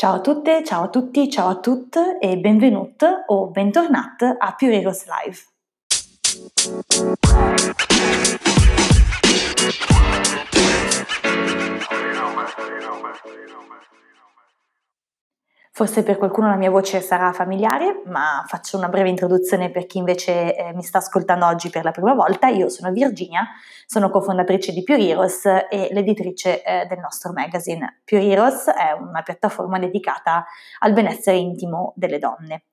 Ciao 0.00 0.14
a 0.14 0.20
tutte, 0.22 0.64
ciao 0.64 0.84
a 0.84 0.88
tutti, 0.88 1.28
ciao 1.28 1.50
a 1.50 1.56
tutte 1.56 2.16
e 2.18 2.38
benvenuti 2.38 3.04
o 3.26 3.48
bentornati 3.48 4.24
a 4.24 4.54
Puriros 4.54 5.04
Live. 5.04 5.44
Forse 15.72 16.02
per 16.02 16.18
qualcuno 16.18 16.48
la 16.48 16.56
mia 16.56 16.68
voce 16.68 17.00
sarà 17.00 17.32
familiare, 17.32 18.02
ma 18.06 18.42
faccio 18.46 18.76
una 18.76 18.88
breve 18.88 19.08
introduzione 19.08 19.70
per 19.70 19.86
chi 19.86 19.98
invece 19.98 20.56
eh, 20.56 20.74
mi 20.74 20.82
sta 20.82 20.98
ascoltando 20.98 21.46
oggi 21.46 21.70
per 21.70 21.84
la 21.84 21.92
prima 21.92 22.12
volta. 22.12 22.48
Io 22.48 22.68
sono 22.68 22.90
Virginia, 22.90 23.46
sono 23.86 24.10
cofondatrice 24.10 24.72
di 24.72 24.82
Pure 24.82 25.00
Heroes 25.00 25.44
e 25.46 25.88
l'editrice 25.92 26.62
eh, 26.64 26.86
del 26.86 26.98
nostro 26.98 27.32
magazine. 27.32 28.00
Pure 28.04 28.22
Heroes 28.22 28.66
è 28.66 28.92
una 28.98 29.22
piattaforma 29.22 29.78
dedicata 29.78 30.44
al 30.80 30.92
benessere 30.92 31.36
intimo 31.36 31.92
delle 31.94 32.18
donne. 32.18 32.64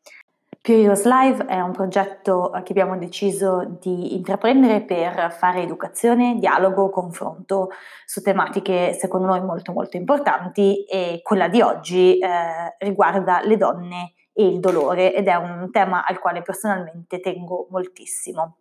Curious 0.67 1.05
Live 1.05 1.45
è 1.45 1.62
un 1.62 1.71
progetto 1.71 2.52
che 2.66 2.73
abbiamo 2.73 2.98
deciso 2.98 3.77
di 3.80 4.16
intraprendere 4.16 4.81
per 4.81 5.31
fare 5.31 5.62
educazione, 5.62 6.35
dialogo, 6.39 6.89
confronto 6.89 7.70
su 8.05 8.21
tematiche 8.21 8.91
secondo 8.91 9.27
noi 9.27 9.41
molto 9.41 9.72
molto 9.72 9.95
importanti 9.95 10.84
e 10.84 11.22
quella 11.23 11.48
di 11.48 11.61
oggi 11.61 12.17
eh, 12.17 12.75
riguarda 12.80 13.39
le 13.45 13.55
donne 13.55 14.16
e 14.34 14.45
il 14.45 14.59
dolore 14.59 15.16
ed 15.16 15.30
è 15.30 15.35
un 15.35 15.70
tema 15.72 16.03
al 16.05 16.20
quale 16.20 16.41
personalmente 16.41 17.22
tengo 17.22 17.67
moltissimo. 17.70 18.58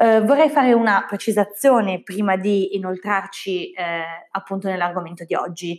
Eh, 0.00 0.20
vorrei 0.20 0.48
fare 0.48 0.72
una 0.72 1.04
precisazione 1.06 2.02
prima 2.02 2.36
di 2.36 2.76
inoltrarci 2.76 3.72
eh, 3.72 4.02
appunto 4.30 4.66
nell'argomento 4.68 5.24
di 5.24 5.34
oggi. 5.34 5.78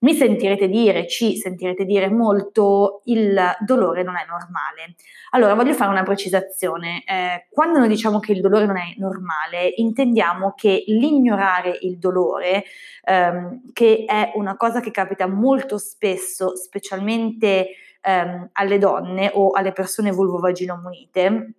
Mi 0.00 0.14
sentirete 0.14 0.68
dire, 0.68 1.08
ci 1.08 1.36
sentirete 1.36 1.84
dire 1.84 2.08
molto, 2.08 3.00
il 3.06 3.36
dolore 3.64 4.04
non 4.04 4.16
è 4.16 4.24
normale. 4.28 4.94
Allora, 5.30 5.54
voglio 5.54 5.74
fare 5.74 5.90
una 5.90 6.04
precisazione. 6.04 7.02
Eh, 7.04 7.48
quando 7.50 7.80
noi 7.80 7.88
diciamo 7.88 8.20
che 8.20 8.30
il 8.30 8.40
dolore 8.40 8.66
non 8.66 8.76
è 8.76 8.94
normale, 8.98 9.72
intendiamo 9.74 10.54
che 10.56 10.84
l'ignorare 10.86 11.78
il 11.80 11.98
dolore, 11.98 12.62
ehm, 13.02 13.72
che 13.72 14.04
è 14.06 14.32
una 14.36 14.56
cosa 14.56 14.78
che 14.78 14.92
capita 14.92 15.26
molto 15.26 15.78
spesso, 15.78 16.54
specialmente 16.54 17.70
ehm, 18.00 18.50
alle 18.52 18.78
donne 18.78 19.32
o 19.34 19.50
alle 19.50 19.72
persone 19.72 20.12
vulvovaginomunite, 20.12 21.54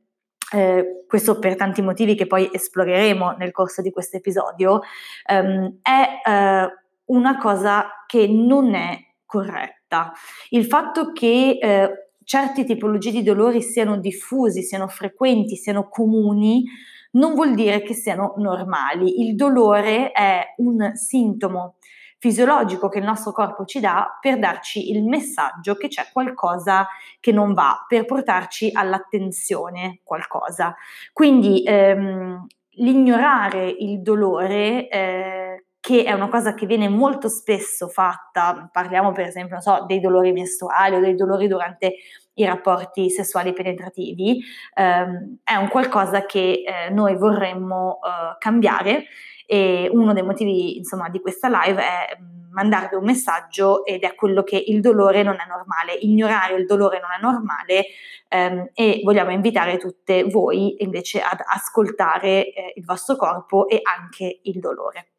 eh, 0.52 1.04
questo 1.08 1.40
per 1.40 1.56
tanti 1.58 1.82
motivi 1.82 2.16
che 2.16 2.26
poi 2.26 2.50
esploreremo 2.52 3.36
nel 3.38 3.52
corso 3.52 3.82
di 3.82 3.92
questo 3.92 4.16
episodio, 4.18 4.80
ehm, 5.28 5.80
è 5.82 6.22
eh, 6.26 6.74
una 7.10 7.38
cosa 7.38 8.04
che 8.06 8.28
non 8.28 8.74
è 8.74 8.98
corretta. 9.26 10.12
Il 10.50 10.66
fatto 10.66 11.12
che 11.12 11.58
eh, 11.62 11.90
certe 12.24 12.64
tipologie 12.64 13.12
di 13.12 13.24
dolori 13.24 13.62
siano 13.62 14.00
diffusi, 14.00 14.64
siano 14.64 14.88
frequenti, 14.88 15.56
siano 15.56 15.88
comuni, 15.88 16.64
non 17.12 17.34
vuol 17.34 17.54
dire 17.54 17.82
che 17.82 17.94
siano 17.94 18.34
normali. 18.38 19.22
Il 19.22 19.36
dolore 19.36 20.12
è 20.12 20.54
un 20.58 20.92
sintomo 20.96 21.76
fisiologico 22.20 22.90
che 22.90 23.00
il 23.00 23.06
nostro 23.06 23.32
corpo 23.32 23.66
ci 23.66 23.80
dà 23.80 24.18
per 24.20 24.38
darci 24.38 24.92
il 24.92 25.04
messaggio 25.04 25.76
che 25.76 25.88
c'è 25.88 26.10
qualcosa 26.12 26.88
che 27.20 27.32
non 27.32 27.54
va, 27.54 27.86
per 27.88 28.06
portarci 28.06 28.72
all'attenzione 28.74 30.02
qualcosa. 30.04 30.76
Quindi 31.14 31.64
ehm, 31.66 32.46
l'ignorare 32.72 33.70
il 33.70 34.02
dolore 34.02 34.88
eh, 34.90 35.66
che 35.90 36.04
è 36.04 36.12
una 36.12 36.30
cosa 36.30 36.54
che 36.54 36.68
viene 36.68 36.88
molto 36.88 37.28
spesso 37.30 37.88
fatta, 37.88 38.70
parliamo 38.72 39.12
per 39.12 39.26
esempio, 39.26 39.60
so, 39.60 39.86
dei 39.88 40.00
dolori 40.00 40.32
mestruali 40.32 40.94
o 40.94 41.00
dei 41.00 41.16
dolori 41.16 41.48
durante 41.48 41.96
i 42.36 42.46
rapporti 42.46 43.10
sessuali 43.10 43.54
penetrativi, 43.54 44.40
ehm, 44.76 45.40
è 45.44 45.56
un 45.56 45.68
qualcosa 45.68 46.28
che 46.28 46.62
eh, 46.64 46.92
noi 46.92 47.18
vorremmo 47.18 48.02
eh, 48.04 48.36
cambiare 48.38 49.06
e 49.48 49.90
uno 49.92 50.14
dei 50.14 50.22
motivi 50.22 50.78
insomma, 50.78 51.10
di 51.10 51.20
questa 51.22 51.48
live 51.48 51.82
è 51.82 52.18
mm, 52.22 52.52
mandarvi 52.52 52.94
un 52.94 53.06
messaggio 53.06 53.84
ed 53.84 54.04
è 54.04 54.14
quello 54.14 54.44
che 54.44 54.64
il 54.64 54.82
dolore 54.82 55.24
non 55.24 55.38
è 55.44 55.48
normale, 55.48 55.94
ignorare 56.02 56.54
il 56.54 56.68
dolore 56.68 57.00
non 57.00 57.10
è 57.18 57.20
normale 57.20 57.86
ehm, 58.28 58.70
e 58.76 59.02
vogliamo 59.04 59.32
invitare 59.32 59.78
tutte 59.78 60.24
voi 60.26 60.84
invece 60.84 61.20
ad 61.20 61.40
ascoltare 61.44 62.54
eh, 62.54 62.74
il 62.76 62.86
vostro 62.86 63.16
corpo 63.16 63.68
e 63.68 63.80
anche 63.82 64.42
il 64.44 64.60
dolore. 64.60 65.14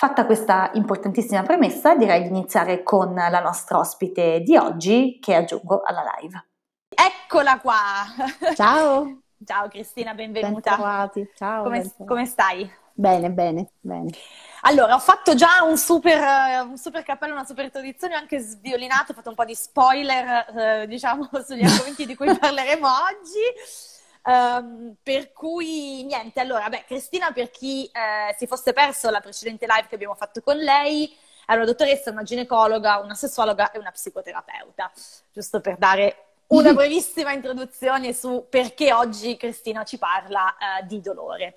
Fatta 0.00 0.26
questa 0.26 0.70
importantissima 0.74 1.42
premessa, 1.42 1.96
direi 1.96 2.22
di 2.22 2.28
iniziare 2.28 2.84
con 2.84 3.14
la 3.14 3.40
nostra 3.40 3.78
ospite 3.78 4.42
di 4.42 4.56
oggi 4.56 5.18
che 5.20 5.34
aggiungo 5.34 5.82
alla 5.82 6.04
live. 6.20 6.46
Eccola 6.88 7.58
qua! 7.58 8.04
Ciao! 8.54 9.22
Ciao 9.44 9.66
Cristina, 9.66 10.14
benvenuta. 10.14 10.70
Bentrovati. 10.70 11.28
Ciao. 11.34 11.64
Come, 11.64 11.92
come, 12.06 12.26
stai? 12.26 12.72
Bene, 12.92 13.32
bene, 13.32 13.72
bene. 13.80 14.10
Allora, 14.60 14.94
ho 14.94 15.00
fatto 15.00 15.34
già 15.34 15.64
un 15.64 15.76
super, 15.76 16.64
un 16.64 16.78
super 16.78 17.02
cappello, 17.02 17.32
una 17.32 17.44
super 17.44 17.64
introduzione, 17.64 18.14
anche 18.14 18.38
sviolinato, 18.38 19.10
ho 19.10 19.14
fatto 19.16 19.30
un 19.30 19.34
po' 19.34 19.44
di 19.44 19.56
spoiler, 19.56 20.46
eh, 20.56 20.86
diciamo, 20.86 21.28
sugli 21.44 21.64
argomenti 21.64 22.06
di 22.06 22.14
cui 22.14 22.32
parleremo 22.38 22.86
oggi. 22.86 23.97
Um, 24.24 24.94
per 25.02 25.32
cui 25.32 26.04
niente, 26.04 26.40
allora, 26.40 26.68
beh, 26.68 26.84
Cristina, 26.86 27.32
per 27.32 27.50
chi 27.50 27.86
eh, 27.86 28.34
si 28.36 28.46
fosse 28.46 28.72
perso 28.72 29.10
la 29.10 29.20
precedente 29.20 29.66
live 29.66 29.86
che 29.88 29.94
abbiamo 29.94 30.14
fatto 30.14 30.42
con 30.42 30.56
lei, 30.56 31.16
è 31.46 31.54
una 31.54 31.64
dottoressa, 31.64 32.10
una 32.10 32.22
ginecologa, 32.22 32.98
una 32.98 33.14
sessuologa 33.14 33.70
e 33.70 33.78
una 33.78 33.90
psicoterapeuta, 33.90 34.90
giusto 35.32 35.60
per 35.60 35.78
dare 35.78 36.24
una 36.48 36.72
brevissima 36.74 37.32
introduzione 37.32 38.12
su 38.12 38.46
perché 38.50 38.92
oggi 38.92 39.36
Cristina 39.36 39.84
ci 39.84 39.96
parla 39.96 40.56
eh, 40.56 40.86
di 40.86 41.00
dolore. 41.00 41.56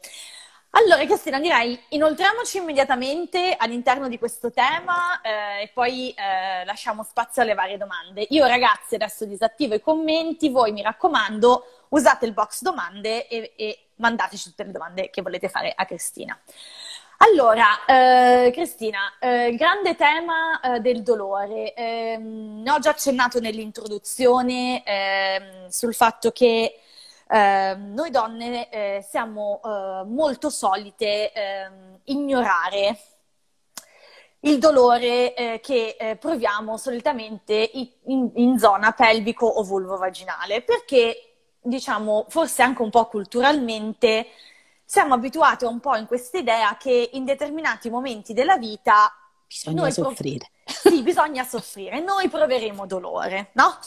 Allora, 0.74 1.04
Cristina, 1.04 1.38
direi 1.42 1.78
inoltriamoci 1.90 2.60
immediatamente 2.60 3.56
all'interno 3.58 4.08
di 4.08 4.18
questo 4.18 4.52
tema 4.52 5.20
eh, 5.20 5.64
e 5.64 5.68
poi 5.74 6.12
eh, 6.12 6.64
lasciamo 6.64 7.04
spazio 7.04 7.42
alle 7.42 7.54
varie 7.54 7.78
domande. 7.78 8.26
Io, 8.30 8.46
ragazzi, 8.46 8.96
adesso 8.96 9.26
disattivo 9.26 9.76
i 9.76 9.82
commenti, 9.82 10.48
voi 10.48 10.72
mi 10.72 10.82
raccomando, 10.82 11.66
usate 11.92 12.26
il 12.26 12.34
box 12.34 12.62
domande 12.62 13.28
e, 13.28 13.54
e 13.56 13.88
mandateci 13.96 14.50
tutte 14.50 14.64
le 14.64 14.72
domande 14.72 15.10
che 15.10 15.22
volete 15.22 15.50
fare 15.50 15.74
a 15.76 15.86
Cristina. 15.86 16.38
Allora, 17.18 17.86
eh, 17.86 18.50
Cristina, 18.52 19.14
eh, 19.20 19.54
grande 19.56 19.96
tema 19.96 20.60
eh, 20.60 20.80
del 20.80 21.04
dolore. 21.04 21.74
Eh, 21.76 22.18
ne 22.18 22.72
ho 22.72 22.80
già 22.80 22.90
accennato 22.90 23.40
nell'introduzione 23.40 24.84
ehm, 24.84 25.68
sul 25.68 25.94
fatto 25.94 26.32
che 26.32 26.80
ehm, 27.28 27.94
noi 27.94 28.10
donne 28.10 28.70
eh, 28.70 29.06
siamo 29.08 29.62
eh, 29.64 30.04
molto 30.06 30.50
solite 30.50 31.32
ehm, 31.32 32.00
ignorare 32.06 32.98
il 34.44 34.58
dolore 34.58 35.60
che 35.62 36.18
proviamo 36.20 36.76
solitamente 36.76 37.70
in, 38.06 38.32
in 38.34 38.58
zona 38.58 38.92
pelvico 38.92 39.46
o 39.46 39.62
vulvo-vaginale, 39.62 40.64
perché 40.64 41.31
diciamo, 41.62 42.26
forse 42.30 42.62
anche 42.62 42.82
un 42.82 42.90
po' 42.90 43.08
culturalmente, 43.08 44.28
siamo 44.84 45.14
abituati 45.14 45.66
un 45.66 45.80
po' 45.80 45.96
in 45.96 46.06
questa 46.06 46.38
idea 46.38 46.76
che 46.78 47.12
in 47.14 47.24
determinati 47.24 47.90
momenti 47.90 48.34
della 48.34 48.58
vita 48.58 49.14
bisogna 49.48 49.90
soffrire. 49.90 50.50
Prov- 50.64 50.94
sì, 50.94 51.02
bisogna 51.02 51.44
soffrire, 51.44 52.00
noi 52.02 52.30
proveremo 52.30 52.86
dolore, 52.86 53.50
no? 53.54 53.78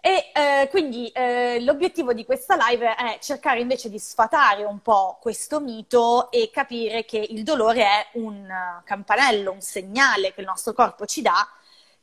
E 0.00 0.32
eh, 0.34 0.68
quindi 0.68 1.08
eh, 1.08 1.60
l'obiettivo 1.62 2.12
di 2.12 2.26
questa 2.26 2.56
live 2.68 2.94
è 2.94 3.18
cercare 3.22 3.60
invece 3.60 3.88
di 3.88 3.98
sfatare 3.98 4.62
un 4.64 4.80
po' 4.80 5.16
questo 5.18 5.60
mito 5.60 6.30
e 6.30 6.50
capire 6.52 7.06
che 7.06 7.16
il 7.18 7.42
dolore 7.42 7.82
è 7.84 8.06
un 8.14 8.46
campanello, 8.84 9.50
un 9.50 9.62
segnale 9.62 10.34
che 10.34 10.40
il 10.42 10.46
nostro 10.46 10.74
corpo 10.74 11.06
ci 11.06 11.22
dà 11.22 11.48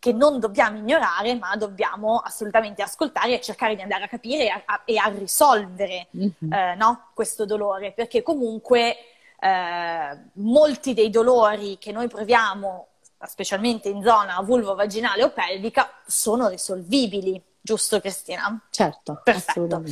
che 0.01 0.13
non 0.13 0.39
dobbiamo 0.39 0.79
ignorare, 0.79 1.35
ma 1.35 1.55
dobbiamo 1.55 2.17
assolutamente 2.17 2.81
ascoltare 2.81 3.35
e 3.35 3.39
cercare 3.39 3.75
di 3.75 3.83
andare 3.83 4.05
a 4.05 4.07
capire 4.07 4.45
e 4.45 4.49
a, 4.49 4.81
e 4.83 4.97
a 4.97 5.13
risolvere 5.15 6.07
mm-hmm. 6.17 6.51
eh, 6.51 6.75
no? 6.75 7.09
questo 7.13 7.45
dolore, 7.45 7.91
perché 7.91 8.23
comunque 8.23 8.95
eh, 9.39 10.19
molti 10.33 10.95
dei 10.95 11.11
dolori 11.11 11.77
che 11.77 11.91
noi 11.91 12.07
proviamo, 12.07 12.87
specialmente 13.27 13.89
in 13.89 14.01
zona 14.01 14.41
vulvo-vaginale 14.41 15.23
o 15.23 15.29
pelvica, 15.29 15.87
sono 16.07 16.47
risolvibili, 16.47 17.39
giusto 17.61 17.99
Cristina? 17.99 18.59
Certo, 18.69 19.21
perfetto. 19.23 19.83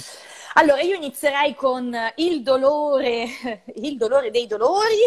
Allora, 0.53 0.81
io 0.81 0.95
inizierei 0.95 1.53
con 1.53 1.95
il 2.15 2.41
dolore, 2.41 3.27
il 3.75 3.95
dolore 3.97 4.31
dei 4.31 4.47
dolori, 4.47 4.97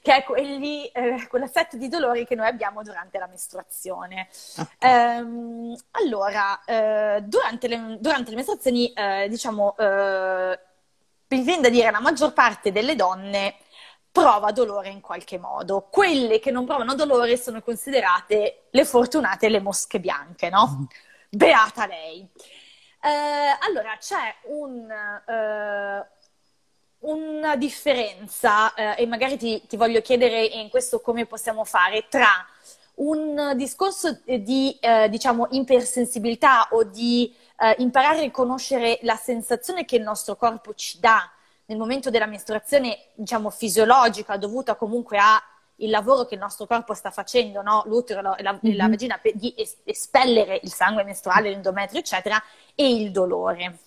che 0.00 0.16
è 0.16 0.22
quelli, 0.22 0.86
eh, 0.86 1.26
quell'effetto 1.28 1.76
di 1.76 1.88
dolori 1.88 2.24
che 2.24 2.36
noi 2.36 2.46
abbiamo 2.46 2.82
durante 2.82 3.18
la 3.18 3.26
mestruazione. 3.26 4.28
Ah. 4.56 4.68
Ehm, 4.78 5.76
allora, 5.92 6.64
eh, 6.64 7.22
durante, 7.22 7.68
le, 7.68 7.98
durante, 8.00 8.30
le, 8.30 8.36
mestruazioni, 8.36 8.92
eh, 8.92 9.26
diciamo, 9.28 9.76
eh, 9.76 10.58
mi 11.28 11.42
viene 11.42 11.62
da 11.62 11.68
dire 11.68 11.90
la 11.90 12.00
maggior 12.00 12.32
parte 12.32 12.70
delle 12.70 12.94
donne 12.94 13.56
prova 14.12 14.50
dolore 14.52 14.88
in 14.88 15.02
qualche 15.02 15.38
modo. 15.38 15.88
Quelle 15.90 16.38
che 16.38 16.50
non 16.50 16.64
provano 16.64 16.94
dolore 16.94 17.36
sono 17.36 17.60
considerate 17.60 18.68
le 18.70 18.84
fortunate 18.86 19.50
le 19.50 19.60
mosche 19.60 20.00
bianche, 20.00 20.48
no? 20.48 20.78
Mm. 20.80 20.84
Beata 21.36 21.86
lei. 21.86 22.26
Eh, 23.02 23.56
allora, 23.60 23.98
c'è 23.98 24.34
un, 24.44 24.90
eh, 24.90 26.06
una 27.00 27.56
differenza, 27.56 28.72
eh, 28.72 29.02
e 29.02 29.06
magari 29.06 29.36
ti, 29.36 29.62
ti, 29.66 29.76
voglio 29.76 30.00
chiedere 30.00 30.42
in 30.42 30.70
questo 30.70 31.00
come 31.00 31.26
possiamo 31.26 31.64
fare, 31.64 32.06
tra 32.08 32.26
un 32.94 33.52
discorso 33.54 34.18
di, 34.24 34.78
eh, 34.80 35.10
diciamo, 35.10 35.48
ipersensibilità 35.50 36.68
o 36.70 36.84
di 36.84 37.30
eh, 37.58 37.74
imparare 37.80 38.18
a 38.18 38.22
riconoscere 38.22 38.98
la 39.02 39.16
sensazione 39.16 39.84
che 39.84 39.96
il 39.96 40.02
nostro 40.02 40.36
corpo 40.36 40.72
ci 40.72 40.98
dà 40.98 41.30
nel 41.66 41.76
momento 41.76 42.08
della 42.08 42.24
mestruazione, 42.24 43.08
diciamo, 43.12 43.50
fisiologica, 43.50 44.38
dovuta 44.38 44.74
comunque 44.74 45.18
al 45.78 45.90
lavoro 45.90 46.24
che 46.24 46.34
il 46.34 46.40
nostro 46.40 46.66
corpo 46.66 46.94
sta 46.94 47.10
facendo, 47.10 47.62
no? 47.62 47.82
l'utero 47.86 48.36
e 48.36 48.42
la, 48.42 48.52
mm-hmm. 48.52 48.76
la 48.76 48.88
vagina, 48.88 49.18
per, 49.18 49.34
di 49.34 49.54
es- 49.56 49.78
espellere 49.84 50.60
il 50.62 50.72
sangue 50.72 51.04
mestruale, 51.04 51.50
l'endometrio, 51.50 52.00
eccetera, 52.00 52.42
e 52.74 52.90
il 52.90 53.10
dolore. 53.10 53.78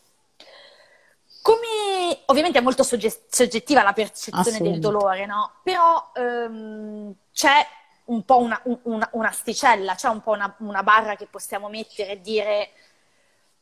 Come 1.42 2.20
ovviamente 2.26 2.60
è 2.60 2.62
molto 2.62 2.84
sogge- 2.84 3.24
soggettiva 3.30 3.82
la 3.82 3.94
percezione 3.94 4.60
del 4.60 4.80
dolore, 4.80 5.26
no? 5.26 5.54
Però 5.64 6.12
ehm, 6.14 7.14
c'è 7.34 7.66
un 8.06 8.24
po' 8.24 8.40
una, 8.40 8.62
una, 8.84 9.10
un'asticella, 9.14 9.96
c'è 9.96 10.10
un 10.10 10.22
po' 10.22 10.32
una, 10.32 10.54
una 10.60 10.84
barra 10.84 11.16
che 11.16 11.28
possiamo 11.28 11.70
mettere 11.70 12.12
e 12.12 12.22
dire 12.22 12.70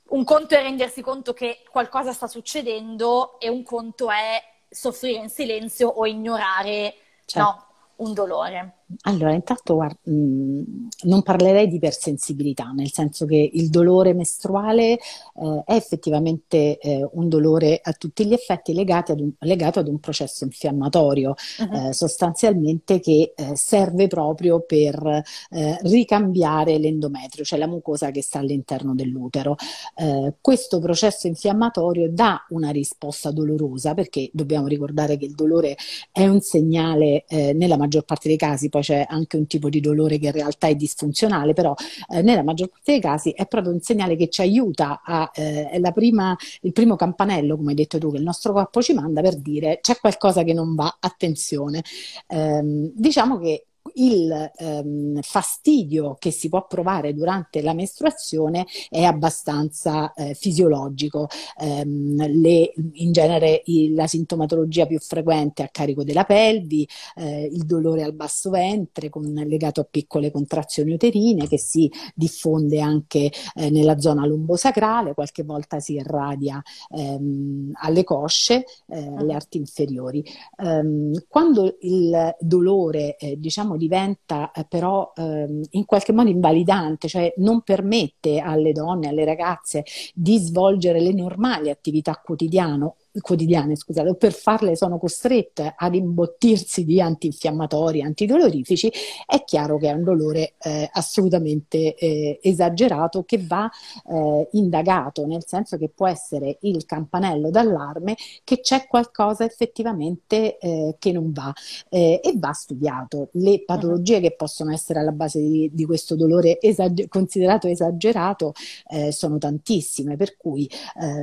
un 0.10 0.24
conto 0.24 0.56
è 0.56 0.62
rendersi 0.62 1.02
conto 1.02 1.34
che 1.34 1.64
qualcosa 1.70 2.14
sta 2.14 2.28
succedendo 2.28 3.40
e 3.40 3.50
un 3.50 3.64
conto 3.64 4.10
è 4.10 4.42
soffrire 4.70 5.20
in 5.20 5.30
silenzio 5.30 5.90
o 5.90 6.06
ignorare 6.06 6.96
certo. 7.26 7.50
no, 7.50 7.67
un 7.98 8.14
dolore. 8.14 8.77
Allora, 9.02 9.34
intanto 9.34 9.76
guarda, 9.76 10.00
mh, 10.04 10.88
non 11.04 11.22
parlerei 11.22 11.68
di 11.68 11.76
ipersensibilità, 11.76 12.72
nel 12.72 12.90
senso 12.92 13.26
che 13.26 13.50
il 13.54 13.70
dolore 13.70 14.14
mestruale 14.14 14.94
eh, 14.94 15.64
è 15.66 15.74
effettivamente 15.74 16.78
eh, 16.78 17.06
un 17.12 17.28
dolore 17.28 17.82
a 17.84 17.92
tutti 17.92 18.26
gli 18.26 18.32
effetti 18.32 18.74
legato 18.74 19.12
ad 19.12 19.20
un, 19.20 19.32
legato 19.40 19.80
ad 19.80 19.90
un 19.90 20.00
processo 20.00 20.46
infiammatorio, 20.46 21.36
uh-huh. 21.60 21.88
eh, 21.90 21.94
sostanzialmente 21.94 23.02
che 23.02 23.34
eh, 23.36 23.56
serve 23.58 24.08
proprio 24.08 24.62
per 24.62 25.24
eh, 25.50 25.78
ricambiare 25.82 26.78
l'endometrio, 26.78 27.44
cioè 27.44 27.60
la 27.60 27.68
mucosa 27.68 28.12
che 28.12 28.22
sta 28.22 28.40
all'interno 28.40 28.96
dell'utero. 28.96 29.58
Eh, 29.96 30.36
questo 30.40 30.80
processo 30.80 31.28
infiammatorio 31.28 32.10
dà 32.10 32.46
una 32.52 32.70
risposta 32.70 33.32
dolorosa, 33.32 33.94
perché 33.94 34.30
dobbiamo 34.32 34.68
ricordare 34.68 35.18
che 35.18 35.26
il 35.26 35.36
dolore 35.36 35.76
è 36.10 36.26
un 36.26 36.40
segnale, 36.40 37.26
nella 37.28 37.78
maggior 37.78 38.04
parte 38.04 38.30
dei 38.30 38.38
casi, 38.38 38.70
poi 38.78 38.82
c'è 38.82 39.06
anche 39.08 39.38
un 39.38 39.48
tipo 39.48 39.70
di 39.70 39.80
dolore 39.80 40.18
che 40.20 40.28
in 40.28 40.32
realtà 40.32 40.68
è 40.68 40.76
disfunzionale, 40.76 41.54
però 41.54 41.74
eh, 42.10 42.22
nella 42.22 42.44
maggior 42.44 42.70
parte 42.70 42.92
dei 42.92 43.02
casi 43.02 43.32
è 43.32 43.48
proprio 43.48 43.74
un 43.74 43.82
segnale 43.82 44.16
che 44.16 44.30
ci 44.30 44.42
aiuta 44.42 45.02
a, 45.04 45.32
eh, 45.34 45.70
è 45.70 45.94
prima, 45.94 46.36
il 46.62 46.74
primo 46.74 46.96
campanello, 46.96 47.56
come 47.56 47.70
hai 47.70 47.76
detto 47.76 47.98
tu, 47.98 48.12
che 48.12 48.18
il 48.18 48.24
nostro 48.24 48.54
corpo 48.54 48.82
ci 48.82 48.94
manda 48.94 49.22
per 49.22 49.38
dire 49.38 49.80
c'è 49.82 49.98
qualcosa 49.98 50.44
che 50.44 50.54
non 50.54 50.76
va, 50.76 50.98
attenzione. 51.00 51.84
Eh, 52.28 52.92
diciamo 52.94 53.40
che 53.40 53.67
il 53.96 54.52
ehm, 54.56 55.22
fastidio 55.22 56.16
che 56.20 56.32
si 56.32 56.50
può 56.50 56.66
provare 56.68 57.14
durante 57.14 57.62
la 57.62 57.74
mestruazione 57.74 58.66
è 58.90 59.04
abbastanza 59.04 60.14
eh, 60.14 60.34
fisiologico. 60.34 61.28
Ehm, 61.60 62.16
le, 62.40 62.74
in 62.94 63.12
genere 63.12 63.62
il, 63.66 63.94
la 63.94 64.08
sintomatologia 64.08 64.86
più 64.86 65.00
frequente 65.00 65.64
è 65.64 65.66
a 65.66 65.70
carico 65.70 66.04
della 66.04 66.24
pelvi, 66.24 66.88
eh, 67.16 67.50
il 67.52 67.66
dolore 67.66 68.04
al 68.04 68.14
basso 68.14 68.50
ventre 68.50 69.10
con, 69.10 69.26
legato 69.34 69.82
a 69.82 69.88
piccole 69.90 70.32
contrazioni 70.32 70.94
uterine 70.94 71.48
che 71.48 71.60
si 71.60 71.92
diffonde 72.14 72.80
anche 72.80 73.32
eh, 73.56 73.70
nella 73.70 74.00
zona 74.00 74.26
lombosacrale, 74.26 75.14
qualche 75.14 75.44
volta 75.44 75.80
si 75.80 75.94
irradia 75.94 76.62
ehm, 76.90 77.72
alle 77.82 78.04
cosce, 78.04 78.66
eh, 78.88 79.08
alle 79.16 79.34
arti 79.34 79.58
inferiori. 79.58 80.24
Ehm, 80.58 81.26
quando 81.28 81.78
il 81.82 82.36
dolore 82.40 83.16
eh, 83.18 83.38
diciamo 83.38 83.77
diventa 83.78 84.52
eh, 84.52 84.66
però 84.68 85.14
ehm, 85.16 85.62
in 85.72 85.86
qualche 85.86 86.14
modo 86.14 86.30
invalidante, 86.30 87.08
cioè 87.08 87.34
non 87.38 87.62
permette 87.62 88.40
alle 88.40 88.72
donne, 88.72 89.08
alle 89.08 89.26
ragazze 89.26 89.84
di 90.14 90.38
svolgere 90.38 91.00
le 91.00 91.14
normali 91.14 91.70
attività 91.70 92.20
quotidiane 92.24 92.94
quotidiane, 93.22 93.76
scusate, 93.76 94.10
o 94.10 94.16
per 94.16 94.34
farle 94.34 94.76
sono 94.76 94.98
costrette 94.98 95.74
ad 95.76 95.96
imbottirsi 95.96 96.84
di 96.84 97.02
antinfiammatori, 97.02 98.02
antidolorifici, 98.02 98.92
è 99.26 99.44
chiaro 99.44 99.78
che 99.78 99.90
è 99.90 99.94
un 99.94 100.04
dolore 100.04 100.54
eh, 100.60 100.90
assolutamente 100.92 101.96
eh, 101.96 102.40
esagerato 102.42 103.24
che 103.24 103.38
va 103.40 103.70
eh, 104.10 104.48
indagato, 104.52 105.26
nel 105.26 105.44
senso 105.46 105.78
che 105.78 105.90
può 105.90 106.08
essere 106.08 106.58
il 106.62 106.86
campanello 106.86 107.50
d'allarme 107.50 108.16
che 108.44 108.60
c'è 108.60 108.88
qualcosa 108.88 109.46
effettivamente 109.46 110.58
eh, 110.58 110.96
che 111.00 111.12
non 111.12 111.32
va 111.32 111.54
eh, 111.90 112.20
e 112.24 112.34
va 112.36 112.52
studiato. 112.52 113.30
Le 113.34 113.64
patologie 113.64 114.16
uh-huh. 114.16 114.22
che 114.22 114.36
possono 114.36 114.72
essere 114.72 115.00
alla 115.00 115.12
base 115.12 115.40
di, 115.40 115.70
di 115.74 115.86
questo 115.86 116.16
dolore 116.16 116.60
esag- 116.62 117.08
considerato 117.08 117.68
esagerato 117.68 118.54
eh, 118.90 119.12
sono 119.12 119.38
tantissime, 119.38 120.16
per 120.16 120.38
cui 120.38 120.70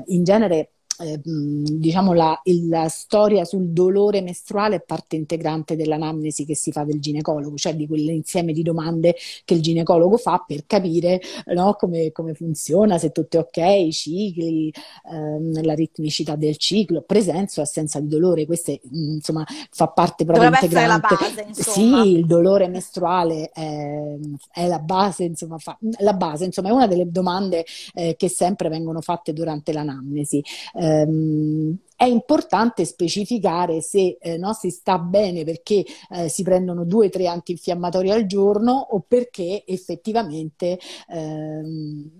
in 0.07 0.25
genere 0.25 0.71
eh, 0.99 1.21
diciamo 1.23 2.13
la, 2.13 2.39
il, 2.45 2.69
la, 2.69 2.89
storia 2.89 3.45
sul 3.45 3.71
dolore 3.71 4.21
mestruale 4.21 4.77
è 4.77 4.83
parte 4.83 5.17
integrante 5.17 5.77
dell'anamnesi 5.77 6.45
che 6.45 6.55
si 6.55 6.71
fa 6.71 6.85
del 6.85 7.01
ginecologo, 7.01 7.57
cioè 7.57 7.75
di 7.75 7.87
quell'insieme 7.87 8.53
di 8.53 8.63
domande 8.63 9.17
che 9.45 9.55
il 9.55 9.63
ginecologo 9.63 10.17
fa 10.17 10.45
per 10.47 10.65
capire 10.67 11.21
no, 11.47 11.75
come, 11.75 12.13
come, 12.13 12.35
funziona, 12.35 12.99
se 12.99 13.11
tutto 13.11 13.39
è 13.39 13.41
ok, 13.41 13.87
i 13.87 13.93
cicli, 13.93 14.73
ehm, 15.11 15.65
la 15.65 15.75
ritmicità 15.75 16.37
del 16.37 16.57
ciclo, 16.59 17.03
presenza 17.03 17.61
o 17.61 17.65
assenza 17.65 17.99
di 18.01 18.09
dolore, 18.09 18.47
questo 18.47 18.79
insomma 18.93 19.45
fa 19.71 19.89
parte 19.89 20.25
proprio 20.25 20.51
Dovrebbe 20.51 20.67
integrante. 20.67 21.17
Base. 21.19 21.63
Sì, 21.63 22.19
il 22.19 22.27
dolore 22.27 22.69
mestruale 22.69 23.51
è, 23.51 24.17
è 24.53 24.67
la 24.67 24.79
base, 24.79 25.25
insomma, 25.25 25.59
fa, 25.59 25.77
la 25.99 26.13
base, 26.13 26.45
insomma, 26.45 26.69
è 26.69 26.73
una 26.73 26.87
delle 26.87 27.11
domande 27.11 27.65
eh, 27.95 28.15
che 28.17 28.29
sempre 28.29 28.69
vengono 28.69 29.01
fatte 29.01 29.33
durante 29.33 29.73
l'anamnesi 29.73 30.43
ehm, 30.85 31.77
è 31.97 32.05
importante 32.05 32.85
specificare 32.85 33.81
se 33.81 34.19
eh, 34.21 34.37
no, 34.37 34.53
si 34.53 34.71
sta 34.71 34.99
bene 34.99 35.45
perché 35.45 35.85
eh, 36.11 36.29
si 36.29 36.43
prendono 36.43 36.85
due 36.85 37.07
o 37.07 37.11
tre 37.11 37.27
antinfiammatori 37.27 38.11
al 38.11 38.27
giorno 38.27 38.73
o 38.91 39.05
perché 39.07 39.65
effettivamente 39.67 40.79
ehm, 41.09 42.11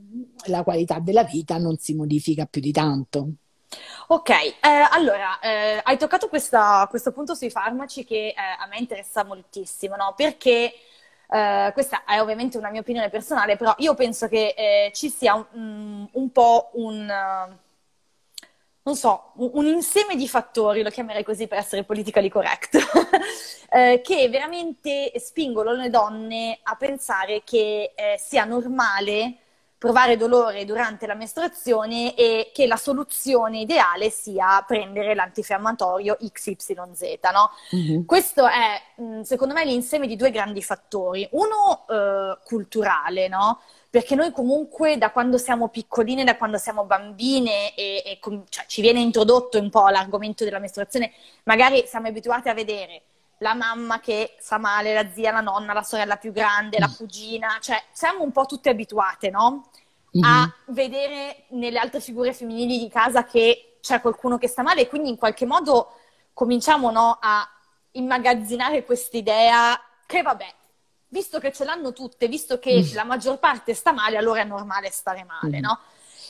la 0.47 0.63
qualità 0.63 1.01
della 1.01 1.25
vita 1.25 1.59
non 1.59 1.77
si 1.77 1.95
modifica 1.95 2.47
più 2.47 2.61
di 2.61 2.73
tanto. 2.73 3.29
Ok, 4.09 4.31
eh, 4.31 4.55
allora 4.91 5.41
eh, 5.41 5.81
hai 5.83 5.99
toccato 5.99 6.29
questa, 6.29 6.87
questo 6.89 7.11
punto 7.11 7.35
sui 7.35 7.51
farmaci 7.51 8.05
che 8.05 8.29
eh, 8.29 8.35
a 8.35 8.67
me 8.69 8.79
interessa 8.79 9.25
moltissimo, 9.25 9.97
no? 9.97 10.15
Perché 10.17 10.73
Uh, 11.27 11.73
questa 11.73 12.05
è 12.05 12.21
ovviamente 12.21 12.59
una 12.59 12.71
mia 12.71 12.83
opinione 12.83 13.09
personale, 13.09 13.57
però 13.57 13.75
io 13.79 13.95
penso 13.95 14.29
che 14.29 14.55
eh, 14.57 14.93
ci 14.95 15.09
sia 15.09 15.35
un, 15.55 16.07
un 16.13 16.31
po' 16.31 16.69
un, 16.75 17.11
non 18.85 18.97
so, 18.97 19.33
un, 19.37 19.67
insieme 19.67 20.15
di 20.15 20.29
fattori, 20.29 20.83
lo 20.83 20.91
chiamerei 20.91 21.25
così 21.25 21.47
per 21.47 21.59
essere 21.59 21.85
politically 21.85 22.29
correct, 22.29 22.77
eh, 23.73 24.01
che 24.03 24.29
veramente 24.29 25.11
spingono 25.17 25.73
le 25.73 25.89
donne 25.89 26.59
a 26.63 26.77
pensare 26.77 27.43
che 27.45 27.93
eh, 27.95 28.19
sia 28.19 28.45
normale 28.45 29.39
provare 29.85 30.17
dolore 30.17 30.65
durante 30.65 31.07
la 31.07 31.15
mestruazione 31.15 32.15
e 32.15 32.51
che 32.55 32.67
la 32.67 32.77
soluzione 32.77 33.61
ideale 33.61 34.09
sia 34.09 34.65
prendere 34.67 35.15
l'antinfiammatorio 35.15 36.17
XYZ. 36.17 37.19
No? 37.33 37.51
Mm-hmm. 37.77 38.05
Questo 38.05 38.47
è, 38.47 38.81
mm, 39.03 39.21
secondo 39.21 39.53
me, 39.53 39.65
l'insieme 39.67 40.07
di 40.07 40.17
due 40.17 40.31
grandi 40.31 40.63
fattori. 40.63 41.29
Uno 41.33 41.87
eh, 41.87 42.39
culturale, 42.45 43.29
no? 43.29 43.61
Perché 43.95 44.17
noi 44.17 44.33
comunque 44.33 44.99
da 44.99 45.13
quando 45.13 45.39
siamo 45.39 45.69
piccoline, 45.69 46.25
da 46.25 46.37
quando 46.37 46.59
siamo 46.59 46.83
bambine 46.83 47.77
e, 47.77 48.03
e 48.05 48.19
cioè, 48.49 48.65
ci 48.67 48.81
viene 48.81 48.99
introdotto 48.99 49.57
un 49.61 49.71
po' 49.71 49.87
l'argomento 49.87 50.43
della 50.43 50.59
mestruazione, 50.59 51.13
magari 51.45 51.85
siamo 51.87 52.09
abituati 52.09 52.49
a 52.49 52.55
vedere 52.55 53.03
la 53.39 53.55
mamma 53.55 54.01
che 54.01 54.35
fa 54.41 54.59
male, 54.59 54.95
la 54.95 55.09
zia, 55.13 55.31
la 55.31 55.41
nonna, 55.41 55.73
la 55.73 55.85
sorella 55.85 56.17
più 56.17 56.33
grande, 56.33 56.81
la 56.81 56.89
mm. 56.89 56.97
cugina, 56.97 57.59
cioè 57.61 57.81
siamo 57.93 58.25
un 58.25 58.33
po' 58.33 58.47
tutte 58.47 58.69
abituate, 58.69 59.31
no? 59.31 59.71
A 60.23 60.41
mm-hmm. 60.41 60.75
vedere 60.75 61.45
nelle 61.51 61.79
altre 61.79 62.01
figure 62.01 62.35
femminili 62.35 62.81
di 62.81 62.89
casa 62.89 63.25
che 63.25 63.77
c'è 63.81 64.01
qualcuno 64.01 64.39
che 64.39 64.49
sta 64.49 64.65
male 64.65 64.81
e 64.81 64.89
quindi 64.89 65.09
in 65.09 65.17
qualche 65.17 65.47
modo 65.47 65.93
cominciamo 66.33 66.91
no, 66.91 67.17
a 67.21 67.49
immagazzinare 67.93 68.85
quest'idea 68.85 69.81
che 70.05 70.21
vabbè, 70.21 70.55
visto 71.15 71.39
che 71.39 71.53
ce 71.53 71.65
l'hanno 71.65 71.93
tutte, 71.93 72.27
visto 72.27 72.59
che 72.59 72.83
mm. 72.83 72.95
la 72.95 73.05
maggior 73.05 73.39
parte 73.39 73.73
sta 73.73 73.93
male, 73.93 74.17
allora 74.17 74.41
è 74.41 74.45
normale 74.45 74.91
stare 74.91 75.25
male, 75.25 75.59
mm. 75.59 75.63
no? 75.63 75.79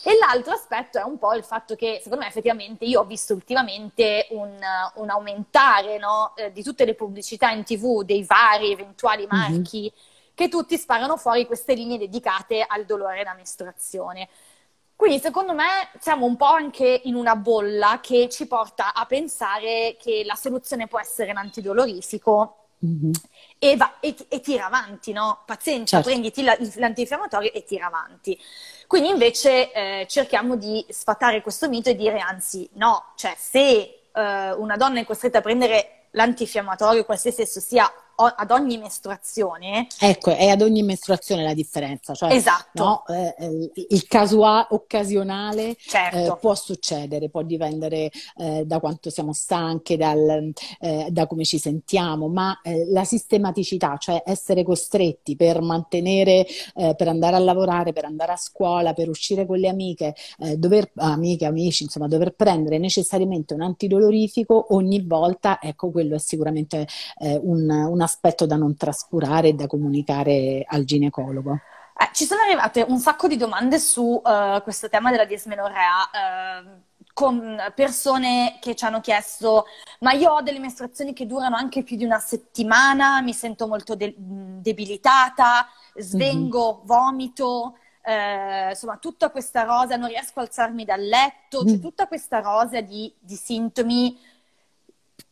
E 0.06 0.18
l'altro 0.18 0.52
aspetto 0.52 0.98
è 0.98 1.02
un 1.02 1.16
po' 1.16 1.32
il 1.32 1.42
fatto 1.42 1.74
che, 1.74 2.00
secondo 2.02 2.24
me, 2.24 2.28
effettivamente 2.28 2.84
io 2.84 3.00
ho 3.00 3.04
visto 3.04 3.32
ultimamente 3.32 4.26
un, 4.32 4.54
un 4.96 5.08
aumentare 5.08 5.96
no, 5.96 6.34
eh, 6.36 6.52
di 6.52 6.62
tutte 6.62 6.84
le 6.84 6.94
pubblicità 6.94 7.48
in 7.48 7.64
tv 7.64 8.02
dei 8.02 8.22
vari 8.24 8.70
eventuali 8.72 9.26
mhm. 9.26 9.38
marchi 9.38 9.80
mm-hmm. 9.80 10.34
che 10.34 10.48
tutti 10.50 10.76
sparano 10.76 11.16
fuori 11.16 11.46
queste 11.46 11.72
linee 11.72 11.96
dedicate 11.96 12.62
al 12.68 12.84
dolore 12.84 13.24
da 13.24 13.32
mestruazione. 13.32 14.28
Quindi 14.94 15.18
secondo 15.18 15.54
me 15.54 15.88
siamo 15.98 16.26
un 16.26 16.36
po' 16.36 16.52
anche 16.52 17.00
in 17.04 17.14
una 17.14 17.34
bolla 17.34 18.00
che 18.02 18.28
ci 18.28 18.46
porta 18.46 18.92
a 18.92 19.06
pensare 19.06 19.96
che 19.98 20.22
la 20.26 20.34
soluzione 20.34 20.86
può 20.86 21.00
essere 21.00 21.32
l'antidolorifico 21.32 22.63
mm-hmm. 22.84 23.12
e, 23.58 23.76
va, 23.76 23.94
e, 24.00 24.14
e, 24.28 24.40
tira 24.40 24.66
avanti, 24.66 25.12
no? 25.12 25.42
Pazienza, 25.46 25.96
certo. 25.96 26.10
prenditi 26.10 26.42
la, 26.42 26.56
l'antinfiammatorio 26.76 27.52
e 27.52 27.64
tira 27.64 27.86
avanti. 27.86 28.38
Quindi 28.86 29.08
invece 29.08 29.72
eh, 29.72 30.06
cerchiamo 30.08 30.56
di 30.56 30.84
sfatare 30.88 31.42
questo 31.42 31.68
mito 31.68 31.88
e 31.88 31.96
dire 31.96 32.18
anzi 32.18 32.68
no, 32.74 33.12
cioè 33.16 33.34
se 33.36 34.02
eh, 34.12 34.52
una 34.52 34.76
donna 34.76 35.00
è 35.00 35.04
costretta 35.04 35.38
a 35.38 35.42
prendere 35.42 36.06
l'antinfiammatorio, 36.10 37.04
qualsiasi 37.04 37.42
esso 37.42 37.60
sia 37.60 37.90
ad 38.16 38.50
ogni 38.50 38.78
mestruazione. 38.78 39.87
Ecco, 39.99 40.30
è 40.35 40.49
ad 40.49 40.62
ogni 40.62 40.83
mestruazione 40.83 41.42
la 41.42 41.54
differenza. 41.54 42.14
Cioè, 42.14 42.33
esatto. 42.33 42.83
No, 42.83 43.04
eh, 43.09 43.35
eh 43.38 43.71
il 43.88 44.06
caso 44.06 44.44
A 44.44 44.68
occasionale 44.71 45.76
certo. 45.78 46.16
eh, 46.16 46.37
può 46.38 46.54
succedere, 46.54 47.28
può 47.28 47.42
dipendere 47.42 48.11
eh, 48.37 48.64
da 48.64 48.78
quanto 48.78 49.11
siamo 49.11 49.33
stanche, 49.33 49.97
dal, 49.97 50.52
eh, 50.80 51.09
da 51.11 51.26
come 51.26 51.44
ci 51.44 51.59
sentiamo, 51.59 52.28
ma 52.28 52.61
eh, 52.62 52.87
la 52.90 53.04
sistematicità, 53.04 53.97
cioè 53.99 54.23
essere 54.25 54.62
costretti 54.62 55.37
per 55.37 55.61
mantenere, 55.61 56.47
per 56.75 57.09
andare 57.09 57.37
a 57.37 57.38
lavorare, 57.38 57.92
per 57.92 58.04
andare 58.04 58.33
a 58.33 58.37
scuola, 58.37 58.92
per 58.94 59.09
uscire 59.09 59.47
con 59.47 59.59
le 59.59 59.68
amiche, 59.68 60.14
dover, 60.56 60.90
amiche, 60.97 61.47
amici, 61.47 61.85
insomma, 61.85 62.09
dover 62.09 62.35
prendere 62.35 62.78
necessariamente 62.78 63.54
un 63.54 63.62
antidolorifico 63.62 64.75
ogni 64.75 65.02
volta, 65.02 65.61
ecco, 65.61 65.90
quello 65.90 66.16
è 66.16 66.18
sicuramente 66.18 66.87
un, 67.18 67.68
una 67.71 68.03
aspetto 68.04 68.46
da 68.46 68.56
non 68.56 68.76
trascurare 68.76 69.49
e 69.49 69.52
da 69.54 69.66
comunicare 69.66 70.64
al 70.66 70.84
ginecologo. 70.84 71.58
Eh, 71.96 72.08
ci 72.12 72.25
sono 72.25 72.42
arrivate 72.42 72.84
un 72.87 72.99
sacco 72.99 73.28
di 73.28 73.37
domande 73.37 73.78
su 73.78 74.20
uh, 74.23 74.62
questo 74.62 74.88
tema 74.88 75.11
della 75.11 75.25
dismenorrea. 75.25 76.11
Uh, 76.12 76.92
con 77.14 77.56
persone 77.76 78.58
che 78.61 78.75
ci 78.75 78.84
hanno 78.84 79.00
chiesto: 79.00 79.66
Ma 80.00 80.12
io 80.12 80.32
ho 80.32 80.42
delle 80.42 80.58
mestruazioni 80.58 81.14
che 81.14 81.26
durano 81.26 81.56
anche 81.56 81.82
più 81.82 81.96
di 81.96 82.04
una 82.04 82.18
settimana, 82.18 83.23
mi 83.23 83.32
sento 83.32 83.66
molto 83.66 83.94
de- 83.94 84.14
debilitata, 84.18 85.68
svengo, 85.94 86.76
mm-hmm. 86.76 86.87
vomito. 86.87 87.78
Eh, 88.06 88.70
insomma, 88.70 88.99
tutta 88.99 89.30
questa 89.30 89.62
rosa, 89.62 89.96
non 89.96 90.08
riesco 90.08 90.40
a 90.40 90.42
alzarmi 90.42 90.84
dal 90.84 91.00
letto, 91.00 91.62
mm. 91.62 91.66
c'è 91.66 91.78
tutta 91.78 92.06
questa 92.06 92.40
rosa 92.40 92.80
di, 92.82 93.11
di 93.18 93.37
sintomi 93.37 94.18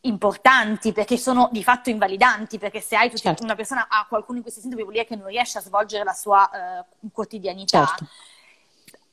importanti 0.05 0.91
perché 0.91 1.17
sono 1.17 1.49
di 1.51 1.63
fatto 1.63 1.89
invalidanti 1.89 2.57
perché 2.57 2.81
se 2.81 2.95
hai 2.95 3.15
certo. 3.15 3.43
una 3.43 3.55
persona 3.55 3.87
ha 3.89 4.05
qualcuno 4.07 4.37
di 4.37 4.43
questi 4.43 4.59
sintomi 4.59 4.81
vuol 4.81 4.95
dire 4.95 5.05
che 5.05 5.15
non 5.15 5.27
riesce 5.27 5.57
a 5.57 5.61
svolgere 5.61 6.03
la 6.03 6.13
sua 6.13 6.85
uh, 7.01 7.09
quotidianità 7.11 7.85
certo. 7.85 8.07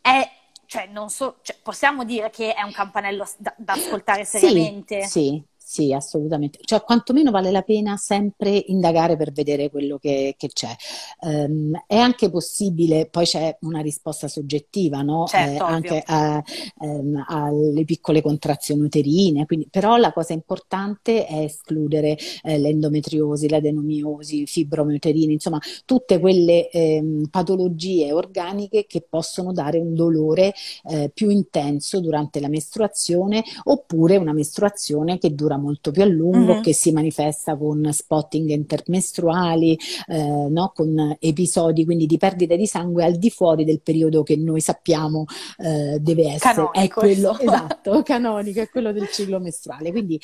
è 0.00 0.30
cioè, 0.66 0.88
so, 1.09 1.38
cioè, 1.42 1.56
possiamo 1.62 2.04
dire 2.04 2.30
che 2.30 2.54
è 2.54 2.62
un 2.62 2.73
campanello 2.73 3.28
da, 3.38 3.54
da 3.56 3.73
ascoltare 3.73 4.25
seriamente 4.25 5.02
sì, 5.02 5.09
sì 5.09 5.44
sì, 5.71 5.93
assolutamente. 5.93 6.59
Cioè, 6.65 6.83
quantomeno 6.83 7.31
vale 7.31 7.53
la 7.53 7.62
pena 7.62 7.97
sempre 7.97 8.61
indagare 8.67 9.17
per 9.17 9.31
vedere 9.31 9.71
quello 9.71 9.99
che, 9.99 10.35
che 10.37 10.49
c'è. 10.49 10.75
Um, 11.21 11.81
è 11.87 11.97
anche 11.97 12.29
possibile, 12.29 13.07
poi 13.07 13.25
c'è 13.25 13.57
una 13.61 13.81
risposta 13.81 14.27
soggettiva, 14.27 15.03
no? 15.03 15.27
Certo, 15.29 15.65
eh, 15.65 15.71
anche 15.71 16.03
a, 16.05 16.43
um, 16.79 17.25
alle 17.25 17.85
piccole 17.85 18.21
contrazioni 18.21 18.83
uterine, 18.83 19.47
quindi, 19.47 19.69
però 19.71 19.97
la 19.97 20.12
cosa 20.12 20.33
importante 20.33 21.25
è 21.25 21.39
escludere 21.45 22.19
eh, 22.43 22.59
l'endometriosi, 22.59 23.49
l'adenomiosi, 23.49 24.47
fibrome 24.47 24.95
uterine, 24.95 25.35
insomma, 25.35 25.61
tutte 25.85 26.19
quelle 26.19 26.69
eh, 26.71 27.29
patologie 27.31 28.11
organiche 28.12 28.87
che 28.89 29.07
possono 29.09 29.53
dare 29.53 29.79
un 29.79 29.95
dolore 29.95 30.53
eh, 30.89 31.12
più 31.15 31.31
intenso 31.31 32.00
durante 32.00 32.41
la 32.41 32.49
mestruazione 32.49 33.45
oppure 33.62 34.17
una 34.17 34.33
mestruazione 34.33 35.19
che 35.19 35.33
dura 35.33 35.59
molto 35.61 35.90
più 35.90 36.02
a 36.02 36.07
lungo, 36.07 36.55
mm-hmm. 36.55 36.62
che 36.62 36.75
si 36.75 36.90
manifesta 36.93 37.57
con 37.57 37.88
spotting 37.93 38.50
intermestruali, 38.50 39.79
eh, 40.09 40.47
no? 40.49 40.73
con 40.75 41.17
episodi 41.21 41.85
quindi 41.85 42.07
di 42.07 42.19
perdita 42.19 42.57
di 42.57 42.67
sangue 42.67 43.05
al 43.05 43.17
di 43.17 43.31
fuori 43.31 43.64
del 43.64 43.81
periodo 43.81 44.23
che 44.23 44.37
noi 44.37 44.61
sappiamo 44.61 45.25
eh, 45.59 45.99
deve 46.00 46.33
essere 46.33 46.55
canonico, 46.55 46.73
è 46.73 46.88
quello 46.88 47.38
esatto, 47.40 48.02
canonico, 48.02 48.61
è 48.61 48.69
quello 48.69 48.93
del 48.93 49.09
ciclo 49.11 49.38
mestruale. 49.38 49.90
Quindi 49.90 50.21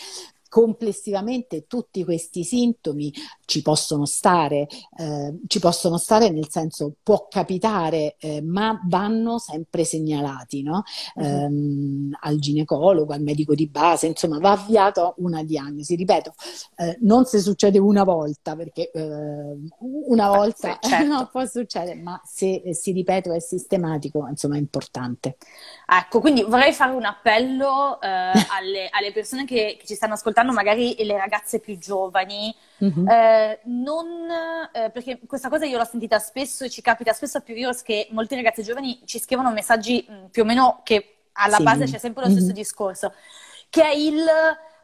complessivamente 0.57 1.67
tutti 1.67 2.03
questi 2.03 2.43
sintomi 2.43 3.13
ci 3.45 3.61
possono 3.61 4.07
stare, 4.07 4.67
eh, 4.97 5.39
ci 5.47 5.59
possono 5.59 5.99
stare 5.99 6.31
nel 6.31 6.49
senso 6.49 6.95
può 7.03 7.27
capitare, 7.29 8.17
eh, 8.19 8.41
ma 8.41 8.81
vanno 8.87 9.37
sempre 9.37 9.85
segnalati 9.85 10.63
no? 10.63 10.83
eh, 11.17 11.49
al 12.21 12.39
ginecologo, 12.39 13.13
al 13.13 13.21
medico 13.21 13.55
di 13.55 13.69
base, 13.69 14.07
insomma 14.07 14.39
va 14.39 14.53
avviata 14.53 15.13
una 15.19 15.45
diagnosi. 15.45 15.95
Ripeto, 15.95 16.33
eh, 16.77 16.97
non 17.03 17.27
se 17.27 17.41
succede 17.41 17.79
una 17.79 18.05
volta, 18.05 18.57
perché 18.57 18.91
eh, 18.91 19.59
una 20.07 20.29
volta 20.31 20.79
certo. 20.81 21.05
no, 21.13 21.29
può 21.31 21.45
succedere, 21.45 22.01
ma 22.01 22.19
se 22.25 22.73
si 22.73 22.93
ripete 22.93 23.31
è 23.35 23.41
sistematico, 23.41 24.27
insomma 24.27 24.57
è 24.57 24.59
importante. 24.59 25.37
Ecco, 25.87 26.21
quindi 26.21 26.43
vorrei 26.43 26.73
fare 26.73 26.93
un 26.93 27.05
appello 27.05 28.01
eh, 28.01 28.09
alle, 28.57 28.89
alle, 28.91 29.13
persone 29.13 29.45
che, 29.45 29.77
che, 29.79 29.87
ci 29.87 29.95
stanno 29.95 30.15
ascoltando, 30.15 30.46
magari 30.53 30.95
le 31.05 31.17
ragazze 31.17 31.61
più 31.61 31.79
giovani, 31.79 32.55
mm-hmm. 32.85 33.09
eh, 33.09 33.61
non, 33.65 34.07
eh, 34.73 34.91
perché 34.91 35.21
questa 35.27 35.49
cosa 35.49 35.65
io 35.65 35.79
l'ho 35.79 35.85
sentita 35.85 36.19
spesso 36.19 36.65
e 36.65 36.71
ci 36.71 36.83
capita 36.83 37.13
spesso 37.13 37.39
a 37.39 37.41
più 37.41 37.55
virus 37.55 37.83
che 37.83 38.09
molti 38.11 38.35
ragazzi 38.35 38.63
giovani 38.63 39.01
ci 39.05 39.19
scrivono 39.19 39.51
messaggi 39.53 40.05
mh, 40.09 40.27
più 40.31 40.43
o 40.43 40.45
meno 40.45 40.81
che 40.85 41.17
alla 41.33 41.57
sì. 41.57 41.63
base 41.63 41.85
c'è 41.85 41.99
sempre 41.99 42.25
lo 42.25 42.31
stesso 42.31 42.47
mm-hmm. 42.47 42.55
discorso, 42.55 43.13
che 43.71 43.83
è 43.83 43.95
il... 43.95 44.25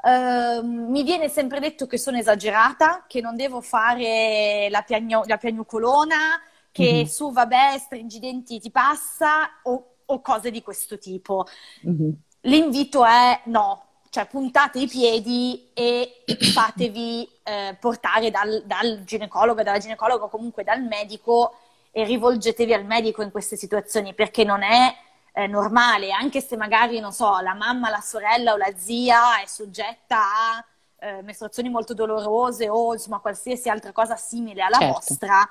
Uh, 0.04 0.66
mi 0.66 1.04
viene 1.04 1.28
sempre 1.28 1.60
detto 1.60 1.86
che 1.86 1.96
sono 1.96 2.18
esagerata, 2.18 3.04
che 3.06 3.20
non 3.20 3.36
devo 3.36 3.60
fare 3.60 4.66
la, 4.68 4.82
piagno- 4.82 5.22
la 5.26 5.36
piagnucolona, 5.36 6.40
che 6.72 6.92
mm-hmm. 6.92 7.04
su 7.04 7.30
vabbè, 7.30 7.78
stringi 7.78 8.16
i 8.16 8.20
denti 8.20 8.58
ti 8.58 8.72
passa, 8.72 9.60
o 9.62 9.92
o 10.12 10.20
cose 10.20 10.50
di 10.50 10.62
questo 10.62 10.98
tipo. 10.98 11.46
Mm-hmm. 11.86 12.10
L'invito 12.42 13.04
è 13.04 13.40
no, 13.44 13.84
cioè 14.12 14.26
puntate 14.26 14.78
i 14.78 14.86
piedi 14.86 15.70
e 15.72 16.22
fatevi 16.52 17.26
eh, 17.44 17.74
portare 17.80 18.30
dal, 18.30 18.62
dal 18.66 19.04
ginecologo, 19.04 19.62
dalla 19.62 19.78
ginecologa 19.78 20.24
o 20.24 20.28
comunque 20.28 20.64
dal 20.64 20.82
medico 20.82 21.56
e 21.90 22.04
rivolgetevi 22.04 22.74
al 22.74 22.84
medico 22.84 23.22
in 23.22 23.30
queste 23.30 23.56
situazioni 23.56 24.12
perché 24.12 24.44
non 24.44 24.62
è 24.62 24.94
eh, 25.32 25.46
normale, 25.46 26.12
anche 26.12 26.42
se 26.42 26.58
magari, 26.58 27.00
non 27.00 27.12
so, 27.12 27.40
la 27.40 27.54
mamma, 27.54 27.88
la 27.88 28.02
sorella 28.02 28.52
o 28.52 28.58
la 28.58 28.76
zia 28.76 29.40
è 29.40 29.46
soggetta 29.46 30.18
a 30.18 30.64
eh, 30.98 31.22
mestruazioni 31.22 31.70
molto 31.70 31.94
dolorose 31.94 32.68
o 32.68 32.92
insomma 32.92 33.18
qualsiasi 33.18 33.70
altra 33.70 33.92
cosa 33.92 34.16
simile 34.16 34.60
alla 34.60 34.76
certo. 34.76 34.92
vostra, 34.92 35.48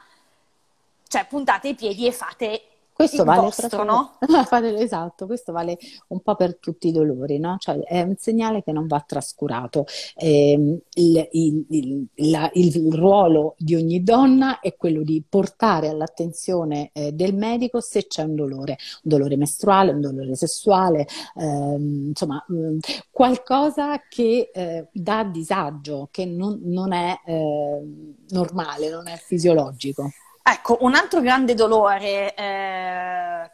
cioè 1.08 1.26
puntate 1.26 1.70
i 1.70 1.76
piedi 1.76 2.06
e 2.06 2.12
fate 2.12 2.62
questo 3.02 3.24
vale 3.24 3.42
vostro, 3.42 3.84
no? 3.84 4.18
esatto, 4.78 5.26
questo 5.26 5.52
vale 5.52 5.78
un 6.08 6.22
po' 6.22 6.36
per 6.36 6.58
tutti 6.58 6.88
i 6.88 6.92
dolori, 6.92 7.40
no? 7.40 7.58
Cioè 7.60 7.80
è 7.80 8.02
un 8.02 8.16
segnale 8.18 8.64
che 8.64 8.72
non 8.72 8.88
va 8.88 9.04
trascurato. 9.06 9.86
Eh, 10.16 10.82
il, 10.94 11.28
il, 11.32 11.66
il, 11.70 12.08
la, 12.30 12.50
il, 12.54 12.94
ruolo 12.94 13.56
di 13.58 13.76
ogni 13.76 14.04
donna 14.04 14.60
è 14.60 14.76
quello 14.76 15.04
di 15.04 15.24
portare 15.28 15.88
all'attenzione 15.88 16.92
eh, 16.94 17.12
del 17.12 17.36
medico 17.36 17.80
se 17.80 18.08
c'è 18.08 18.24
un 18.24 18.36
dolore, 18.36 18.78
un 19.04 19.10
dolore 19.10 19.38
mestruale, 19.38 19.92
un 19.92 20.02
dolore 20.02 20.36
sessuale, 20.36 21.08
ehm, 21.36 22.08
insomma 22.10 22.44
mh, 22.48 22.56
mm, 22.56 22.78
qualcosa 23.10 24.02
che 24.08 24.52
eh, 24.54 24.88
dà 24.92 25.24
disagio, 25.24 26.10
che 26.12 26.26
non, 26.26 26.60
non 26.64 26.94
è 26.94 27.20
ehm, 27.26 28.16
normale, 28.30 28.90
non 28.90 29.08
è 29.08 29.16
fisiologico. 29.18 30.10
Ecco, 30.44 30.78
un 30.82 30.96
altro 30.96 31.22
grande 31.22 31.54
dolore 31.54 32.34
eh, 32.34 33.52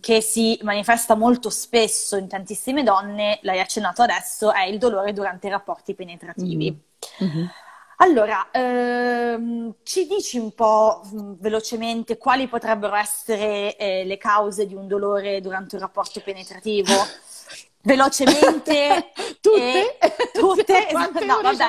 che 0.00 0.20
si 0.20 0.58
manifesta 0.62 1.14
molto 1.14 1.50
spesso 1.50 2.16
in 2.16 2.28
tantissime 2.28 2.82
donne, 2.82 3.38
l'hai 3.42 3.60
accennato 3.60 4.02
adesso, 4.02 4.52
è 4.52 4.64
il 4.64 4.78
dolore 4.78 5.12
durante 5.12 5.46
i 5.46 5.50
rapporti 5.50 5.94
penetrativi. 5.94 6.76
Mm-hmm. 7.22 7.46
Allora, 7.98 8.48
ehm, 8.50 9.76
ci 9.82 10.06
dici 10.06 10.38
un 10.38 10.52
po' 10.52 11.00
mh, 11.10 11.36
velocemente 11.38 12.18
quali 12.18 12.46
potrebbero 12.46 12.94
essere 12.94 13.76
eh, 13.76 14.04
le 14.04 14.18
cause 14.18 14.66
di 14.66 14.74
un 14.74 14.86
dolore 14.86 15.40
durante 15.40 15.76
un 15.76 15.82
rapporto 15.82 16.20
penetrativo? 16.20 16.92
velocemente. 17.86 19.12
tutte? 19.40 19.98
tutte? 20.32 20.88
no, 21.24 21.40
vabbè, 21.40 21.64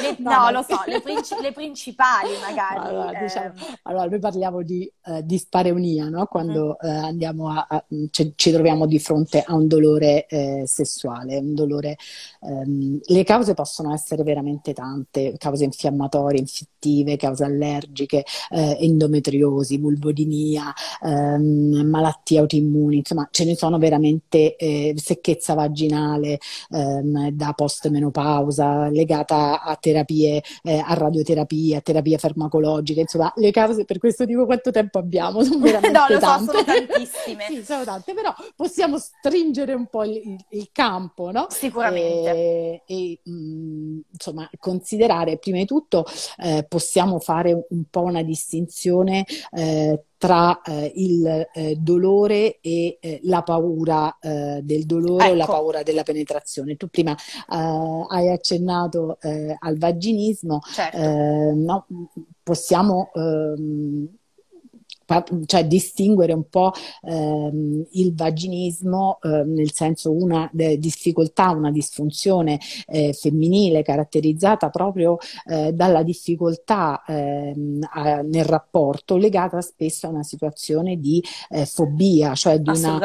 le, 0.00 0.16
no, 0.18 0.30
no 0.30 0.50
lo 0.50 0.62
so, 0.66 0.80
le, 0.86 1.00
princi- 1.00 1.40
le 1.40 1.52
principali 1.52 2.30
magari. 2.40 2.88
Allora, 2.88 3.18
eh. 3.18 3.22
diciamo, 3.22 3.52
allora, 3.82 4.06
noi 4.06 4.18
parliamo 4.18 4.62
di 4.62 4.90
uh, 5.04 5.20
dispareunia, 5.22 6.08
no? 6.08 6.26
quando 6.26 6.78
mm. 6.82 6.88
uh, 6.88 7.04
andiamo 7.04 7.50
a, 7.50 7.66
a 7.68 7.84
ci, 8.10 8.32
ci, 8.34 8.50
troviamo 8.50 8.86
di 8.86 8.98
fronte 8.98 9.44
a 9.46 9.54
un 9.54 9.68
dolore 9.68 10.26
eh, 10.26 10.62
sessuale, 10.66 11.36
un 11.36 11.54
dolore... 11.54 11.96
Um, 12.40 12.98
le 13.04 13.24
cause 13.24 13.52
possono 13.54 13.92
essere 13.92 14.22
veramente 14.22 14.72
tante, 14.72 15.34
cause 15.36 15.64
infiammatorie, 15.64 16.40
infettive, 16.40 17.16
cause 17.16 17.44
allergiche, 17.44 18.24
eh, 18.50 18.78
endometriosi, 18.80 19.76
vulvodinia, 19.76 20.72
ehm, 21.02 21.86
malattie 21.88 22.38
autoimmuni, 22.38 22.98
insomma 22.98 23.28
ce 23.30 23.44
ne 23.44 23.56
sono 23.56 23.78
veramente 23.78 24.56
eh, 24.56 24.94
secchezza 24.96 25.54
vaginale 25.58 26.38
ehm, 26.70 27.30
da 27.30 27.52
post-menopausa, 27.52 28.88
legata 28.88 29.62
a 29.62 29.76
terapie, 29.76 30.42
eh, 30.62 30.82
a 30.84 30.94
radioterapia, 30.94 31.78
a 31.78 31.80
terapie 31.80 32.18
farmacologiche, 32.18 33.00
insomma 33.00 33.32
le 33.36 33.50
cause 33.50 33.84
per 33.84 33.98
questo 33.98 34.24
dico 34.24 34.44
quanto 34.46 34.70
tempo 34.70 34.98
abbiamo, 34.98 35.42
sono 35.42 35.58
veramente 35.58 35.90
no, 35.98 36.06
lo 36.08 36.18
tante. 36.18 36.44
So, 36.44 36.50
sono 36.52 36.64
tantissime. 36.64 37.44
sì, 37.48 37.64
sono 37.64 37.84
tante, 37.84 38.14
però 38.14 38.34
possiamo 38.54 38.98
stringere 38.98 39.72
un 39.74 39.86
po' 39.86 40.04
il, 40.04 40.36
il 40.50 40.68
campo, 40.72 41.30
no? 41.30 41.46
Sicuramente. 41.50 42.30
E, 42.30 42.82
e 42.86 43.20
mh, 43.24 43.32
mm, 43.32 43.98
insomma, 44.12 44.48
considerare 44.58 45.38
prima 45.38 45.58
di 45.58 45.66
tutto 45.66 46.04
eh, 46.38 46.64
possiamo 46.68 47.18
fare 47.18 47.66
un 47.68 47.84
po' 47.90 48.02
una 48.02 48.22
distinzione 48.22 49.24
eh, 49.52 50.02
tra 50.18 50.60
eh, 50.62 50.92
il 50.96 51.48
eh, 51.52 51.76
dolore 51.76 52.58
e 52.60 52.98
eh, 53.00 53.20
la 53.22 53.42
paura 53.42 54.18
eh, 54.20 54.60
del 54.62 54.84
dolore 54.84 55.24
ecco. 55.24 55.32
o 55.32 55.36
la 55.36 55.44
ecco. 55.44 55.52
paura 55.52 55.82
della 55.82 56.02
penetrazione. 56.02 56.76
Tu 56.76 56.88
prima 56.88 57.12
eh, 57.12 58.04
hai 58.08 58.28
accennato 58.28 59.18
eh, 59.20 59.56
al 59.58 59.78
vaginismo, 59.78 60.60
certo. 60.60 60.98
no? 61.54 61.86
possiamo 62.42 63.10
ehm, 63.14 64.08
cioè 65.46 65.66
distinguere 65.66 66.32
un 66.32 66.48
po' 66.48 66.72
ehm, 67.02 67.86
il 67.92 68.14
vaginismo 68.14 69.18
eh, 69.22 69.44
nel 69.44 69.72
senso 69.72 70.12
una 70.12 70.48
difficoltà, 70.52 71.50
una 71.50 71.70
disfunzione 71.70 72.58
eh, 72.86 73.12
femminile 73.12 73.82
caratterizzata 73.82 74.68
proprio 74.68 75.16
eh, 75.46 75.72
dalla 75.72 76.02
difficoltà 76.02 77.02
ehm, 77.06 77.86
a, 77.90 78.20
nel 78.20 78.44
rapporto 78.44 79.16
legata 79.16 79.60
spesso 79.60 80.06
a 80.06 80.10
una 80.10 80.22
situazione 80.22 80.96
di 80.98 81.22
eh, 81.48 81.64
fobia, 81.64 82.34
cioè 82.34 82.58
di 82.58 82.70
una 82.70 82.98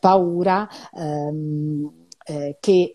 paura 0.00 0.68
ehm, 0.96 2.04
eh, 2.26 2.56
che 2.58 2.92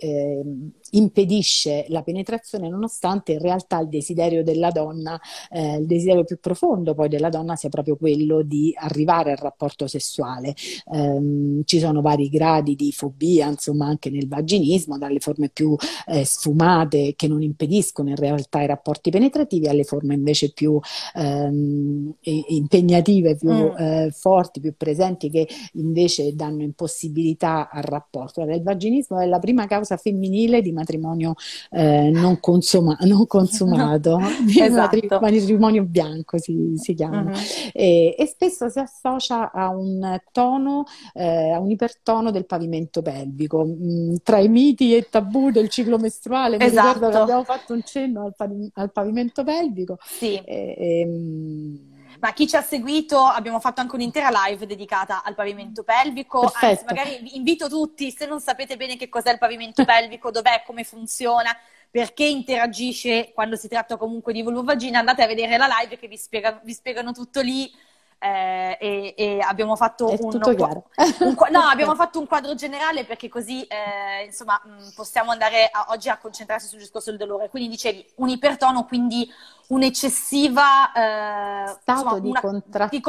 impedisce 0.92 1.86
la 1.90 2.02
penetrazione 2.02 2.70
nonostante 2.70 3.34
in 3.34 3.40
realtà 3.40 3.80
il 3.80 3.90
desiderio 3.90 4.44
della 4.44 4.70
donna, 4.70 5.20
eh, 5.50 5.78
il 5.78 5.86
desiderio 5.86 6.24
più 6.24 6.40
profondo 6.40 6.94
poi 6.94 7.10
della 7.10 7.30
donna 7.30 7.56
sia 7.56 7.70
proprio 7.70 7.96
quello 7.96 8.42
di 8.42 8.74
arrivare 8.78 9.32
al 9.32 9.38
rapporto 9.38 9.88
sessuale. 9.88 10.56
Um, 10.86 11.64
ci 11.66 11.80
sono 11.80 12.02
vari 12.02 12.30
gradi 12.30 12.76
di 12.76 12.92
fobia, 12.92 13.48
insomma 13.48 13.88
anche 13.88 14.10
nel 14.10 14.28
vaginismo, 14.28 14.98
dalle 14.98 15.20
forme 15.20 15.50
più 15.50 15.76
eh, 16.08 16.26
sfumate 16.26 17.14
che 17.16 17.28
non 17.28 17.42
impediscono 17.42 18.10
in 18.10 18.16
realtà 18.16 18.62
i 18.62 18.68
rapporti 18.68 19.10
penetrativi 19.10 19.68
alle 19.68 19.84
forme 19.84 20.16
invece 20.16 20.52
più 20.52 20.80
um, 21.16 22.14
impegnative, 22.22 23.36
più 23.36 23.52
mm. 23.52 23.78
eh, 23.78 24.12
forti, 24.12 24.60
più 24.60 24.74
presenti 24.76 25.30
che 25.30 25.48
invece 25.74 26.36
danno 26.36 26.64
impossibilità 26.64 27.70
al 27.70 27.84
rapporto. 27.84 28.42
Allora, 28.42 28.56
il 28.56 28.64
vaginismo 28.64 29.20
è 29.20 29.26
la 29.26 29.40
prima 29.40 29.68
causa 29.68 29.98
femminile 29.98 30.62
di 30.62 30.72
matrimonio 30.80 31.36
eh, 31.72 32.10
non, 32.10 32.40
consuma- 32.40 32.98
non, 33.02 33.28
consumato, 33.28 34.20
esatto. 34.48 35.20
matrimonio 35.20 35.84
bianco 35.84 36.38
si, 36.38 36.74
si 36.76 36.94
chiama, 36.94 37.22
uh-huh. 37.22 37.38
e, 37.74 38.16
e, 38.18 38.26
spesso 38.26 38.70
si 38.70 38.80
associa 38.80 39.52
a 39.52 39.70
un 39.70 40.20
tono, 40.32 40.86
eh, 41.14 41.52
a 41.52 41.60
un 41.60 41.70
ipertono 41.70 42.32
del 42.32 42.46
pavimento 42.46 43.02
pelvico. 43.02 43.66
Mm, 43.66 44.16
tra 44.24 44.40
i 44.40 44.48
miti 44.48 44.96
e 44.96 45.08
tabù 45.10 45.52
del 45.52 45.70
ciclo 45.70 45.98
mestruale, 45.98 46.58
esatto. 46.58 46.70
mi 46.70 46.94
ricordo 46.94 47.00
che 47.00 47.08
esatto. 47.08 47.24
abbiamo 47.24 47.44
fatto 47.44 47.74
un 47.74 47.82
cenno 47.84 48.24
al, 48.24 48.36
pav- 48.36 48.70
al 48.74 48.92
pavimento 48.92 49.44
pelvico. 49.44 49.98
Sì. 50.02 50.36
E, 50.36 50.76
e, 50.78 51.06
mm, 51.06 51.76
ma 52.20 52.34
chi 52.34 52.48
ci 52.48 52.56
ha 52.56 52.62
seguito 52.62 53.24
abbiamo 53.24 53.60
fatto 53.60 53.82
anche 53.82 53.96
un'intera 53.96 54.30
live 54.46 54.66
dedicata 54.66 55.24
al 55.24 55.36
pavimento 55.36 55.84
pelvico. 55.84 56.42
Perfetto. 56.42 56.66
Anzi, 56.66 56.84
magari 56.86 57.20
vi 57.22 57.36
invito 57.38 57.68
tutti, 57.68 58.12
se 58.12 58.26
non 58.26 58.40
sapete 58.42 58.76
bene 58.78 58.98
che 58.98 59.10
cos'è 59.10 59.32
il 59.32 59.38
pavimento 59.38 59.86
pelvico, 59.86 60.30
dov'è, 60.32 60.64
come 60.66 60.84
funziona, 60.84 61.56
perché 61.90 62.26
interagisce 62.26 63.32
quando 63.34 63.56
si 63.56 63.68
tratta 63.68 63.98
comunque 63.98 64.34
di 64.34 64.42
vulvovagina, 64.42 65.00
andate 65.00 65.24
a 65.24 65.28
vedere 65.28 65.58
la 65.58 65.68
live 65.80 65.98
che 65.98 66.08
vi, 66.08 66.18
spiega, 66.18 66.60
vi 66.64 66.74
spiegano 66.74 67.12
tutto 67.14 67.42
lì 67.42 67.72
eh, 68.20 68.78
e, 68.80 69.14
e, 69.18 69.40
abbiamo 69.40 69.76
fatto 69.78 70.10
un, 70.10 70.18
un, 70.20 70.42
un, 70.44 71.36
no, 71.52 71.60
abbiamo 71.72 71.96
fatto 71.96 72.20
un 72.20 72.28
quadro 72.28 72.54
generale 72.54 73.06
perché 73.06 73.30
così 73.30 73.64
eh, 73.64 74.26
insomma 74.26 74.62
mh, 74.64 74.92
possiamo 74.94 75.32
andare 75.32 75.70
a, 75.72 75.88
oggi 75.90 76.10
a 76.10 76.18
concentrarsi 76.18 76.68
sul 76.68 76.80
discorso 76.80 77.12
del 77.12 77.20
dolore. 77.20 77.50
Quindi 77.50 77.70
dicevi 77.70 78.06
un 78.16 78.30
ipertono, 78.30 78.86
quindi 78.86 79.28
un'eccessiva 79.70 80.92
eh, 80.92 81.78
stato 81.82 82.00
insomma, 82.00 82.20
di, 82.20 82.30
una, 82.30 82.42
contrazione. 82.42 82.92
di 82.94 83.02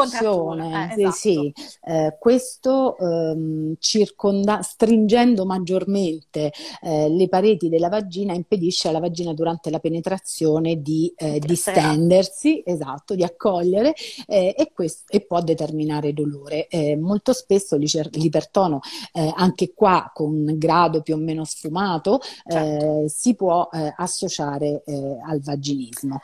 Eh, 0.74 1.02
esatto. 1.02 1.16
Sì, 1.16 1.52
eh, 1.84 2.16
questo 2.18 2.98
ehm, 2.98 3.74
circonda- 3.78 4.60
stringendo 4.62 5.46
maggiormente 5.46 6.52
eh, 6.82 7.08
le 7.08 7.28
pareti 7.28 7.68
della 7.68 7.88
vagina 7.88 8.34
impedisce 8.34 8.88
alla 8.88 9.00
vagina 9.00 9.32
durante 9.32 9.70
la 9.70 9.78
penetrazione 9.78 10.82
di 10.82 11.12
eh, 11.16 11.38
distendersi, 11.38 12.62
esatto, 12.64 13.14
di 13.14 13.24
accogliere 13.24 13.94
eh, 14.26 14.54
e, 14.56 14.70
questo, 14.72 14.99
e 15.08 15.20
può 15.20 15.40
determinare 15.40 16.12
dolore. 16.12 16.68
Eh, 16.68 16.96
molto 16.96 17.32
spesso 17.32 17.76
l'ipertono, 17.76 18.80
anche 19.12 19.72
qua 19.74 20.10
con 20.14 20.44
grado 20.56 21.02
più 21.02 21.14
o 21.14 21.18
meno 21.18 21.44
sfumato, 21.44 22.20
certo. 22.46 23.08
si 23.08 23.34
può 23.34 23.68
associare 23.96 24.82
al 25.26 25.40
vaginismo. 25.40 26.20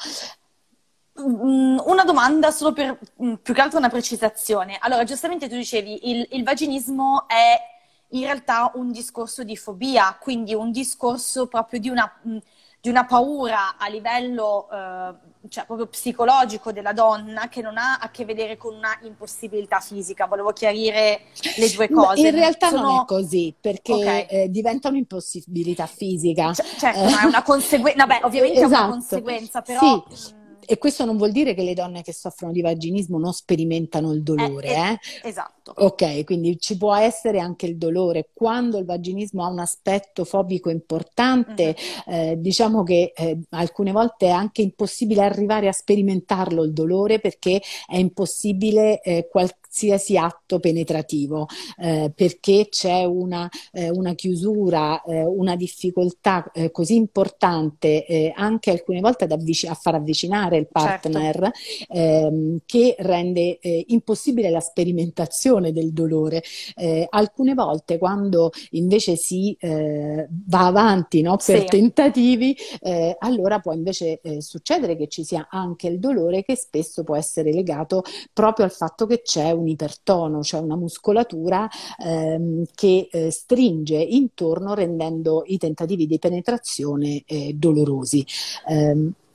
Mm, 1.18 1.78
una 1.86 2.04
domanda 2.04 2.50
solo 2.50 2.72
per 2.72 2.98
mm, 3.22 3.34
più 3.36 3.54
che 3.54 3.60
altro 3.60 3.78
una 3.78 3.88
precisazione. 3.88 4.76
Allora, 4.80 5.04
giustamente 5.04 5.48
tu 5.48 5.56
dicevi 5.56 6.10
il, 6.10 6.28
il 6.32 6.42
vaginismo 6.42 7.26
è 7.26 7.58
in 8.10 8.24
realtà 8.24 8.70
un 8.74 8.92
discorso 8.92 9.42
di 9.42 9.56
fobia, 9.56 10.16
quindi 10.20 10.54
un 10.54 10.70
discorso 10.70 11.46
proprio 11.46 11.80
di 11.80 11.88
una, 11.88 12.20
mm, 12.26 12.36
di 12.87 12.88
una 12.88 13.05
paura 13.05 13.77
a 13.77 13.88
livello 13.88 14.68
eh, 14.70 15.14
cioè 15.49 15.64
proprio 15.64 15.87
psicologico 15.87 16.70
della 16.70 16.92
donna 16.92 17.49
che 17.49 17.61
non 17.61 17.77
ha 17.79 17.99
a 18.01 18.11
che 18.11 18.25
vedere 18.25 18.57
con 18.57 18.75
una 18.75 18.96
impossibilità 19.03 19.81
fisica. 19.81 20.27
Volevo 20.27 20.53
chiarire 20.53 21.22
le 21.57 21.70
due 21.70 21.88
cose. 21.88 22.20
In 22.20 22.35
realtà 22.35 22.68
Sono... 22.68 22.83
non 22.83 23.01
è 23.03 23.05
così, 23.07 23.55
perché 23.61 23.92
okay. 23.92 24.27
eh, 24.29 24.51
diventa 24.51 24.88
un'impossibilità 24.88 25.87
fisica. 25.87 26.53
C- 26.53 26.77
certo, 26.79 27.01
eh. 27.01 27.22
è 27.22 27.25
una 27.25 27.42
conseguenza, 27.42 28.07
vabbè, 28.07 28.25
ovviamente 28.25 28.61
esatto. 28.61 28.72
è 28.72 28.87
una 28.87 28.96
esatto. 28.96 29.22
conseguenza, 29.22 29.62
però... 29.62 30.05
Sì 30.12 30.35
e 30.68 30.79
questo 30.79 31.05
non 31.05 31.16
vuol 31.16 31.31
dire 31.31 31.55
che 31.55 31.62
le 31.62 31.75
donne 31.75 32.03
che 32.03 32.12
soffrono 32.12 32.53
di 32.53 32.61
vaginismo 32.61 33.20
non 33.20 33.33
sperimentano 33.33 34.11
il 34.11 34.25
dolore. 34.25 34.66
Eh, 34.66 34.90
eh? 34.90 34.99
Esatto. 35.22 35.56
Ok, 35.74 36.24
quindi 36.24 36.59
ci 36.61 36.76
può 36.76 36.94
essere 36.94 37.40
anche 37.40 37.66
il 37.66 37.76
dolore. 37.76 38.29
Quando 38.33 38.79
il 38.79 38.85
vaginismo 38.85 39.44
ha 39.44 39.48
un 39.48 39.59
aspetto 39.59 40.24
fobico 40.24 40.70
importante, 40.70 41.74
mm-hmm. 42.09 42.20
eh, 42.20 42.40
diciamo 42.40 42.85
che 42.85 43.12
eh, 43.16 43.40
alcune 43.50 43.90
volte 43.90 44.26
è 44.26 44.31
anche 44.31 44.62
impossibile 44.62 45.22
arrivare 45.22 45.66
a 45.66 45.72
sperimentarlo 45.72 46.62
il 46.62 46.72
dolore 46.72 47.18
perché 47.18 47.61
è 47.87 47.96
impossibile 47.96 49.00
eh, 49.00 49.29
qual- 49.29 49.50
qualsiasi 49.76 50.16
atto 50.16 50.59
penetrativo, 50.59 51.46
eh, 51.76 52.11
perché 52.14 52.68
c'è 52.70 53.05
una, 53.05 53.46
eh, 53.72 53.90
una 53.90 54.14
chiusura, 54.14 55.02
eh, 55.02 55.22
una 55.22 55.55
difficoltà 55.55 56.50
così 56.72 56.94
importante 56.94 58.33
anche 58.35 58.70
alcune 58.70 59.00
volte 59.00 59.24
ad 59.24 59.33
avvic- 59.33 59.68
a 59.68 59.74
far 59.74 59.96
avvicinare 59.96 60.57
il 60.57 60.68
partner 60.70 61.52
certo. 61.52 61.92
Ehm, 61.92 62.59
che 62.64 62.94
rende 62.98 63.59
impossibile 63.87 64.50
la 64.50 64.61
sperimentazione 64.61 65.56
del 65.73 65.92
dolore. 65.92 66.42
alcune 67.09 67.55
volte 67.55 67.99
quando 67.99 68.51
invece 68.71 69.16
si 69.16 69.57
va 69.61 70.66
avanti 70.66 71.23
no, 71.23 71.37
per 71.37 71.61
sì. 71.61 71.64
tentativi, 71.64 72.57
allora 73.19 73.59
può 73.61 73.73
invece 73.73 74.21
succedere 74.38 74.97
che 74.97 75.09
ci 75.09 75.25
sia 75.25 75.49
anche 75.51 75.88
il 75.88 75.99
dolore 75.99 76.42
che 76.42 76.57
spesso 76.57 77.05
può 77.05 77.16
essere 77.16 77.53
legato 77.53 78.03
proprio 78.33 78.64
al 78.64 78.73
fatto 78.73 79.07
che 79.07 79.23
c'è 79.23 79.51
un 79.51 79.69
ipertono, 79.69 80.42
cioè 80.42 80.61
una 80.61 80.77
muscolatura 80.77 81.69
ehm, 81.99 82.64
che 82.75 83.09
eh, 83.11 83.31
stringe 83.31 83.97
intorno 83.97 84.75
rendendo 84.75 85.42
i 85.47 85.59
tentativi 85.59 86.07
di 86.07 86.19
penetrazione 86.19 87.23
eh, 87.27 87.53
dolorosi. 87.55 88.25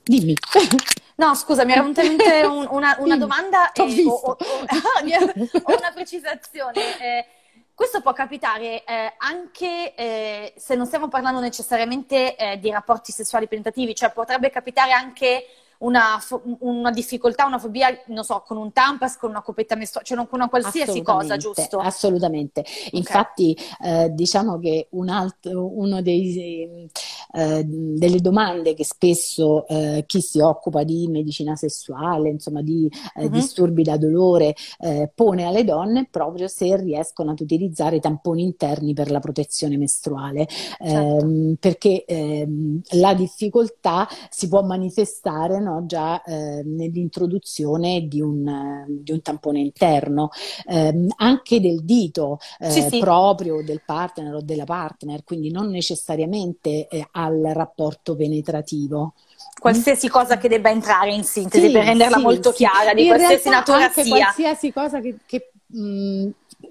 Dimmi. 0.04 0.34
No, 1.14 1.34
scusa, 1.34 1.64
mi 1.64 1.72
era 1.72 1.82
venuta 1.82 2.02
in 2.02 2.16
mente 2.16 2.42
una, 2.72 2.96
una 2.98 3.16
domanda 3.16 3.70
e, 3.72 4.04
o, 4.06 4.10
o, 4.10 4.30
o, 4.32 4.36
o, 4.36 5.76
una 5.76 5.92
precisazione. 5.94 6.98
Eh, 6.98 7.26
questo 7.74 8.00
può 8.00 8.12
capitare 8.12 8.82
eh, 8.82 9.14
anche 9.18 9.94
eh, 9.94 10.54
se 10.56 10.74
non 10.74 10.86
stiamo 10.86 11.08
parlando 11.08 11.38
necessariamente 11.38 12.34
eh, 12.34 12.58
di 12.58 12.70
rapporti 12.70 13.12
sessuali 13.12 13.46
penetrativi, 13.46 13.94
cioè 13.94 14.10
potrebbe 14.10 14.50
capitare 14.50 14.92
anche 14.92 15.46
una, 15.82 16.18
una, 16.60 16.90
difficoltà, 16.90 17.46
una 17.46 17.58
fobia, 17.58 17.88
non 18.06 18.24
so, 18.24 18.42
con 18.46 18.56
un 18.56 18.72
tampas, 18.72 19.16
con 19.16 19.30
una 19.30 19.42
coppetta 19.42 19.74
mestruale, 19.76 20.06
cioè 20.06 20.16
con 20.18 20.40
una 20.40 20.48
qualsiasi 20.48 21.02
cosa, 21.02 21.36
giusto? 21.36 21.78
Assolutamente. 21.78 22.60
Okay. 22.60 22.90
Infatti, 22.92 23.56
eh, 23.82 24.10
diciamo 24.12 24.58
che 24.58 24.88
un 24.90 25.08
altro, 25.08 25.78
uno 25.78 26.00
dei, 26.02 26.88
eh, 27.34 27.64
delle 27.64 28.20
domande 28.20 28.74
che 28.74 28.84
spesso 28.84 29.66
eh, 29.66 30.04
chi 30.06 30.20
si 30.20 30.40
occupa 30.40 30.84
di 30.84 31.08
medicina 31.08 31.56
sessuale, 31.56 32.28
insomma, 32.28 32.62
di 32.62 32.88
uh-huh. 33.14 33.28
disturbi 33.28 33.82
da 33.82 33.96
dolore, 33.96 34.54
eh, 34.80 35.10
pone 35.12 35.44
alle 35.44 35.64
donne 35.64 36.06
proprio 36.10 36.46
se 36.48 36.76
riescono 36.76 37.32
ad 37.32 37.40
utilizzare 37.40 37.96
i 37.96 38.00
tamponi 38.00 38.42
interni 38.42 38.92
per 38.94 39.10
la 39.10 39.20
protezione 39.20 39.76
mestruale, 39.76 40.46
certo. 40.46 40.84
Ehm, 40.84 41.56
perché 41.58 42.04
ehm, 42.04 42.80
la 42.92 43.14
difficoltà 43.14 44.08
si 44.30 44.48
può 44.48 44.62
manifestare 44.62 45.58
no? 45.60 45.71
No? 45.72 45.86
già 45.86 46.22
eh, 46.22 46.62
nell'introduzione 46.64 48.06
di 48.08 48.20
un, 48.20 48.84
di 48.88 49.12
un, 49.12 49.22
tampone 49.22 49.60
interno, 49.60 50.30
eh, 50.66 51.06
anche 51.16 51.60
del 51.60 51.84
dito 51.84 52.38
eh, 52.58 52.70
sì, 52.70 52.82
sì. 52.82 52.98
proprio 52.98 53.62
del 53.62 53.82
partner 53.84 54.34
o 54.34 54.40
della 54.40 54.64
partner, 54.64 55.24
quindi 55.24 55.50
non 55.50 55.68
necessariamente 55.68 56.88
eh, 56.88 57.06
al 57.12 57.40
rapporto 57.52 58.14
penetrativo 58.16 59.14
qualsiasi 59.58 60.08
cosa 60.08 60.38
che 60.38 60.48
debba 60.48 60.70
entrare 60.70 61.12
in 61.12 61.24
sintesi 61.24 61.66
sì, 61.66 61.72
per 61.72 61.84
renderla 61.84 62.16
sì, 62.16 62.22
molto 62.22 62.50
sì. 62.50 62.56
chiara 62.56 62.94
di 62.94 63.02
in 63.02 63.08
qualsiasi 63.08 63.48
natura 63.48 63.84
anche 63.84 64.02
sia. 64.02 64.16
qualsiasi 64.16 64.72
cosa 64.72 65.00
che, 65.00 65.16
che 65.24 65.52
mh, 65.66 66.28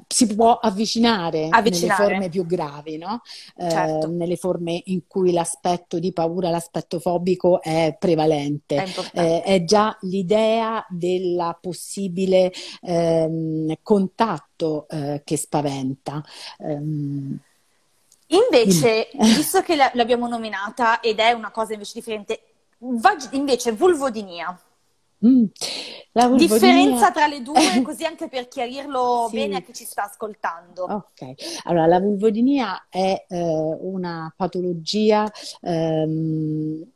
si 0.07 0.27
può 0.27 0.57
avvicinare, 0.57 1.47
avvicinare, 1.49 2.03
nelle 2.03 2.09
forme 2.09 2.29
più 2.29 2.45
gravi, 2.45 2.97
no? 2.97 3.21
Eh, 3.55 3.69
certo. 3.69 4.07
eh, 4.07 4.09
nelle 4.09 4.35
forme 4.35 4.81
in 4.85 5.07
cui 5.07 5.31
l'aspetto 5.31 5.99
di 5.99 6.11
paura, 6.13 6.49
l'aspetto 6.49 6.99
fobico 6.99 7.61
è 7.61 7.95
prevalente. 7.99 8.83
È, 8.83 9.19
eh, 9.19 9.41
è 9.43 9.63
già 9.63 9.97
l'idea 10.01 10.85
del 10.89 11.57
possibile 11.61 12.51
ehm, 12.81 13.73
contatto 13.81 14.87
eh, 14.89 15.21
che 15.23 15.37
spaventa. 15.37 16.23
Um, 16.57 17.39
Invece, 18.31 19.09
visto 19.19 19.61
che 19.61 19.75
l'abbiamo 19.75 20.27
nominata 20.27 20.99
ed 20.99 21.19
è 21.19 21.31
una 21.31 21.51
cosa 21.51 21.73
invece 21.73 21.93
differente, 21.95 22.41
invece 23.31 23.71
vulvodinia. 23.71 24.57
Mm. 25.25 25.45
Differenza 26.35 27.11
tra 27.11 27.27
le 27.27 27.41
due, 27.41 27.53
così 27.83 28.05
anche 28.05 28.27
per 28.27 28.47
chiarirlo 28.47 29.27
sì. 29.29 29.35
bene 29.35 29.57
a 29.57 29.61
chi 29.61 29.73
ci 29.73 29.85
sta 29.85 30.03
ascoltando. 30.03 30.83
Ok, 30.83 31.61
allora 31.63 31.85
la 31.85 31.99
vulvodinia 31.99 32.87
è 32.89 33.25
eh, 33.27 33.77
una 33.79 34.33
patologia 34.35 35.31
ehm, 35.61 36.90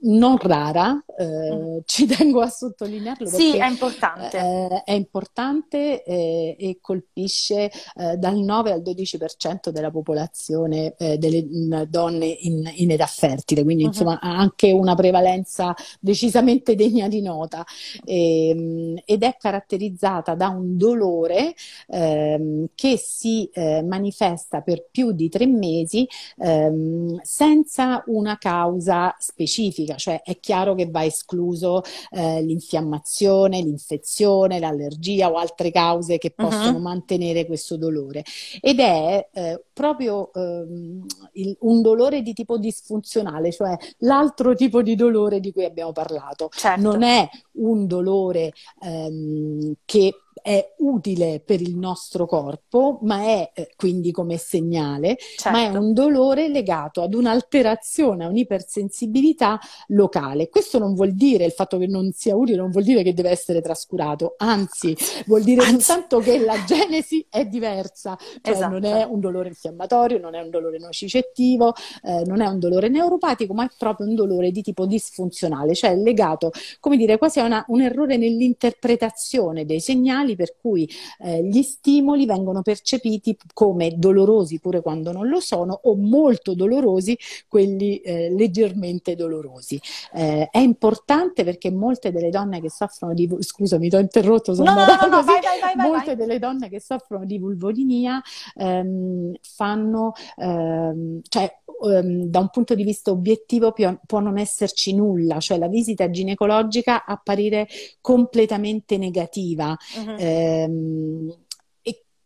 non 0.00 0.38
rara, 0.38 1.02
eh, 1.18 1.54
mm. 1.54 1.78
ci 1.84 2.06
tengo 2.06 2.40
a 2.40 2.48
sottolinearlo. 2.48 3.26
Sì, 3.28 3.56
è 3.56 3.68
importante. 3.68 4.38
Eh, 4.38 4.82
è 4.84 4.92
importante 4.92 6.02
eh, 6.04 6.56
e 6.58 6.78
colpisce 6.80 7.70
eh, 7.96 8.16
dal 8.16 8.36
9 8.36 8.72
al 8.72 8.82
12% 8.82 9.70
della 9.70 9.90
popolazione 9.90 10.94
eh, 10.98 11.18
delle 11.18 11.44
mh, 11.44 11.84
donne 11.88 12.26
in, 12.26 12.70
in, 12.76 12.90
età 12.90 13.06
fertile, 13.06 13.64
quindi 13.64 13.82
uh-huh. 13.82 13.90
insomma 13.90 14.18
ha 14.20 14.36
anche 14.36 14.70
una 14.70 14.94
prevalenza 14.94 15.74
decisamente 16.00 16.74
degna 16.74 17.08
di 17.08 17.20
nota 17.20 17.64
e, 18.04 18.48
ehm, 18.48 19.02
ed 19.04 19.22
è 19.22 19.36
caratterizzata 19.38 20.34
da 20.34 20.48
un 20.48 20.76
dolore 20.76 21.54
ehm, 21.88 22.68
che 22.74 22.96
si 22.96 23.48
eh, 23.52 23.82
manifesta 23.82 24.60
per 24.60 24.86
più 24.90 25.12
di 25.12 25.28
tre 25.28 25.46
mesi 25.46 26.06
ehm, 26.38 27.20
senza 27.22 28.02
una 28.06 28.38
causa 28.38 29.14
specifica 29.18 29.56
specifica, 29.58 29.96
cioè 29.96 30.22
è 30.22 30.38
chiaro 30.38 30.74
che 30.74 30.88
va 30.88 31.04
escluso 31.04 31.82
eh, 32.10 32.40
l'infiammazione, 32.42 33.60
l'infezione, 33.60 34.60
l'allergia 34.60 35.30
o 35.30 35.34
altre 35.34 35.70
cause 35.70 36.18
che 36.18 36.32
mhm. 36.36 36.48
possono 36.48 36.76
uh-huh. 36.76 36.82
mantenere 36.82 37.46
questo 37.46 37.76
dolore. 37.76 38.24
Ed 38.60 38.78
è 38.78 39.28
eh, 39.32 39.62
proprio 39.72 40.32
ehm, 40.32 41.04
il, 41.32 41.56
un 41.60 41.82
dolore 41.82 42.22
di 42.22 42.32
tipo 42.32 42.58
disfunzionale, 42.58 43.50
cioè 43.50 43.76
l'altro 43.98 44.54
tipo 44.54 44.82
di 44.82 44.94
dolore 44.94 45.40
di 45.40 45.52
cui 45.52 45.64
abbiamo 45.64 45.92
parlato. 45.92 46.48
Certo. 46.52 46.80
Non 46.80 47.02
è 47.02 47.28
un 47.52 47.86
dolore 47.86 48.52
ehm, 48.82 49.74
che 49.84 50.14
è 50.48 50.74
utile 50.78 51.42
per 51.44 51.60
il 51.60 51.76
nostro 51.76 52.26
corpo, 52.26 53.00
ma 53.02 53.22
è 53.22 53.50
eh, 53.54 53.70
quindi 53.76 54.12
come 54.12 54.38
segnale, 54.38 55.16
certo. 55.18 55.50
ma 55.50 55.64
è 55.64 55.66
certo. 55.66 55.80
un 55.80 55.92
dolore 55.92 56.48
legato 56.48 57.02
ad 57.02 57.12
un'alterazione, 57.12 58.24
a 58.24 58.28
un'ipersensibilità 58.28 59.60
locale. 59.88 60.48
Questo 60.48 60.78
non 60.78 60.94
vuol 60.94 61.12
dire 61.12 61.44
il 61.44 61.52
fatto 61.52 61.76
che 61.76 61.86
non 61.86 62.12
sia 62.12 62.34
utile, 62.34 62.56
non 62.56 62.70
vuol 62.70 62.84
dire 62.84 63.02
che 63.02 63.12
deve 63.12 63.28
essere 63.28 63.60
trascurato, 63.60 64.36
anzi, 64.38 64.96
vuol 65.26 65.42
dire 65.42 65.64
anzi. 65.64 65.80
soltanto 65.82 66.18
che 66.20 66.38
la 66.38 66.64
genesi 66.64 67.26
è 67.28 67.44
diversa, 67.44 68.16
cioè 68.40 68.54
esatto. 68.54 68.72
non 68.72 68.84
è 68.84 69.02
un 69.04 69.20
dolore 69.20 69.48
infiammatorio, 69.48 70.18
non 70.18 70.34
è 70.34 70.40
un 70.40 70.48
dolore 70.48 70.78
nocicettivo, 70.78 71.74
eh, 72.02 72.22
non 72.24 72.40
è 72.40 72.46
un 72.46 72.58
dolore 72.58 72.88
neuropatico, 72.88 73.52
ma 73.52 73.64
è 73.64 73.70
proprio 73.76 74.06
un 74.06 74.14
dolore 74.14 74.50
di 74.50 74.62
tipo 74.62 74.86
disfunzionale, 74.86 75.74
cioè 75.74 75.94
legato, 75.94 76.52
come 76.80 76.96
dire, 76.96 77.18
quasi 77.18 77.40
a 77.40 77.44
una, 77.44 77.64
un 77.68 77.82
errore 77.82 78.16
nell'interpretazione 78.16 79.66
dei 79.66 79.80
segnali 79.80 79.96
segnali 79.98 80.36
per 80.38 80.54
cui 80.60 80.88
eh, 81.18 81.42
gli 81.42 81.62
stimoli 81.62 82.24
vengono 82.24 82.62
percepiti 82.62 83.36
come 83.52 83.94
dolorosi 83.96 84.60
pure 84.60 84.80
quando 84.80 85.10
non 85.10 85.26
lo 85.26 85.40
sono 85.40 85.80
o 85.82 85.96
molto 85.96 86.54
dolorosi 86.54 87.18
quelli 87.48 87.98
eh, 87.98 88.30
leggermente 88.30 89.16
dolorosi. 89.16 89.80
Eh, 90.14 90.48
è 90.48 90.58
importante 90.58 91.42
perché 91.42 91.72
molte 91.72 92.12
delle 92.12 92.30
donne 92.30 92.60
che 92.60 92.70
soffrono 92.70 93.14
di 93.14 93.28
scusami, 93.40 93.88
ti 93.88 93.96
ho 93.96 93.98
interrotto, 93.98 94.54
sono 94.54 94.72
no, 94.72 94.84
no, 94.84 95.08
no, 95.08 95.22
vai, 95.24 95.40
vai, 95.40 95.74
vai, 95.74 95.88
molte 95.90 96.14
delle 96.14 96.38
donne 96.38 96.68
che 96.68 96.80
soffrono 96.80 97.24
di 97.24 97.38
vulvodinia 97.38 98.22
ehm, 98.54 99.34
fanno 99.40 100.12
ehm, 100.36 101.20
cioè 101.28 101.52
ehm, 101.82 102.24
da 102.24 102.40
un 102.40 102.50
punto 102.50 102.74
di 102.74 102.84
vista 102.84 103.10
obiettivo 103.10 103.72
può, 103.72 103.98
può 104.06 104.20
non 104.20 104.38
esserci 104.38 104.94
nulla, 104.94 105.38
cioè 105.40 105.58
la 105.58 105.68
visita 105.68 106.10
ginecologica 106.10 107.04
apparire 107.04 107.66
completamente 108.00 108.96
negativa. 108.98 109.76
Uh-huh. 109.96 110.16
Ehm, 110.28 111.32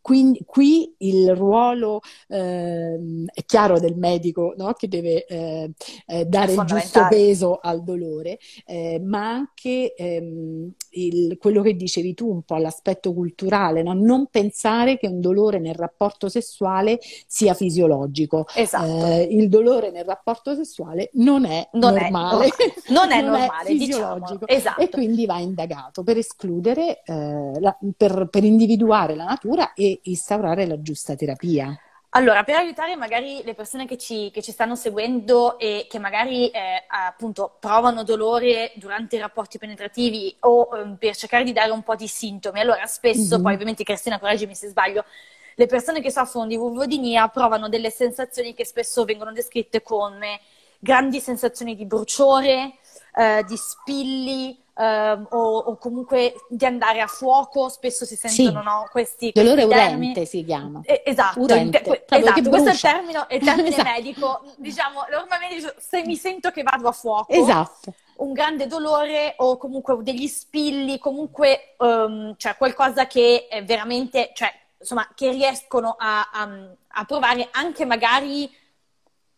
quindi 0.03 0.43
qui 0.45 0.93
il 0.99 1.35
ruolo 1.35 2.01
eh, 2.29 2.99
è 3.33 3.45
chiaro 3.47 3.79
del 3.79 3.97
medico 3.97 4.53
no? 4.57 4.73
che 4.73 4.89
deve 4.89 5.25
eh, 5.25 5.71
eh, 6.07 6.25
dare 6.25 6.53
il 6.53 6.65
giusto 6.65 7.07
peso 7.09 7.61
al 7.63 7.85
dolore, 7.85 8.39
eh, 8.67 9.01
ma 9.03 9.31
anche 9.31 9.95
ehm, 9.95 10.73
il, 10.91 11.39
quello 11.39 11.63
che 11.63 11.75
dicevi 11.75 12.15
tu 12.15 12.29
un 12.29 12.43
po' 12.43 12.57
l'aspetto 12.57 13.15
culturale, 13.15 13.85
no? 13.85 13.93
non 13.93 14.27
pensare 14.27 14.99
che 14.99 15.07
un 15.07 15.21
dolore 15.21 15.61
nel 15.61 15.77
rapporto 15.77 16.29
sessuale 16.29 16.99
sia 17.27 17.55
fisiologico. 17.55 18.47
Esatto. 18.57 19.07
Eh, 19.07 19.23
il 19.31 19.49
dolore 19.49 19.93
nel 19.93 20.05
rapporto 20.05 20.57
sessuale 20.57 21.11
non 21.15 21.45
è 21.45 21.69
non 21.75 21.95
normale, 21.95 22.47
è, 22.59 22.91
non 22.93 23.13
è 23.13 23.23
non 23.23 23.39
normale, 23.39 23.69
è 23.69 23.73
diciamo. 23.73 24.15
fisiologico 24.17 24.49
esatto. 24.49 24.81
e 24.81 24.89
quindi 24.89 25.27
va 25.27 25.39
indagato 25.39 26.03
per 26.03 26.17
escludere, 26.17 27.03
la, 27.07 27.77
per, 27.97 28.29
per 28.31 28.43
individuare 28.43 29.15
la 29.15 29.25
natura 29.25 29.73
e 29.75 29.92
instaurare 30.05 30.67
la 30.67 30.81
giusta 30.81 31.15
terapia? 31.15 31.77
Allora, 32.15 32.45
per 32.45 32.57
aiutare 32.57 32.95
magari 32.95 33.43
le 33.43 33.55
persone 33.55 33.87
che 33.87 33.97
ci, 33.97 34.31
che 34.31 34.43
ci 34.43 34.53
stanno 34.53 34.77
seguendo 34.77 35.59
e 35.59 35.87
che 35.89 35.99
magari 35.99 36.51
eh, 36.51 36.85
appunto 36.87 37.57
provano 37.59 38.05
dolore 38.05 38.73
durante 38.75 39.17
i 39.17 39.19
rapporti 39.19 39.57
penetrativi 39.57 40.37
o 40.41 40.69
eh, 40.77 40.97
per 40.99 41.17
cercare 41.17 41.43
di 41.43 41.55
dare 41.55 41.71
un 41.71 41.83
po' 41.83 41.95
di 41.95 42.07
sintomi, 42.07 42.61
allora 42.61 42.85
spesso, 42.85 43.35
mm-hmm. 43.35 43.43
poi 43.43 43.55
ovviamente 43.55 43.83
Cristina 43.83 44.19
correggimi 44.19 44.55
se 44.55 44.69
sbaglio, 44.69 45.07
le 45.55 45.67
persone 45.67 46.03
che 46.03 46.11
soffrono 46.11 46.47
di 46.47 46.57
vulvodinia 46.57 47.29
provano 47.29 47.71
delle 47.71 47.91
sensazioni 47.91 48.53
che 48.53 48.67
spesso 48.67 49.05
vengono 49.05 49.33
descritte 49.33 49.81
come 49.81 50.41
grandi 50.79 51.19
sensazioni 51.19 51.75
di 51.75 51.87
bruciore, 51.87 52.75
eh, 53.15 53.43
di 53.47 53.57
spilli, 53.57 54.62
Uh, 54.75 55.27
o, 55.29 55.59
o, 55.59 55.77
comunque 55.77 56.33
di 56.49 56.65
andare 56.65 57.03
a 57.03 57.07
fuoco, 57.07 57.69
spesso 57.69 58.07
si 58.07 58.17
sentono 58.17 58.61
sì. 58.61 58.65
no, 58.65 58.89
questi, 58.91 59.31
questi 59.31 59.33
Dolore 59.33 59.69
termini. 59.69 60.13
urente 60.13 60.25
si 60.25 60.43
chiama. 60.45 60.81
Eh, 60.85 61.03
esatto, 61.05 61.41
urente, 61.41 61.83
que- 61.83 62.05
esatto. 62.09 62.49
questo 62.49 62.71
è 62.71 62.73
il 62.73 62.81
termine, 62.81 63.27
il 63.29 63.45
termine 63.45 63.69
esatto. 63.77 63.91
medico. 63.91 64.43
Diciamo, 64.57 65.01
normalmente 65.11 65.75
se 65.79 66.03
mi 66.05 66.17
sento 66.17 66.51
che 66.51 66.63
vado 66.63 66.89
a 66.89 66.93
fuoco. 66.93 67.31
Esatto. 67.33 67.93
Un 68.17 68.33
grande 68.33 68.67
dolore 68.67 69.35
o 69.39 69.59
comunque 69.59 70.03
degli 70.03 70.27
spilli, 70.27 70.99
comunque 70.99 71.75
um, 71.79 72.35
cioè 72.39 72.57
qualcosa 72.57 73.07
che 73.07 73.49
è 73.51 73.63
veramente, 73.65 74.31
cioè, 74.33 74.51
insomma, 74.79 75.07
che 75.15 75.31
riescono 75.33 75.97
a, 75.99 76.31
a, 76.33 76.49
a 76.89 77.05
provare 77.05 77.49
anche 77.51 77.85
magari 77.85 78.51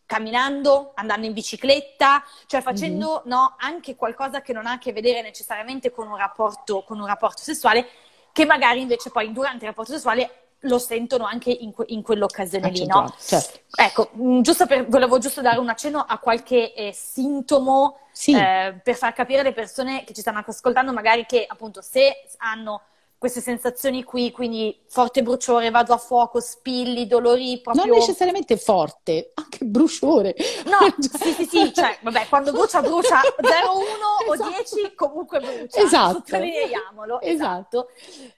camminando, 0.06 0.92
andando 0.94 1.26
in 1.26 1.32
bicicletta, 1.32 2.22
cioè 2.46 2.60
facendo 2.60 3.22
mm-hmm. 3.26 3.28
no, 3.28 3.54
anche 3.58 3.96
qualcosa 3.96 4.42
che 4.42 4.52
non 4.52 4.66
ha 4.66 4.72
a 4.72 4.78
che 4.78 4.92
vedere 4.92 5.22
necessariamente 5.22 5.90
con 5.90 6.08
un, 6.08 6.16
rapporto, 6.16 6.82
con 6.82 7.00
un 7.00 7.06
rapporto 7.06 7.42
sessuale, 7.42 7.86
che 8.32 8.44
magari 8.44 8.80
invece 8.80 9.10
poi 9.10 9.32
durante 9.32 9.64
il 9.64 9.70
rapporto 9.70 9.92
sessuale 9.92 10.44
lo 10.64 10.78
sentono 10.78 11.24
anche 11.24 11.50
in, 11.50 11.72
que- 11.72 11.86
in 11.88 12.02
quell'occasione 12.02 12.68
lì, 12.68 12.82
Accentuato, 12.82 13.12
no? 13.12 13.14
certo. 13.18 13.58
Ecco, 13.74 14.10
mh, 14.12 14.40
giusto 14.40 14.66
per, 14.66 14.86
volevo 14.88 15.18
giusto 15.18 15.40
dare 15.40 15.58
un 15.58 15.68
accenno 15.68 16.04
a 16.06 16.18
qualche 16.18 16.72
eh, 16.74 16.92
sintomo 16.92 17.98
Sì. 18.12 18.34
eh, 18.34 18.80
per 18.82 18.94
far 18.94 19.12
capire 19.12 19.40
alle 19.40 19.52
persone 19.52 20.04
che 20.04 20.14
ci 20.14 20.20
stanno 20.20 20.42
ascoltando, 20.44 20.92
magari 20.92 21.26
che 21.26 21.44
appunto 21.46 21.82
se 21.82 22.24
hanno 22.38 22.80
queste 23.18 23.40
sensazioni 23.40 24.02
qui, 24.02 24.30
quindi 24.30 24.78
forte 24.86 25.22
bruciore, 25.22 25.70
vado 25.70 25.94
a 25.94 25.96
fuoco, 25.96 26.40
spilli, 26.40 27.06
dolori 27.06 27.60
proprio... 27.62 27.86
Non 27.86 27.96
necessariamente 27.96 28.56
forte, 28.56 29.32
anche 29.34 29.64
bruciore. 29.64 30.34
No, 30.66 30.78
sì, 30.98 31.32
sì, 31.32 31.44
sì, 31.46 31.72
cioè, 31.72 31.98
vabbè, 32.02 32.26
quando 32.28 32.52
brucia, 32.52 32.82
brucia 32.82 33.20
0, 33.20 33.76
1 33.76 33.84
o 34.28 34.34
Esatto. 34.34 34.76
10, 34.76 34.94
comunque 34.94 35.40
brucia. 35.40 35.80
Esatto. 35.80 36.12
Sottolineiamolo, 36.14 37.20
Esatto. 37.22 37.88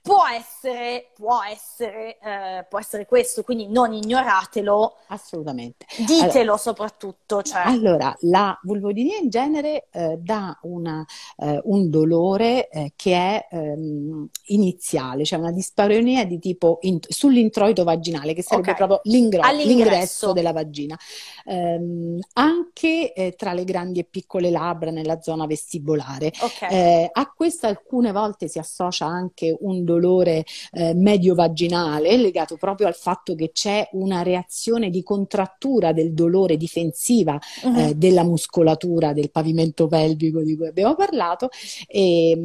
Può 0.01 0.23
essere, 0.25 1.11
può 1.13 1.41
essere, 1.43 2.17
eh, 2.19 2.65
può 2.69 2.79
essere 2.79 3.05
questo, 3.05 3.43
quindi 3.43 3.67
non 3.67 3.93
ignoratelo, 3.93 4.95
Assolutamente. 5.07 5.85
ditelo 5.97 6.55
soprattutto, 6.57 7.41
cioè... 7.41 7.63
Allora, 7.65 8.15
la 8.21 8.57
vulvodinia 8.63 9.17
in 9.17 9.29
genere 9.29 9.87
eh, 9.91 10.17
dà 10.17 10.57
una, 10.61 11.05
eh, 11.37 11.59
un 11.65 11.89
dolore 11.89 12.69
eh, 12.69 12.93
che 12.95 13.13
è 13.13 13.47
ehm, 13.51 14.29
iniziale, 14.67 15.23
cioè 15.23 15.39
una 15.39 15.51
dispareunia 15.51 16.25
di 16.25 16.39
tipo 16.39 16.79
in- 16.81 16.99
sull'introito 17.07 17.83
vaginale, 17.83 18.33
che 18.33 18.43
sarebbe 18.43 18.71
Ok. 18.71 18.77
proprio 18.77 18.99
l'ingro- 19.03 19.41
l'ingresso 19.51 20.33
della 20.33 20.51
vagina. 20.51 20.97
Ehm, 21.45 22.19
anche 22.33 23.13
eh, 23.13 23.33
tra 23.37 23.53
le 23.53 23.63
grandi 23.63 23.99
e 23.99 24.03
piccole 24.03 24.49
labbra 24.49 24.91
nella 24.91 25.21
zona 25.21 25.45
vestibolare. 25.45 26.27
Ok, 26.41 26.61
Eh, 26.69 27.09
a 27.11 27.31
questo 27.35 27.67
alcune 27.67 28.11
volte 28.11 28.47
si 28.47 28.59
associa 28.59 29.05
anche 29.05 29.55
un 29.61 29.83
dolore 29.85 30.43
eh, 30.73 30.93
medio-vaginale 30.93 32.17
legato 32.17 32.57
proprio 32.57 32.87
al 32.87 32.95
fatto 32.95 33.35
che 33.35 33.51
c'è 33.51 33.87
una 33.93 34.21
reazione 34.23 34.89
di 34.89 35.03
contrattura 35.03 35.93
del 35.93 36.13
dolore 36.13 36.57
difensiva 36.57 37.39
eh, 37.63 37.95
della 37.95 38.23
muscolatura 38.23 39.13
del 39.13 39.31
pavimento 39.31 39.87
pelvico 39.87 40.41
di 40.41 40.55
cui 40.55 40.67
abbiamo 40.67 40.95
parlato 40.95 41.49
e 41.87 42.35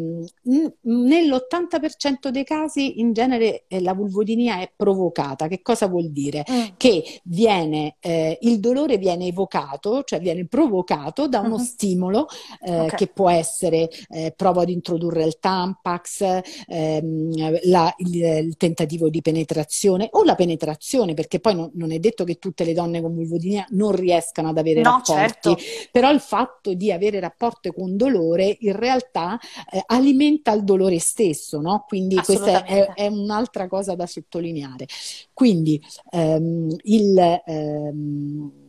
mh, 0.43 0.67
nell'80% 0.83 2.12
dei 2.31 2.45
casi 2.45 3.01
in 3.01 3.13
genere 3.13 3.65
eh, 3.69 3.81
la 3.81 3.95
vulvodinia 3.95 4.61
è 4.61 4.71
provocata. 4.75 5.49
Che 5.49 5.63
cosa 5.63 5.87
vuol 5.87 6.11
dire? 6.11 6.45
Mm. 6.51 6.61
che 6.77 7.21
viene, 7.25 7.97
eh, 8.01 8.39
il 8.43 8.59
dolore 8.61 8.97
viene 8.99 9.27
evocato, 9.27 10.03
cioè 10.05 10.21
viene 10.21 10.47
provocato 10.47 11.29
da 11.29 11.41
uno 11.41 11.57
Mhm. 11.57 11.63
stimolo 11.63 12.27
eh, 12.65 12.81
Ok. 12.81 12.95
che 12.97 13.07
può 13.09 13.29
essere 13.31 13.89
eh, 14.09 14.33
prova 14.37 14.63
ad 14.63 14.69
introdurre 14.71 15.25
il 15.25 15.39
Tampax, 15.39 16.41
ehm, 16.67 17.59
la- 17.65 17.93
il, 17.99 18.15
il 18.47 18.57
tentativo 18.57 19.09
di 19.09 19.21
penetrazione 19.21 20.09
o 20.13 20.25
la 20.25 20.35
penetrazione, 20.35 21.15
perché 21.15 21.39
poi 21.41 21.55
non, 21.55 21.71
non 21.75 21.93
è 21.93 21.99
detto 21.99 22.25
che 22.25 22.37
tutte 22.37 22.65
le 22.65 22.73
donne 22.73 23.01
con 23.01 23.15
vulvodinia 23.15 23.65
non 23.71 23.93
riescano 23.93 24.49
ad 24.49 24.59
avere 24.59 24.81
No, 24.81 24.91
rapporti, 25.05 25.49
certo. 25.55 25.57
però 25.91 26.11
il 26.11 26.21
fatto 26.21 26.75
di 26.75 26.91
avere 26.93 27.21
rapporti 27.21 27.71
con 27.73 27.97
dolore 27.97 28.57
in 28.61 28.75
realtà 28.77 29.39
eh, 29.71 29.83
alimenta 29.87 30.53
il 30.53 30.65
dolore 30.65 30.99
stesso, 30.99 31.61
no? 31.61 31.85
Quindi 31.87 32.02
questa 32.25 32.65
è, 32.65 32.93
è 32.95 33.07
un'altra 33.07 33.69
cosa 33.69 33.95
da 33.95 34.07
sottolineare. 34.07 34.87
Quindi 35.33 35.81
ehm, 36.11 36.75
il, 36.83 37.43
ehm, 37.45 38.62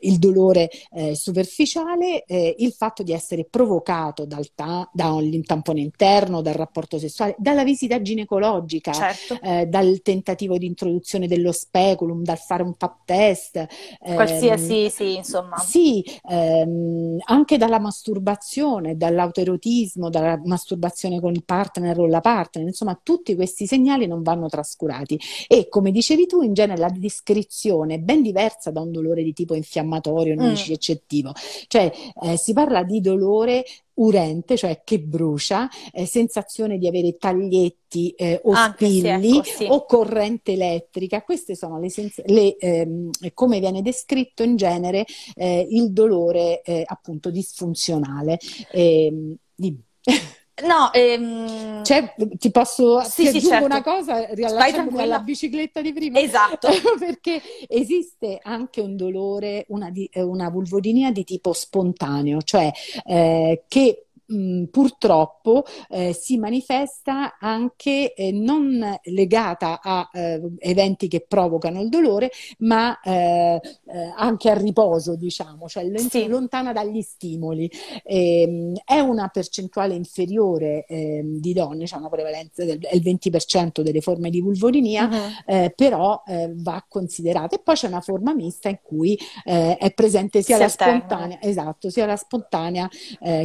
il 0.00 0.18
dolore 0.18 0.70
eh, 0.92 1.14
superficiale, 1.14 2.24
eh, 2.24 2.54
il 2.58 2.72
fatto 2.72 3.02
di 3.02 3.12
essere 3.12 3.44
provocato 3.44 4.24
dal 4.24 4.50
ta- 4.54 4.88
da 4.92 5.12
un 5.12 5.42
tampone 5.42 5.80
interno, 5.80 6.42
dal 6.42 6.54
rapporto 6.54 6.98
sessuale, 6.98 7.34
dalla 7.38 7.64
visita 7.64 8.00
ginecologica, 8.00 8.92
certo. 8.92 9.38
eh, 9.42 9.66
dal 9.66 10.00
tentativo 10.02 10.58
di 10.58 10.66
introduzione 10.66 11.26
dello 11.26 11.52
speculum, 11.52 12.22
dal 12.22 12.38
fare 12.38 12.62
un 12.62 12.74
pap 12.74 13.00
test, 13.04 13.56
ehm, 13.56 14.14
Qualsiasi, 14.14 14.90
sì, 14.90 15.16
insomma. 15.16 15.56
sì, 15.58 16.04
ehm, 16.28 17.18
anche 17.26 17.56
dalla 17.56 17.78
masturbazione, 17.78 18.96
dall'autoerotismo, 18.96 20.10
dalla 20.10 20.40
masturbazione 20.44 21.20
con 21.20 21.32
il 21.32 21.44
partner 21.44 21.98
o 21.98 22.06
la 22.06 22.20
partner, 22.20 22.66
insomma, 22.66 22.98
tutti 23.02 23.34
questi 23.34 23.66
segnali 23.66 24.06
non 24.06 24.22
vanno 24.22 24.48
trascurati. 24.48 25.18
E 25.46 25.68
come 25.68 25.90
dicevi 25.90 26.26
tu, 26.26 26.42
in 26.42 26.52
genere 26.54 26.80
la 26.80 26.90
descrizione 26.90 27.94
è 27.94 27.98
ben 27.98 28.22
diversa 28.22 28.70
da 28.70 28.80
un 28.80 28.90
dolore 28.92 29.22
di 29.22 29.32
tipo 29.32 29.54
infiammatorio, 29.54 29.86
non 30.34 30.50
Mm. 30.50 30.72
eccettivo. 30.72 31.32
Cioè, 31.66 31.92
eh, 32.22 32.36
si 32.36 32.52
parla 32.52 32.82
di 32.84 33.00
dolore 33.00 33.64
urente, 33.94 34.56
cioè 34.56 34.82
che 34.84 35.00
brucia, 35.00 35.68
eh, 35.92 36.06
sensazione 36.06 36.78
di 36.78 36.86
avere 36.86 37.16
taglietti 37.16 38.10
eh, 38.10 38.40
o 38.44 38.52
Anche 38.52 38.86
sì, 38.88 38.98
spilli 39.00 39.38
ecco, 39.38 39.44
sì. 39.44 39.66
o 39.68 39.84
corrente 39.84 40.52
elettrica. 40.52 41.22
Queste 41.22 41.54
sono 41.56 41.80
le, 41.80 41.90
sens- 41.90 42.22
le, 42.26 42.56
ehm, 42.56 43.10
come 43.34 43.58
viene 43.58 43.82
descritto 43.82 44.42
in 44.44 44.56
genere 44.56 45.04
eh, 45.34 45.66
il 45.68 45.92
dolore 45.92 46.62
eh, 46.62 46.84
appunto 46.86 47.30
disfunzionale. 47.30 48.38
Ehm, 48.72 49.34
dimmi. 49.54 49.82
No, 50.66 50.92
ehm, 50.92 51.84
Cioè, 51.84 52.14
ti 52.36 52.50
posso 52.50 53.00
Sì, 53.02 53.22
ti 53.22 53.28
sì, 53.28 53.36
aggiungo 53.36 53.48
certo. 53.48 53.64
una 53.66 53.82
cosa, 53.82 54.26
riallacciandomi 54.34 55.00
alla 55.02 55.20
bicicletta 55.20 55.80
di 55.80 55.92
prima. 55.92 56.18
esatto. 56.18 56.68
Perché 56.98 57.40
esiste 57.68 58.38
anche 58.42 58.80
un 58.80 58.96
dolore, 58.96 59.64
una, 59.68 59.90
di- 59.90 60.10
una 60.14 60.50
vulvodinia 60.50 61.12
di 61.12 61.24
tipo 61.24 61.52
spontaneo, 61.52 62.42
cioè 62.42 62.70
eh, 63.04 63.64
che 63.68 64.07
mh, 64.28 64.64
purtroppo 64.64 65.64
eh, 65.90 66.12
si 66.12 66.38
manifesta 66.38 67.38
anche 67.38 68.14
eh, 68.14 68.32
non 68.32 68.98
legata 69.04 69.80
a 69.82 70.08
eh, 70.12 70.40
eventi 70.58 71.08
che 71.08 71.24
provocano 71.26 71.80
il 71.82 71.88
dolore, 71.88 72.30
ma 72.58 73.00
eh, 73.00 73.60
eh, 73.86 74.12
anche 74.16 74.50
al 74.50 74.56
riposo, 74.56 75.16
diciamo, 75.16 75.68
cioè 75.68 75.84
lent- 75.84 76.10
Sì. 76.10 76.26
lontana 76.26 76.72
dagli 76.72 77.02
stimoli. 77.02 77.70
Ehm, 78.04 78.74
è 78.84 78.98
una 79.00 79.28
percentuale 79.28 79.94
inferiore 79.94 80.84
ehm, 80.86 81.38
di 81.38 81.52
donne, 81.52 81.84
c'è 81.84 81.96
una 81.96 82.08
prevalenza 82.08 82.64
del 82.64 82.76
è 82.80 82.94
il 82.94 83.02
20% 83.02 83.82
delle 83.82 84.00
forme 84.00 84.30
di 84.30 84.40
vulvodinia, 84.40 85.06
Mhm. 85.08 85.16
eh, 85.46 85.72
però 85.74 86.22
va 86.54 86.84
considerata. 86.88 87.56
E 87.56 87.60
poi 87.62 87.74
c'è 87.74 87.86
una 87.88 88.00
forma 88.00 88.34
mista 88.34 88.68
in 88.68 88.78
cui 88.82 89.18
è 89.44 89.92
presente 89.94 90.42
sia 90.42 90.54
Si 90.56 90.60
la 90.62 90.66
alternano. 90.66 90.98
spontanea, 91.00 91.42
esatto, 91.42 91.90
sia 91.90 92.06
la 92.06 92.16
spontanea 92.16 92.88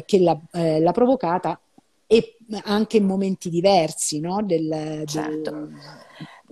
che 0.05 0.19
la, 0.19 0.39
eh, 0.75 0.79
la 0.81 0.91
provocata 0.91 1.59
e 2.07 2.37
anche 2.63 2.97
in 2.97 3.05
momenti 3.05 3.49
diversi, 3.49 4.19
no? 4.19 4.41
Del, 4.43 4.67
del- 4.67 5.07
Certo. 5.07 5.67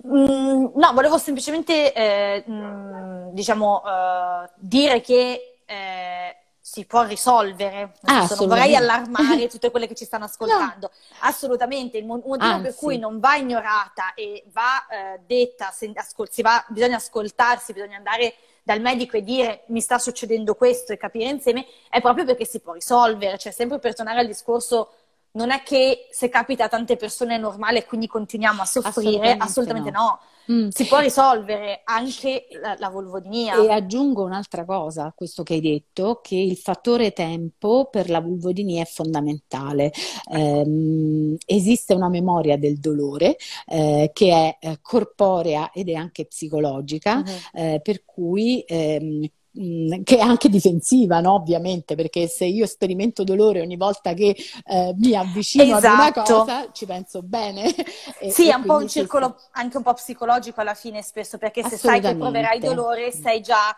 Mm, 0.04 0.66
no, 0.74 0.92
volevo 0.94 1.16
semplicemente, 1.18 1.92
eh, 1.92 2.44
mm, 2.48 3.28
diciamo, 3.32 3.82
eh, 3.86 4.50
dire 4.58 5.00
che 5.00 5.58
eh, 5.64 6.36
si 6.60 6.84
può 6.86 7.04
risolvere. 7.04 7.92
Ah, 8.02 8.26
non 8.36 8.48
vorrei 8.48 8.74
allarmare 8.74 9.46
tutte 9.48 9.70
quelle 9.70 9.86
che 9.86 9.94
ci 9.94 10.04
stanno 10.04 10.24
ascoltando. 10.26 10.90
Assolutamente, 11.20 11.98
il 11.98 12.04
mo- 12.06 12.22
motivo 12.24 12.58
per 12.60 12.66
Anzi. 12.66 12.78
cui 12.78 12.98
non 12.98 13.20
va 13.20 13.36
ignorata 13.36 14.14
e 14.14 14.44
va 14.52 14.86
eh, 14.88 15.20
detta, 15.26 15.72
ascol- 15.94 16.28
va- 16.42 16.64
bisogna 16.68 16.96
ascoltarsi, 16.96 17.72
bisogna 17.72 17.96
andare 17.96 18.34
dal 18.62 18.80
medico 18.80 19.16
e 19.16 19.22
dire 19.22 19.64
mi 19.68 19.80
sta 19.80 19.98
succedendo 19.98 20.54
questo 20.54 20.92
e 20.92 20.96
capire 20.96 21.28
insieme, 21.28 21.66
è 21.90 22.00
proprio 22.00 22.24
perché 22.24 22.44
si 22.44 22.60
può 22.60 22.72
risolvere. 22.72 23.38
Cioè, 23.38 23.52
sempre 23.52 23.78
per 23.78 23.94
tornare 23.94 24.20
al 24.20 24.26
discorso, 24.26 24.90
non 25.32 25.50
è 25.50 25.62
che 25.62 26.08
se 26.10 26.28
capita 26.28 26.64
a 26.64 26.68
tante 26.68 26.96
persone 26.96 27.36
è 27.36 27.38
normale 27.38 27.80
e 27.80 27.84
quindi 27.84 28.06
continuiamo 28.06 28.62
a 28.62 28.64
soffrire, 28.64 28.88
Assolutamente 28.88 29.44
assolutamente 29.44 29.90
no. 29.90 30.00
no. 30.00 30.20
Mm. 30.50 30.68
Si 30.70 30.86
può 30.86 30.98
risolvere 30.98 31.82
anche 31.84 32.48
la, 32.60 32.74
la 32.78 32.88
vulvodinia. 32.88 33.54
E 33.62 33.70
aggiungo 33.70 34.24
un'altra 34.24 34.64
cosa 34.64 35.04
a 35.06 35.12
questo 35.12 35.44
che 35.44 35.54
hai 35.54 35.60
detto, 35.60 36.18
che 36.20 36.34
il 36.34 36.56
fattore 36.56 37.12
tempo 37.12 37.88
per 37.90 38.10
la 38.10 38.20
vulvodinia 38.20 38.82
è 38.82 38.86
fondamentale. 38.86 39.92
Ehm, 40.32 41.36
esiste 41.46 41.94
una 41.94 42.08
memoria 42.08 42.56
del 42.58 42.78
dolore 42.80 43.36
eh, 43.66 44.10
che 44.12 44.32
è 44.32 44.56
eh, 44.60 44.78
corporea 44.82 45.70
ed 45.70 45.88
è 45.88 45.94
anche 45.94 46.26
psicologica, 46.26 47.18
Mhm. 47.18 47.24
eh, 47.52 47.80
per 47.82 48.04
cui 48.04 48.64
ehm, 48.66 49.24
mh, 49.52 50.02
che 50.02 50.16
è 50.18 50.20
anche 50.20 50.48
difensiva, 50.48 51.20
no? 51.20 51.34
Ovviamente, 51.34 51.94
perché 51.94 52.26
se 52.28 52.44
io 52.46 52.66
sperimento 52.66 53.24
dolore 53.24 53.60
ogni 53.60 53.76
volta 53.76 54.14
che 54.14 54.36
eh, 54.66 54.94
mi 54.96 55.14
avvicino 55.14 55.74
ad 55.76 55.86
una 55.86 56.10
Esatto. 56.10 56.22
cosa, 56.24 56.70
ci 56.72 56.86
penso 56.86 57.22
bene. 57.22 57.72
E- 58.18 58.32
Sì, 58.32 58.48
è 58.48 58.54
un 58.54 58.64
po' 58.64 58.76
un 58.76 58.86
circolo 58.88 59.36
anche 59.52 59.76
un 59.76 59.82
po' 59.82 59.92
psicologico 59.94 60.60
alla 60.60 60.74
fine 60.74 61.02
spesso, 61.02 61.38
perché 61.38 61.62
se 61.62 61.76
sai 61.76 62.00
che 62.00 62.14
proverai 62.14 62.60
dolore, 62.60 63.12
sei 63.12 63.40
già 63.40 63.76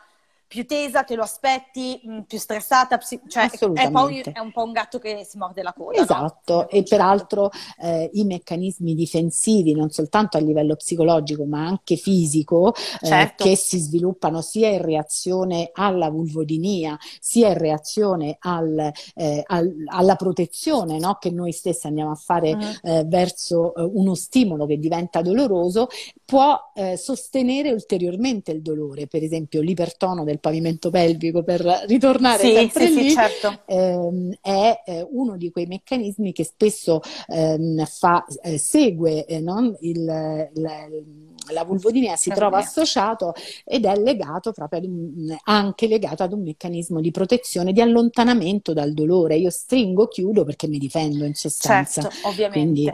più 0.55 0.67
tesa, 0.67 1.03
te 1.03 1.17
lo 1.17 1.25
aspetti, 1.25 2.01
mh, 2.01 2.12
mm, 2.12 2.21
più 2.21 2.38
stressata, 2.38 2.97
psi- 2.99 3.21
cioè 3.27 3.51
è, 3.51 3.90
poi, 3.90 4.21
è, 4.21 4.38
un 4.38 4.53
po' 4.53 4.62
un 4.62 4.71
gatto 4.71 5.01
che 5.01 5.27
si 5.29 5.37
morde 5.37 5.64
la 5.64 5.73
coda. 5.73 6.01
Esatto, 6.01 6.55
no? 6.55 6.69
e 6.69 6.85
peraltro 6.85 7.51
eh, 7.81 8.09
i 8.12 8.25
meccanismi 8.25 8.95
difensivi, 8.95 9.75
non 9.75 9.90
soltanto 9.90 10.37
a 10.37 10.40
livello 10.40 10.77
psicologico, 10.77 11.45
ma 11.45 11.67
anche 11.67 11.97
fisico, 11.97 12.73
eh, 12.73 13.07
certo. 13.07 13.43
che 13.43 13.57
si 13.57 13.81
sviluppano 13.81 14.43
sia 14.43 14.69
in 14.69 14.81
reazione 14.81 15.71
alla 15.73 16.09
vulvodinia, 16.09 16.97
sia 17.19 17.49
in 17.49 17.59
reazione 17.59 18.37
al, 18.38 18.93
eh, 19.17 19.43
al, 19.45 19.75
alla 19.87 20.14
protezione 20.14 21.01
no? 21.01 21.17
che 21.19 21.33
noi 21.33 21.51
stessi 21.51 21.88
andiamo 21.88 22.12
a 22.12 22.14
fare 22.14 22.53
uh-huh. 22.53 23.09
verso 23.09 23.75
eh, 23.75 23.83
uno 23.83 24.14
stimolo 24.14 24.67
che 24.67 24.79
diventa 24.79 25.21
doloroso, 25.21 25.88
può 26.25 26.57
eh, 26.77 26.97
sostenere 26.97 27.73
ulteriormente 27.73 28.53
il 28.53 28.62
dolore, 28.62 29.09
per 29.09 29.25
esempio 29.25 29.61
l'ipertono 29.61 30.23
del 30.23 30.43
pavimento 30.44 30.90
pelvico 30.90 31.42
per 31.42 31.62
ritornare 31.87 32.44
sì, 32.44 32.52
sempre 32.52 32.87
sì, 32.87 32.94
lì, 32.94 33.09
sì, 33.09 33.14
certo. 33.14 33.62
ehm, 33.64 34.37
è 34.42 34.83
eh, 34.85 35.09
uno 35.11 35.38
di 35.38 35.50
quei 35.50 35.64
meccanismi 35.64 36.33
che 36.33 36.44
spesso 36.44 37.00
ehm, 37.28 37.83
fa, 37.87 38.26
eh, 38.42 38.59
segue 38.59 39.24
eh, 39.24 39.40
no? 39.40 39.74
il, 39.80 40.04
la, 40.04 40.88
la 41.52 41.64
vulvodinia 41.64 42.16
si 42.16 42.28
trova 42.28 42.59
associato 42.59 43.33
ed 43.64 43.87
è 43.87 43.96
legato 43.96 44.52
proprio 44.52 44.80
ad 44.80 44.85
un, 44.85 45.35
anche 45.44 45.87
legato 45.87 46.22
ad 46.22 46.35
un 46.35 46.42
meccanismo 46.42 47.00
di 47.00 47.11
protezione, 47.11 47.72
di 47.72 47.80
allontanamento 47.80 48.74
dal 48.74 48.92
dolore. 48.92 49.37
Io 49.37 49.50
stringo, 49.50 50.09
chiudo 50.09 50.44
perché 50.44 50.68
mi 50.68 50.76
difendo 50.76 51.24
in 51.24 51.35
sostanza. 51.35 52.02
Certo, 52.02 52.28
ovviamente. 52.28 52.61
Quindi, 52.61 52.92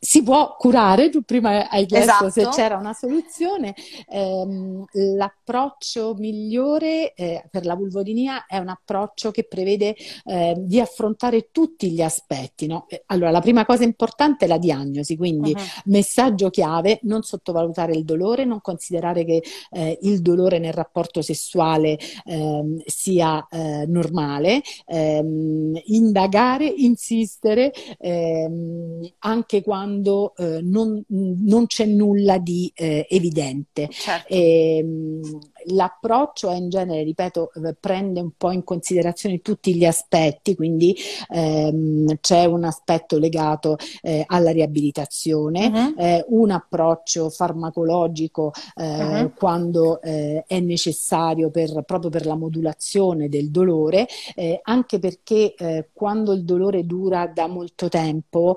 si 0.00 0.22
può 0.22 0.54
curare, 0.56 1.10
tu 1.10 1.22
prima 1.22 1.68
hai 1.68 1.84
chiesto 1.84 2.26
esatto. 2.26 2.30
se 2.30 2.48
c'era 2.48 2.76
una 2.76 2.92
soluzione, 2.92 3.74
ehm, 4.08 4.84
l'approccio 5.16 6.14
migliore 6.16 7.14
eh, 7.14 7.44
per 7.50 7.64
la 7.64 7.74
vulvodinia 7.74 8.46
è 8.46 8.58
un 8.58 8.68
approccio 8.68 9.32
che 9.32 9.44
prevede 9.44 9.96
eh, 10.24 10.54
di 10.56 10.78
affrontare 10.80 11.48
tutti 11.50 11.90
gli 11.90 12.00
aspetti. 12.00 12.66
No? 12.66 12.86
Eh, 12.88 13.02
allora, 13.06 13.30
la 13.30 13.40
prima 13.40 13.66
cosa 13.66 13.82
importante 13.82 14.44
è 14.44 14.48
la 14.48 14.58
diagnosi, 14.58 15.16
quindi 15.16 15.52
uh-huh. 15.52 15.62
messaggio 15.86 16.48
chiave, 16.50 17.00
non 17.02 17.22
sottovalutare 17.22 17.92
il 17.92 18.04
dolore, 18.04 18.44
non 18.44 18.60
considerare 18.60 19.24
che 19.24 19.42
eh, 19.70 19.98
il 20.02 20.22
dolore 20.22 20.60
nel 20.60 20.72
rapporto 20.72 21.22
sessuale 21.22 21.98
ehm, 22.24 22.80
sia 22.86 23.44
eh, 23.50 23.84
normale, 23.86 24.62
ehm, 24.86 25.76
indagare, 25.86 26.66
insistere, 26.66 27.72
ehm, 27.98 29.00
anche 29.18 29.62
quando 29.62 29.87
quando 29.88 30.34
eh, 30.36 30.60
non, 30.62 31.02
non, 31.08 31.66
c'è 31.66 31.86
nulla 31.86 32.36
di 32.38 32.70
eh, 32.74 33.06
evidente. 33.08 33.88
Certo. 33.90 34.32
E, 34.32 34.76
ehm, 34.76 35.38
l'approccio 35.66 36.50
è 36.50 36.56
in 36.56 36.68
genere, 36.68 37.02
ripeto, 37.02 37.52
eh, 37.54 37.74
prende 37.78 38.20
un 38.20 38.30
po' 38.36 38.50
in 38.50 38.64
considerazione 38.64 39.40
tutti 39.40 39.74
gli 39.74 39.84
aspetti, 39.84 40.54
quindi 40.54 40.96
ehm, 41.30 42.18
c'è 42.20 42.44
un 42.44 42.64
aspetto 42.64 43.18
legato 43.18 43.76
eh, 44.02 44.24
alla 44.26 44.50
riabilitazione, 44.50 45.66
uh-huh. 45.66 45.94
eh, 45.96 46.24
un 46.28 46.50
approccio 46.50 47.28
farmacologico 47.30 48.52
eh, 48.76 49.22
uh-huh. 49.22 49.32
quando 49.34 50.00
eh, 50.00 50.44
è 50.46 50.60
necessario 50.60 51.50
per, 51.50 51.82
proprio 51.82 52.10
per 52.10 52.26
la 52.26 52.36
modulazione 52.36 53.28
del 53.28 53.50
dolore, 53.50 54.06
eh, 54.34 54.60
anche 54.62 54.98
perché 54.98 55.54
quando 55.92 56.32
il 56.32 56.44
dolore 56.44 56.86
dura 56.86 57.26
da 57.26 57.46
molto 57.46 57.88
tempo, 57.88 58.56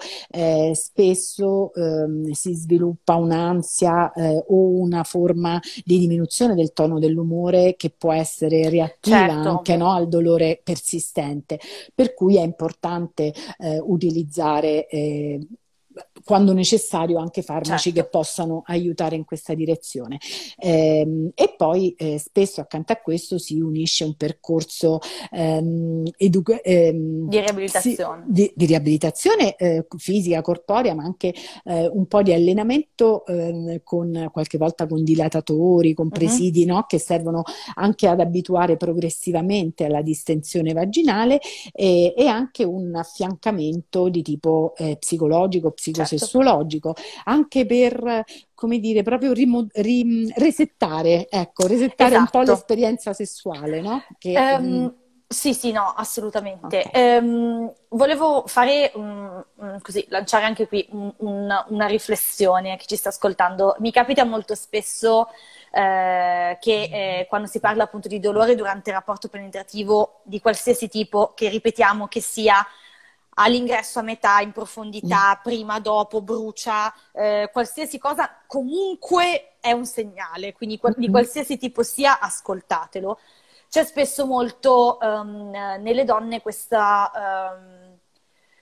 spesso 0.73 1.73
ehm, 1.73 2.31
si 2.31 2.53
sviluppa 2.53 3.15
un'ansia 3.15 4.11
o 4.47 4.79
una 4.79 5.03
forma 5.03 5.59
di 5.83 5.99
diminuzione 5.99 6.55
del 6.55 6.73
tono 6.73 6.90
dell'umore 6.99 7.75
che 7.75 7.89
può 7.89 8.13
essere 8.13 8.69
reattiva 8.69 9.27
certo. 9.27 9.49
anche 9.49 9.77
no, 9.77 9.91
al 9.91 10.07
dolore 10.07 10.59
persistente. 10.63 11.59
Per 11.93 12.13
cui 12.13 12.37
è 12.37 12.41
importante 12.41 13.33
eh, 13.59 13.79
utilizzare 13.79 14.87
eh, 14.87 15.39
quando 16.23 16.53
necessario 16.53 17.19
anche 17.19 17.41
farmaci 17.41 17.91
certo. 17.91 18.01
che 18.01 18.07
possano 18.07 18.61
aiutare 18.65 19.15
in 19.15 19.25
questa 19.25 19.53
direzione. 19.53 20.19
Eh, 20.57 21.31
e 21.33 21.53
poi 21.57 21.93
eh, 21.97 22.19
spesso 22.19 22.61
accanto 22.61 22.93
a 22.93 22.97
questo 22.97 23.37
si 23.37 23.59
unisce 23.59 24.03
un 24.03 24.15
percorso 24.15 24.99
ehm, 25.31 26.03
edu- 26.17 26.59
ehm, 26.63 27.27
di 27.27 27.39
riabilitazione, 27.39 28.23
si, 28.25 28.31
di, 28.31 28.51
di 28.55 28.65
riabilitazione 28.65 29.55
eh, 29.55 29.85
fisica, 29.97 30.41
corporea, 30.41 30.93
ma 30.93 31.03
anche 31.03 31.33
eh, 31.65 31.87
un 31.87 32.05
po' 32.07 32.21
di 32.21 32.33
allenamento 32.33 33.25
ehm, 33.25 33.81
con 33.83 34.29
qualche 34.31 34.57
volta 34.57 34.87
con 34.87 35.03
dilatatori, 35.03 35.93
con 35.93 36.09
presidi 36.09 36.61
uh-huh. 36.61 36.75
no? 36.75 36.85
che 36.87 36.99
servono 36.99 37.43
anche 37.75 38.07
ad 38.07 38.19
abituare 38.19 38.77
progressivamente 38.77 39.85
alla 39.85 40.01
distensione 40.01 40.73
vaginale 40.73 41.39
e, 41.71 42.13
e 42.15 42.27
anche 42.27 42.63
un 42.63 42.95
affiancamento 42.95 44.09
di 44.09 44.21
tipo 44.21 44.73
eh, 44.77 44.97
psicologico, 44.97 45.71
psicosessuale 45.81 46.67
certo. 46.69 46.93
anche 47.25 47.65
per, 47.65 48.23
come 48.53 48.79
dire, 48.79 49.01
proprio 49.01 49.33
rimo- 49.33 49.67
ri- 49.73 50.31
resettare, 50.35 51.27
ecco, 51.29 51.65
resettare 51.65 52.11
esatto. 52.11 52.19
un 52.19 52.27
po' 52.29 52.41
esatto. 52.41 52.51
l'esperienza 52.51 53.13
sessuale, 53.13 53.81
no? 53.81 54.03
Che, 54.17 54.37
um, 54.37 54.93
sì, 55.27 55.53
sì, 55.53 55.71
no, 55.71 55.93
assolutamente. 55.95 56.83
Okay. 56.85 57.17
Um, 57.19 57.73
volevo 57.89 58.43
fare, 58.47 58.91
um, 58.95 59.43
così, 59.81 60.05
lanciare 60.09 60.43
anche 60.43 60.67
qui 60.67 60.85
un, 60.91 61.11
un, 61.17 61.65
una 61.69 61.85
riflessione 61.85 62.73
a 62.73 62.75
chi 62.75 62.85
ci 62.85 62.97
sta 62.97 63.09
ascoltando. 63.09 63.75
Mi 63.79 63.91
capita 63.91 64.25
molto 64.25 64.55
spesso 64.55 65.29
eh, 65.71 66.57
che 66.59 66.89
eh, 66.91 67.25
quando 67.29 67.47
si 67.47 67.61
parla 67.61 67.83
appunto 67.83 68.09
di 68.09 68.19
dolore 68.19 68.55
durante 68.55 68.89
il 68.89 68.97
rapporto 68.97 69.29
penetrativo 69.29 70.19
di 70.23 70.41
qualsiasi 70.41 70.89
tipo, 70.89 71.31
che 71.33 71.47
ripetiamo 71.47 72.07
che 72.07 72.19
sia 72.19 72.65
all'ingresso 73.35 73.99
a 73.99 74.03
metà, 74.03 74.39
in 74.41 74.51
profondità, 74.51 75.37
mm. 75.37 75.43
prima, 75.43 75.79
dopo, 75.79 76.21
brucia, 76.21 76.93
eh, 77.13 77.49
qualsiasi 77.51 77.97
cosa, 77.97 78.41
comunque 78.47 79.55
è 79.59 79.71
un 79.71 79.85
segnale, 79.85 80.53
quindi 80.53 80.79
di 80.81 80.89
mm-hmm. 81.01 81.11
qualsiasi 81.11 81.57
tipo 81.57 81.83
sia, 81.83 82.19
ascoltatelo. 82.19 83.19
C'è 83.69 83.85
spesso 83.85 84.25
molto 84.25 84.97
um, 85.01 85.49
nelle 85.49 86.03
donne 86.03 86.41
questa, 86.41 87.53
um, 87.55 87.97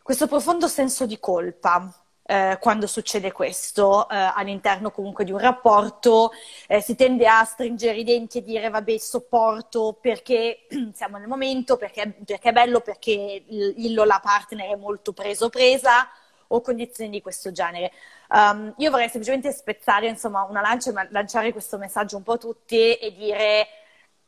questo 0.04 0.28
profondo 0.28 0.68
senso 0.68 1.08
di 1.08 1.20
colpa 1.20 1.92
eh, 2.30 2.60
quando 2.62 2.86
succede 2.86 3.32
questo 3.32 4.08
eh, 4.08 4.16
all'interno 4.16 4.92
comunque 4.92 5.24
di 5.26 5.32
un 5.32 5.40
rapporto, 5.40 6.30
eh, 6.68 6.80
si 6.80 6.94
tende 6.94 7.28
a 7.28 7.44
stringere 7.44 7.98
i 7.98 8.04
denti 8.04 8.38
e 8.38 8.44
dire 8.44 8.70
vabbè 8.70 9.00
sopporto 9.00 9.98
perché 10.00 10.68
siamo 10.94 11.18
nel 11.18 11.28
momento, 11.28 11.76
perché, 11.76 12.14
perché 12.24 12.50
è 12.50 12.52
bello, 12.52 12.82
perché 12.82 13.44
il, 13.48 13.94
la 13.96 14.20
partner 14.22 14.70
è 14.70 14.76
molto 14.76 15.12
preso 15.12 15.50
presa 15.50 16.08
o 16.50 16.62
condizioni 16.62 17.10
di 17.10 17.22
questo 17.22 17.52
genere. 17.52 17.92
Um, 18.30 18.76
io 18.78 18.92
vorrei 18.92 19.10
semplicemente 19.10 19.52
spezzare 19.52 20.08
insomma 20.08 20.44
una 20.44 20.62
lancia, 20.62 20.92
lanciare 21.10 21.52
questo 21.52 21.80
messaggio 21.80 22.18
un 22.18 22.24
po' 22.24 22.34
a 22.34 22.38
tutti 22.38 22.94
e 22.94 23.12
dire 23.12 23.68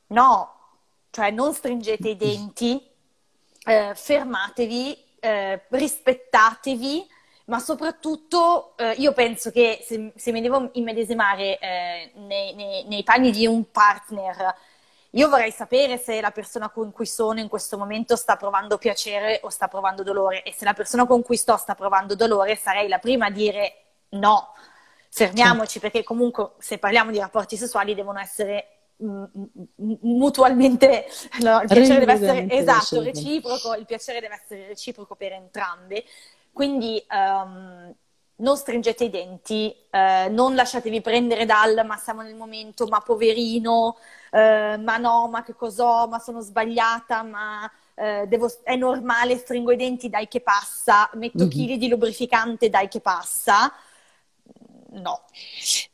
no, 0.08 0.56
cioè 1.12 1.30
non 1.30 1.54
stringete 1.54 2.10
i 2.10 2.18
denti, 2.18 2.84
eh, 3.64 3.92
fermatevi, 3.94 5.06
eh, 5.20 5.62
rispettatevi 5.70 7.20
ma 7.52 7.60
soprattutto 7.60 8.78
eh, 8.78 8.94
io 8.94 9.12
penso 9.12 9.52
che 9.52 9.84
se, 9.86 10.14
se 10.16 10.32
mi 10.32 10.40
devo 10.40 10.70
immedesimare 10.72 11.60
eh, 11.60 12.12
nei, 12.16 12.56
nei, 12.56 12.86
nei, 12.86 13.04
panni 13.04 13.30
di 13.30 13.46
un 13.46 13.70
partner, 13.70 14.56
io 15.10 15.28
vorrei 15.28 15.52
sapere 15.52 15.98
se 15.98 16.22
la 16.22 16.32
persona 16.32 16.70
con 16.70 16.94
cui 16.94 17.06
sono 17.06 17.42
in 17.42 17.50
questo 17.50 17.78
momento 17.78 18.16
sta 18.16 18.38
provando 18.38 18.78
piacere 18.78 19.42
o 19.44 19.50
sta 19.50 19.68
provando 19.68 20.02
dolore. 20.02 20.44
E 20.44 20.54
se 20.54 20.64
la 20.64 20.72
persona 20.72 21.06
con 21.06 21.24
cui 21.24 21.36
sto 21.36 21.58
sta 21.58 21.76
provando 21.76 22.16
dolore 22.16 22.56
sarei 22.56 22.88
la 22.88 23.00
prima 23.00 23.26
a 23.26 23.32
dire 23.32 23.74
no, 24.12 24.54
fermiamoci 25.10 25.82
perché 25.82 26.06
comunque 26.06 26.52
se 26.60 26.78
parliamo 26.78 27.12
di 27.12 27.20
rapporti 27.20 27.58
sessuali 27.58 27.94
devono 27.94 28.20
essere 28.20 28.94
mm, 29.04 29.24
mm, 29.24 29.94
mutualmente 30.04 31.06
no, 31.42 31.60
il 31.60 31.68
piacere 31.68 32.00
deve 32.00 32.14
essere 32.14 32.48
esatto, 32.50 33.02
reciproco, 33.02 33.74
il 33.76 33.86
piacere 33.86 34.22
deve 34.22 34.40
essere 34.42 34.68
reciproco 34.68 35.16
per 35.16 35.34
entrambi 35.34 36.02
quindi 36.52 37.04
um, 37.10 37.94
non 38.42 38.58
stringete 38.58 39.06
i 39.06 39.10
denti, 39.10 39.74
eh, 39.90 40.28
non 40.30 40.56
lasciatevi 40.56 41.02
prendere 41.02 41.46
dal 41.46 41.86
ma 41.86 41.96
siamo 41.98 42.22
nel 42.22 42.36
momento, 42.36 42.88
ma 42.88 43.00
poverino, 43.00 43.98
eh, 44.32 44.78
ma 44.78 44.98
no, 44.98 45.28
ma 45.30 45.44
che 45.44 45.54
cos'ho, 45.54 46.08
ma 46.08 46.20
sono 46.20 46.42
sbagliata, 46.42 47.24
ma 47.24 47.72
eh, 47.96 48.26
devo, 48.28 48.52
è 48.64 48.76
normale, 48.76 49.38
stringo 49.38 49.72
i 49.72 49.76
denti, 49.78 50.10
dai 50.10 50.28
che 50.28 50.42
passa, 50.42 51.10
metto 51.14 51.40
mm-hmm. 51.40 51.50
chili 51.50 51.78
di 51.78 51.88
lubrificante, 51.88 52.70
dai 52.70 52.88
che 52.88 53.00
passa. 53.00 53.72
No. 54.94 55.22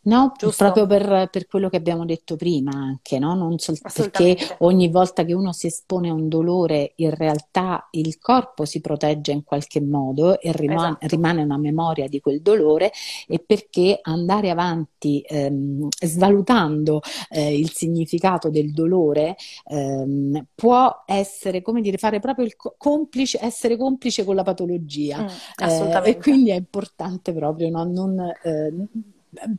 No, 0.04 0.32
Giusto. 0.38 0.64
proprio 0.64 0.88
per, 0.88 1.30
per, 1.30 1.46
quello 1.46 1.70
che 1.70 1.78
abbiamo 1.78 2.04
detto 2.04 2.36
prima 2.36 2.72
anche, 2.72 3.20
no? 3.20 3.36
Non 3.36 3.60
sol- 3.60 3.78
perché 3.94 4.36
ogni 4.60 4.90
volta 4.90 5.24
che 5.24 5.34
uno 5.34 5.52
si 5.52 5.68
espone 5.68 6.10
a 6.10 6.14
un 6.14 6.28
dolore, 6.28 6.94
in 6.96 7.14
realtà 7.14 7.90
il 7.92 8.18
corpo 8.18 8.66
si 8.66 8.82
protegge 8.82 9.34
in 9.34 9.44
qualche 9.44 9.82
modo 9.82 10.40
e 10.40 10.52
rimane, 10.52 10.98
esatto. 11.00 11.08
rimane 11.16 11.44
una 11.44 11.58
memoria 11.58 12.08
di 12.08 12.20
quel 12.20 12.42
dolore 12.42 12.92
e 13.28 13.38
perché 13.38 14.00
andare 14.02 14.50
avanti 14.50 15.22
ehm, 15.28 15.90
svalutando 15.90 17.02
eh, 17.30 17.56
il 17.56 17.72
significato 17.72 18.50
del 18.50 18.72
dolore 18.72 19.36
ehm, 19.66 20.46
può 20.56 21.04
essere, 21.06 21.62
come 21.62 21.82
dire, 21.82 21.98
fare 21.98 22.20
proprio 22.20 22.46
il 22.46 22.56
complice, 22.56 23.38
essere 23.44 23.78
complice 23.78 24.24
con 24.24 24.34
la 24.36 24.44
patologia. 24.44 25.22
Mm, 25.22 25.68
eh, 25.68 26.02
e 26.10 26.18
quindi 26.18 26.50
è 26.50 26.56
importante 26.56 27.32
proprio 27.32 27.70
no? 27.70 27.84
non... 27.84 28.20
Eh, 28.42 28.86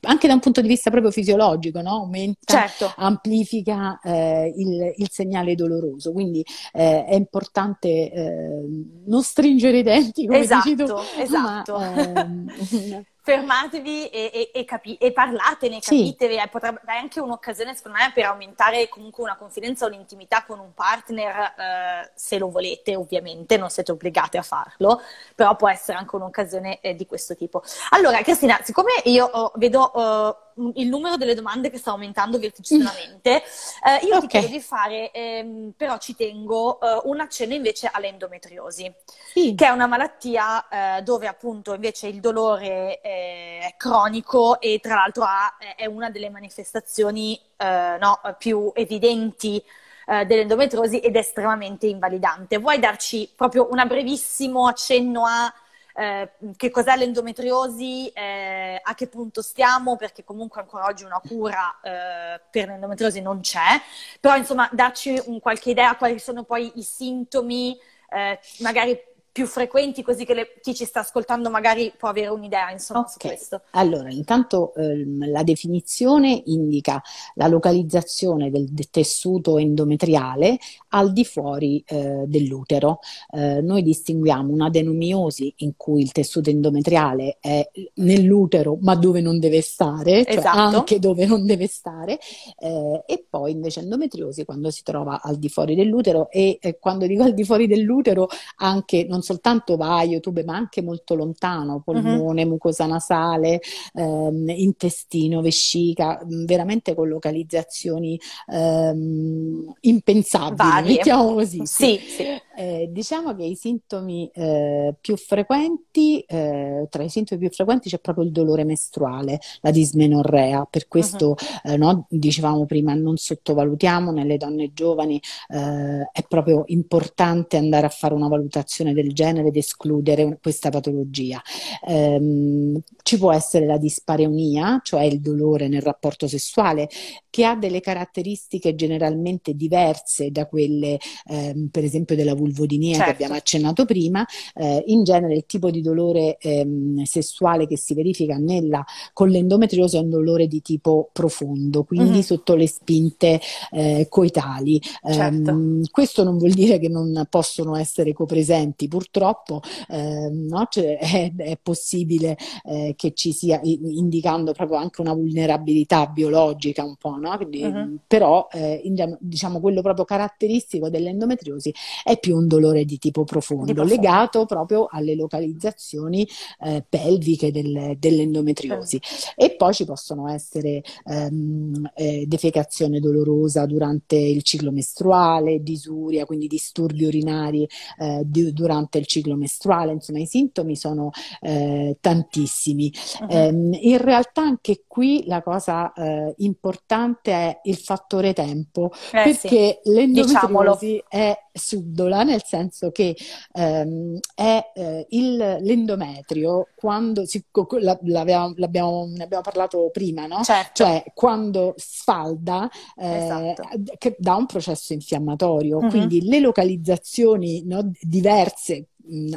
anche 0.03 0.27
da 0.27 0.35
un 0.35 0.41
punto 0.41 0.61
di 0.61 0.69
vista 0.69 0.91
proprio 0.91 1.11
fisiologico, 1.11 1.81
no? 1.81 1.91
aumenta, 1.91 2.39
certo. 2.45 2.93
amplifica 2.97 3.99
eh, 4.03 4.53
il, 4.57 4.95
il, 4.97 5.09
segnale 5.11 5.55
doloroso. 5.55 6.13
Quindi 6.13 6.45
eh, 6.73 7.05
è 7.05 7.15
importante 7.15 7.89
eh, 7.89 8.65
non 9.07 9.23
stringere 9.23 9.79
i 9.79 9.83
denti, 9.83 10.27
come 10.27 10.41
esatto, 10.41 10.69
dici 10.69 10.85
tu, 10.85 10.95
esatto. 11.21 11.79
Ma, 11.79 12.03
ehm, 12.03 13.05
fermatevi 13.29 14.09
e, 14.09 14.31
e, 14.33 14.51
e, 14.55 14.65
capi- 14.65 14.97
e 14.97 15.13
parlatene, 15.13 15.81
capitevi, 15.81 16.39
sì. 16.39 16.49
potrebbe 16.49 16.81
è 16.87 16.97
anche 16.97 17.21
un'occasione 17.21 17.75
secondo 17.75 17.99
me 17.99 18.11
per 18.15 18.25
aumentare 18.25 18.89
comunque 18.89 19.23
una 19.23 19.37
confidenza 19.37 19.85
o 19.85 19.89
un'intimità 19.89 20.45
con 20.47 20.59
un 20.59 20.73
partner, 20.73 21.55
eh, 21.59 22.11
se 22.15 22.39
lo 22.39 22.49
volete 22.49 22.97
ovviamente, 22.97 23.59
non 23.59 23.69
siete 23.69 23.93
obbligate 23.93 24.39
a 24.39 24.43
farlo, 24.43 25.03
però 25.35 25.57
può 25.57 25.69
essere 25.69 25.99
anche 25.99 26.17
un'occasione 26.17 26.81
eh, 26.81 26.95
di 26.95 27.05
questo 27.05 27.37
tipo. 27.37 27.63
Allora 27.91 28.23
Cristina, 28.23 28.59
siccome 28.63 28.93
io 29.05 29.27
oh, 29.27 29.53
vedo... 29.57 29.81
Oh, 29.81 30.43
il 30.75 30.89
numero 30.89 31.17
delle 31.17 31.35
domande 31.35 31.71
che 31.71 31.79
sta 31.79 31.91
aumentando 31.91 32.39
vertiginosamente, 32.39 33.43
eh, 33.85 34.07
io 34.07 34.17
okay. 34.17 34.21
ti 34.21 34.27
chiedo 34.27 34.47
di 34.49 34.61
fare, 34.61 35.11
ehm, 35.11 35.73
però 35.77 35.99
ci 35.99 36.15
tengo, 36.15 36.81
eh, 36.81 37.01
un 37.05 37.21
accenno 37.21 37.55
invece 37.55 37.89
all'endometriosi, 37.93 38.93
sì. 39.33 39.55
che 39.55 39.67
è 39.67 39.71
una 39.71 39.87
malattia 39.87 40.69
eh, 40.99 41.03
dove 41.03 41.27
appunto 41.27 41.75
invece 41.75 42.09
il 42.09 42.21
dolore 42.21 43.01
eh, 43.01 43.59
è 43.61 43.75
cronico 43.77 44.61
e 44.61 44.79
tra 44.81 44.95
l'altro 44.95 45.25
ha, 45.25 45.57
è 45.77 45.87
una 45.87 46.11
delle 46.11 46.31
manifestazioni 46.31 47.41
eh, 47.57 47.97
no, 48.01 48.21
più 48.39 48.71
evidenti 48.75 49.63
eh, 50.07 50.25
dell'endometriosi 50.25 51.01
ed 51.01 51.17
è 51.17 51.19
estremamente 51.19 51.87
invalidante. 51.87 52.59
Vuoi 52.59 52.79
darci 52.79 53.31
proprio 53.37 53.69
un 53.71 53.83
brevissimo 53.87 54.67
accenno 54.67 55.25
a 55.27 55.53
eh, 55.99 56.31
che 56.57 56.71
cos'è 56.71 56.97
l'endometriosi, 56.97 58.09
eh, 58.11 58.81
a 58.81 58.95
che 58.95 59.09
punto 59.09 59.43
stiamo, 59.43 59.97
perché 59.97 60.23
comunque 60.23 60.61
ancora 60.61 60.85
oggi 60.85 61.03
una 61.03 61.21
cura 61.21 61.81
eh, 61.83 62.41
per 62.53 62.69
l'endometriosi 62.69 63.21
non 63.21 63.41
c'è, 63.41 63.81
però 64.21 64.37
insomma 64.37 64.69
darci 64.73 65.21
un, 65.27 65.41
qualche 65.41 65.71
idea 65.71 65.97
quali 65.97 66.21
sono 66.21 66.45
poi 66.45 66.71
i 66.77 66.83
sintomi, 66.85 67.77
eh, 68.11 68.39
magari 68.61 68.97
più 69.31 69.47
frequenti, 69.47 70.03
così 70.03 70.25
che 70.25 70.35
le, 70.35 70.55
chi 70.61 70.75
ci 70.75 70.85
sta 70.85 71.01
ascoltando 71.01 71.51
magari 71.51 71.93
può 71.97 72.09
avere 72.09 72.29
un'idea 72.29 72.71
insomma, 72.71 73.01
okay. 73.01 73.13
su 73.13 73.19
questo. 73.19 73.63
Allora, 73.71 74.11
intanto 74.11 74.75
ehm, 74.75 75.31
la 75.31 75.43
definizione 75.43 76.43
indica 76.47 77.01
la 77.35 77.47
localizzazione 77.47 78.51
del, 78.51 78.67
del 78.69 78.91
tessuto 78.91 79.59
endometriale 79.59 80.59
al 80.89 81.13
di 81.13 81.25
fuori 81.25 81.83
eh, 81.87 82.25
dell'utero. 82.27 82.99
Eh, 83.31 83.61
noi 83.61 83.83
distinguiamo 83.83 84.53
un'adenomiosi 84.53 85.55
in 85.59 85.73
cui 85.77 86.03
il 86.03 86.13
tessuto 86.13 86.51
endometriale 86.51 87.39
è 87.41 87.69
nell'utero 87.95 88.77
ma 88.81 88.95
dove 88.97 89.21
non 89.21 89.39
deve 89.39 89.61
stare, 89.61 90.25
cioè 90.25 90.39
esatto. 90.39 90.59
anche 90.59 90.99
dove 90.99 91.27
non 91.27 91.45
deve 91.47 91.67
stare, 91.67 92.19
eh, 92.59 93.03
e 93.07 93.27
poi 93.29 93.53
invece 93.53 93.81
endometriosi 93.81 94.45
quando 94.45 94.71
si 94.71 94.83
trova 94.83 95.21
al 95.23 95.37
di 95.37 95.49
fuori 95.49 95.75
dell'utero 95.75 96.29
e 96.31 96.59
quando 96.81 97.07
dico 97.07 97.23
al 97.23 97.35
di 97.35 97.45
fuori 97.45 97.67
dell'utero 97.67 98.29
anche 98.57 99.07
non 99.09 99.23
soltanto 99.29 99.77
vaio, 99.77 100.21
tube, 100.21 100.43
ma 100.43 100.57
anche 100.57 100.81
molto 100.81 101.15
lontano, 101.15 101.83
polmone, 101.85 102.43
uh-huh. 102.45 102.49
mucosa 102.49 102.87
nasale, 102.87 103.61
ehm, 103.93 104.49
intestino, 104.49 105.43
vescica, 105.43 106.19
mm, 106.25 106.47
veramente 106.47 106.95
con 106.95 107.09
localizzazioni 107.09 108.19
ehm, 108.47 109.75
impensabili, 109.81 110.57
Varie. 110.57 110.97
mettiamo 110.97 111.35
così. 111.35 111.61
Sì, 111.67 111.99
sì. 111.99 112.25
Eh, 112.61 112.89
diciamo 112.91 113.37
che 113.37 113.45
i 113.45 113.55
sintomi 113.55 114.29
eh, 114.35 114.93
più 115.01 115.17
frequenti, 115.17 116.19
eh, 116.23 116.89
tra 116.91 117.05
i 117.05 117.09
sintomi 117.09 117.41
più 117.41 117.51
frequenti 117.51 117.89
c'è 117.89 118.01
proprio 118.01 118.25
il 118.25 118.33
dolore 118.33 118.65
mestruale, 118.65 119.39
la 119.61 119.71
dismenorrea, 119.71 120.67
per 120.69 120.89
questo 120.89 121.37
uh-huh. 121.63 121.77
no, 121.77 122.07
dicevamo 122.09 122.67
prima 122.67 122.95
non 122.95 123.17
sottovalutiamo 123.17 124.11
nelle 124.11 124.39
donne 124.39 124.73
giovani, 124.73 125.23
eh, 125.51 126.11
è 126.11 126.25
proprio 126.27 126.65
importante 126.67 127.57
andare 127.57 127.87
a 127.87 127.91
fare 127.91 128.15
una 128.15 128.27
valutazione 128.27 128.93
del 128.93 129.13
genere 129.13 129.49
ed 129.49 129.57
escludere 129.57 130.41
questa 130.43 130.71
patologia. 130.71 131.41
Um, 131.83 132.81
ci 133.05 133.19
può 133.19 133.33
essere 133.33 133.67
la 133.67 133.79
dispareunia, 133.79 134.81
cioè 134.83 135.05
il 135.05 135.21
dolore 135.21 135.69
nel 135.69 135.83
rapporto 135.83 136.27
sessuale, 136.27 136.89
che 137.31 137.45
ha 137.45 137.55
delle 137.55 137.81
caratteristiche 137.81 138.75
generalmente 138.75 139.55
diverse 139.55 140.33
da 140.33 140.47
quelle, 140.47 140.99
ehm, 141.27 141.69
per 141.69 141.85
esempio, 141.85 142.17
della 142.17 142.35
vulvodinia 142.49 142.97
certo. 142.97 143.05
che 143.05 143.11
abbiamo 143.11 143.35
accennato 143.35 143.85
prima. 143.85 144.27
Eh, 144.55 144.85
in 144.87 145.05
genere 145.05 145.35
il 145.35 145.45
tipo 145.47 145.71
di 145.71 145.81
dolore 145.81 146.39
ehm, 146.39 147.03
sessuale 147.05 147.67
che 147.67 147.77
si 147.77 147.95
verifica 147.95 148.37
nella, 148.37 148.85
con 149.13 149.29
l'endometriosi 149.29 149.97
è 149.97 150.01
un 150.01 150.11
dolore 150.11 150.47
di 150.47 150.63
tipo 150.63 151.11
profondo, 151.13 151.85
quindi 151.85 152.11
mm-hmm. 152.11 152.21
sotto 152.21 152.55
le 152.55 152.67
spinte 152.67 153.41
eh, 153.71 154.07
coitali. 154.09 154.81
Certo. 154.81 155.51
Um, 155.51 155.83
questo 155.91 156.25
non 156.25 156.39
vuol 156.39 156.53
dire 156.53 156.79
che 156.79 156.89
non 156.89 157.27
possono 157.29 157.77
essere 157.77 158.13
copresenti, 158.13 158.89
purtroppo 158.89 159.61
eh, 159.89 160.31
no? 160.31 160.67
cioè, 160.71 160.99
è, 161.01 161.33
è, 161.37 161.59
possibile 161.61 162.37
eh, 162.65 162.95
che 162.97 163.13
ci 163.15 163.33
sia, 163.33 163.61
indicando 163.63 164.53
proprio 164.53 164.79
anche 164.79 165.01
una 165.01 165.13
vulnerabilità 165.13 166.07
biologica 166.07 166.85
un 166.85 166.97
po', 166.97 167.17
no? 167.17 167.37
Quindi, 167.37 167.63
uh-huh. 167.63 167.99
però 168.07 168.49
eh, 168.53 168.81
in, 168.85 169.17
diciamo 169.21 169.61
quello 169.61 169.83
proprio 169.83 170.05
caratteristico 170.05 170.89
dell'endometriosi 170.89 171.73
è 172.05 172.19
più 172.19 172.38
un 172.39 172.47
dolore 172.47 172.85
di 172.85 172.99
tipo 172.99 173.25
profondo, 173.25 173.73
di 173.73 173.89
legato 173.89 174.45
proprio 174.47 174.87
alle 174.91 175.15
localizzazioni 175.15 176.27
eh, 176.61 176.85
pelviche 176.89 177.53
del, 177.53 177.97
dell'endometriosi. 177.99 178.97
Uh-huh. 178.97 179.45
E 179.45 179.57
poi 179.57 179.75
ci 179.75 179.85
possono 179.85 180.29
essere 180.29 180.83
ehm, 181.05 181.91
eh, 181.95 182.25
defecazione 182.27 183.01
dolorosa 183.01 183.67
durante 183.67 184.17
il 184.17 184.43
ciclo 184.43 184.71
mestruale, 184.71 185.63
disuria, 185.63 186.25
quindi 186.25 186.47
disturbi 186.47 187.05
urinari 187.05 187.69
eh, 187.99 188.23
di, 188.25 188.53
durante 188.53 188.99
il 188.99 189.07
ciclo 189.07 189.37
mestruale, 189.37 189.93
insomma 189.93 190.21
i 190.21 190.27
sintomi 190.27 190.77
sono 190.77 191.11
eh, 191.41 191.97
tantissimi. 192.01 192.93
Uh-huh. 193.21 193.71
in 193.81 193.99
realtà 193.99 194.43
anche 194.43 194.85
qui 194.87 195.25
la 195.27 195.43
cosa 195.43 195.93
eh, 195.93 196.35
importante 196.39 197.33
è 197.33 197.61
il 197.65 197.77
fattore 197.77 198.33
tempo, 198.33 198.91
eh, 198.93 199.23
perché 199.23 199.81
sì. 199.83 199.91
l'endometriosi 199.91 200.27
Diciamolo. 200.27 200.79
è 201.09 201.37
subdola, 201.59 202.23
nel 202.23 202.43
senso 202.45 202.91
che 202.91 203.17
ehm, 203.53 204.19
è 204.35 204.73
eh, 204.75 205.07
il, 205.11 205.37
l'endometrio 205.37 206.69
quando 206.75 207.27
si, 207.27 207.45
l'abbiamo, 207.81 208.53
l'abbiamo, 208.57 209.07
ne 209.07 209.25
abbiamo 209.25 209.43
parlato 209.43 209.91
prima, 209.93 210.27
no? 210.27 210.43
Certo. 210.43 210.85
Cioè 210.85 211.05
quando 211.15 211.75
sfalda 211.77 212.69
eh, 212.97 213.25
esatto. 213.25 213.63
che 213.99 214.17
dà 214.19 214.35
un 214.37 214.47
processo 214.47 214.93
infiammatorio, 214.93 215.81
mm-hmm. 215.81 215.91
quindi 215.91 216.23
le 216.29 216.41
localizzazioni 216.41 217.65
no, 217.65 217.91
diverse 218.01 218.89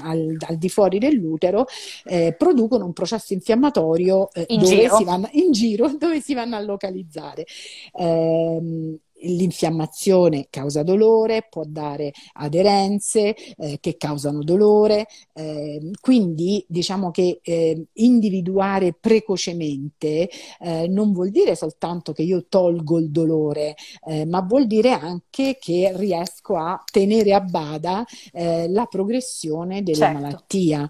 al, 0.02 0.38
al, 0.48 0.58
di 0.58 0.70
fuori 0.70 1.00
dell'utero 1.00 1.66
eh, 2.06 2.36
producono 2.38 2.86
un 2.86 2.94
processo 2.94 3.34
infiammatorio 3.34 4.30
eh, 4.34 4.46
in, 4.50 4.60
dove 4.60 4.76
giro. 4.76 4.96
Si 4.98 5.04
vanno, 5.04 5.30
in 5.32 5.52
giro 5.52 5.90
dove 5.98 6.22
si 6.22 6.34
vanno 6.34 6.56
a 6.56 6.60
localizzare. 6.60 7.46
Eh, 7.94 9.00
l'infiammazione 9.24 10.48
causa 10.50 10.84
dolore, 10.84 11.48
può 11.50 11.64
dare 11.66 12.12
aderenze 12.34 13.36
eh, 13.36 13.78
che 13.80 13.98
causano 13.98 14.44
dolore, 14.44 15.08
eh, 15.34 15.92
quindi 16.00 16.64
diciamo 16.68 17.12
che 17.12 17.40
eh, 17.42 17.86
individuare 17.94 18.94
precocemente 19.00 20.30
eh, 20.60 20.88
non 20.88 21.12
vuol 21.12 21.30
dire 21.30 21.56
soltanto 21.56 22.14
che 22.14 22.24
io 22.24 22.46
tolgo 22.48 23.00
il 23.00 23.10
dolore, 23.10 23.76
eh, 24.06 24.26
ma 24.26 24.42
vuol 24.42 24.68
dire 24.68 24.92
anche 24.92 25.58
che 25.60 25.92
riesco 25.96 26.58
a 26.58 26.82
tenere 26.90 27.34
a 27.34 27.42
bada 27.42 28.06
eh, 28.32 28.70
la 28.70 28.86
progressione 28.86 29.84
della 29.84 30.06
certo. 30.06 30.20
malattia. 30.20 30.90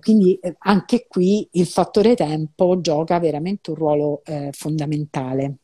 quindi 0.00 0.38
anche 0.58 1.06
qui 1.08 1.48
il 1.52 1.66
fattore 1.66 2.14
tempo 2.14 2.80
gioca 2.80 3.18
veramente 3.18 3.70
un 3.70 3.76
ruolo 3.76 4.22
fondamentale. 4.52 5.58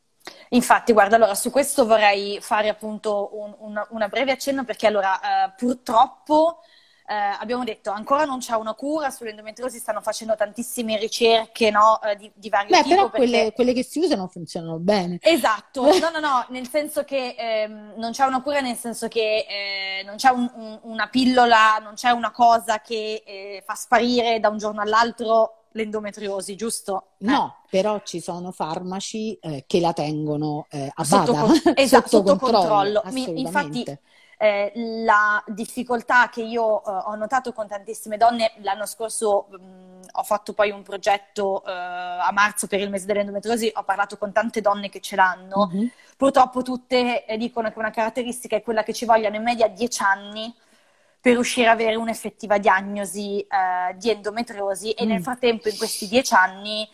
Infatti, 0.50 0.92
guarda, 0.92 1.16
allora 1.16 1.34
su 1.34 1.50
questo 1.50 1.86
vorrei 1.86 2.38
fare 2.40 2.68
appunto 2.68 3.30
un, 3.32 3.54
un, 3.58 3.86
una 3.90 4.08
breve 4.08 4.32
accenno 4.32 4.64
perché 4.64 4.86
allora 4.86 5.18
eh, 5.18 5.52
purtroppo 5.56 6.60
eh, 7.08 7.14
abbiamo 7.14 7.62
detto 7.62 7.90
ancora 7.90 8.24
non 8.24 8.40
c'è 8.40 8.54
una 8.54 8.74
cura, 8.74 9.10
sull'endometriosi 9.10 9.78
stanno 9.78 10.00
facendo 10.00 10.34
tantissime 10.34 10.98
ricerche 10.98 11.70
no, 11.70 12.00
eh, 12.02 12.16
di, 12.16 12.30
di 12.34 12.48
vario 12.48 12.70
Beh, 12.70 12.82
tipo. 12.82 12.88
però 12.88 13.10
perché... 13.10 13.16
quelle, 13.28 13.52
quelle, 13.52 13.72
che 13.72 13.84
si 13.84 14.00
usano 14.00 14.26
funzionano 14.26 14.78
bene. 14.78 15.18
Esatto, 15.20 15.82
no, 15.98 16.10
no, 16.10 16.18
no, 16.18 16.46
nel 16.48 16.68
senso 16.68 17.04
che 17.04 17.36
ehm, 17.38 17.94
non 17.96 18.10
c'è 18.10 18.24
una 18.24 18.42
cura, 18.42 18.60
nel 18.60 18.76
senso 18.76 19.06
che 19.06 19.46
eh, 19.48 20.02
non 20.04 20.16
c'è 20.16 20.30
un, 20.30 20.50
un, 20.54 20.80
una 20.82 21.08
pillola, 21.08 21.78
non 21.80 21.94
c'è 21.94 22.10
una 22.10 22.32
cosa 22.32 22.80
che 22.80 23.22
eh, 23.24 23.62
fa 23.64 23.74
sparire 23.74 24.40
da 24.40 24.48
un 24.48 24.58
giorno 24.58 24.80
all'altro 24.80 25.65
l'endometriosi, 25.76 26.56
giusto? 26.56 27.12
No, 27.18 27.56
eh. 27.64 27.68
però 27.70 28.00
ci 28.02 28.20
sono 28.20 28.50
farmaci 28.50 29.34
eh, 29.34 29.64
che 29.66 29.80
la 29.80 29.92
tengono 29.92 30.66
eh, 30.70 30.90
a 30.92 31.04
sotto, 31.04 31.32
con- 31.32 31.60
esatto, 31.76 32.08
sotto, 32.08 32.28
sotto 32.28 32.38
controllo. 32.38 33.02
controllo. 33.02 33.38
Infatti 33.38 33.98
eh, 34.38 34.72
la 35.04 35.42
difficoltà 35.46 36.28
che 36.28 36.42
io 36.42 36.84
eh, 36.84 36.90
ho 36.90 37.14
notato 37.14 37.52
con 37.52 37.66
tantissime 37.66 38.16
donne, 38.16 38.52
l'anno 38.58 38.84
scorso 38.86 39.46
mh, 39.50 40.00
ho 40.12 40.22
fatto 40.22 40.52
poi 40.52 40.70
un 40.70 40.82
progetto 40.82 41.64
eh, 41.64 41.70
a 41.70 42.30
marzo 42.32 42.66
per 42.66 42.80
il 42.80 42.90
mese 42.90 43.06
dell'endometriosi, 43.06 43.72
ho 43.74 43.82
parlato 43.82 44.18
con 44.18 44.32
tante 44.32 44.60
donne 44.60 44.88
che 44.88 45.00
ce 45.00 45.16
l'hanno, 45.16 45.70
mm-hmm. 45.72 45.86
purtroppo 46.16 46.62
tutte 46.62 47.24
eh, 47.24 47.36
dicono 47.36 47.70
che 47.70 47.78
una 47.78 47.90
caratteristica 47.90 48.56
è 48.56 48.62
quella 48.62 48.82
che 48.82 48.92
ci 48.92 49.04
vogliono 49.04 49.36
in 49.36 49.42
media 49.42 49.68
10 49.68 50.02
anni 50.02 50.54
per 51.26 51.34
riuscire 51.34 51.66
ad 51.66 51.80
avere 51.80 51.96
un'effettiva 51.96 52.58
diagnosi 52.58 53.40
eh, 53.40 53.96
di 53.96 54.10
endometriosi 54.10 54.90
mm. 54.90 54.92
e 54.96 55.04
nel 55.06 55.20
frattempo 55.20 55.68
in 55.68 55.76
questi 55.76 56.06
10 56.06 56.34
anni 56.34 56.88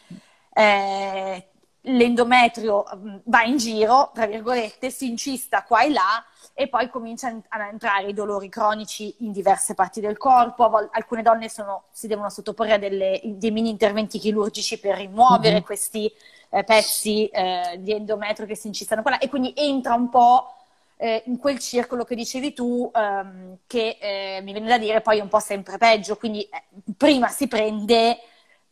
eh, 0.54 1.48
l'endometrio 1.82 2.82
va 3.24 3.42
in 3.42 3.58
giro, 3.58 4.10
tra 4.14 4.24
virgolette, 4.24 4.88
si 4.88 5.06
incista 5.10 5.64
qua 5.64 5.82
e 5.82 5.90
là 5.90 6.24
e 6.54 6.66
poi 6.68 6.88
cominciano 6.88 7.42
a 7.48 7.68
entrare 7.68 8.08
i 8.08 8.14
dolori 8.14 8.48
cronici 8.48 9.16
in 9.18 9.32
diverse 9.32 9.74
parti 9.74 10.00
del 10.00 10.16
corpo. 10.16 10.66
Vol- 10.70 10.88
alcune 10.92 11.20
donne 11.20 11.50
sono, 11.50 11.84
si 11.90 12.06
devono 12.06 12.30
sottoporre 12.30 12.72
a 12.72 12.78
delle, 12.78 13.20
dei 13.22 13.50
mini 13.50 13.68
interventi 13.68 14.18
chirurgici 14.18 14.80
per 14.80 14.96
rimuovere 14.96 15.56
mm-hmm. 15.56 15.62
questi 15.62 16.10
eh, 16.48 16.64
pezzi 16.64 17.26
eh, 17.26 17.78
di 17.80 17.92
endometrio 17.92 18.46
che 18.46 18.56
si 18.56 18.68
incistano 18.68 19.02
qua 19.02 19.18
e 19.18 19.28
quindi 19.28 19.52
entra 19.54 19.92
un 19.92 20.08
po' 20.08 20.54
eh, 21.02 21.24
in 21.26 21.36
quel 21.36 21.58
circolo 21.58 22.04
che 22.04 22.14
dicevi 22.14 22.52
tu, 22.52 22.88
ehm, 22.94 23.58
che 23.66 23.98
eh, 24.00 24.40
mi 24.42 24.52
viene 24.52 24.68
da 24.68 24.78
dire 24.78 25.00
poi 25.00 25.18
è 25.18 25.20
un 25.20 25.28
po' 25.28 25.40
sempre 25.40 25.76
peggio. 25.76 26.16
Quindi 26.16 26.42
eh, 26.42 26.62
prima 26.96 27.26
si 27.26 27.48
prende 27.48 28.18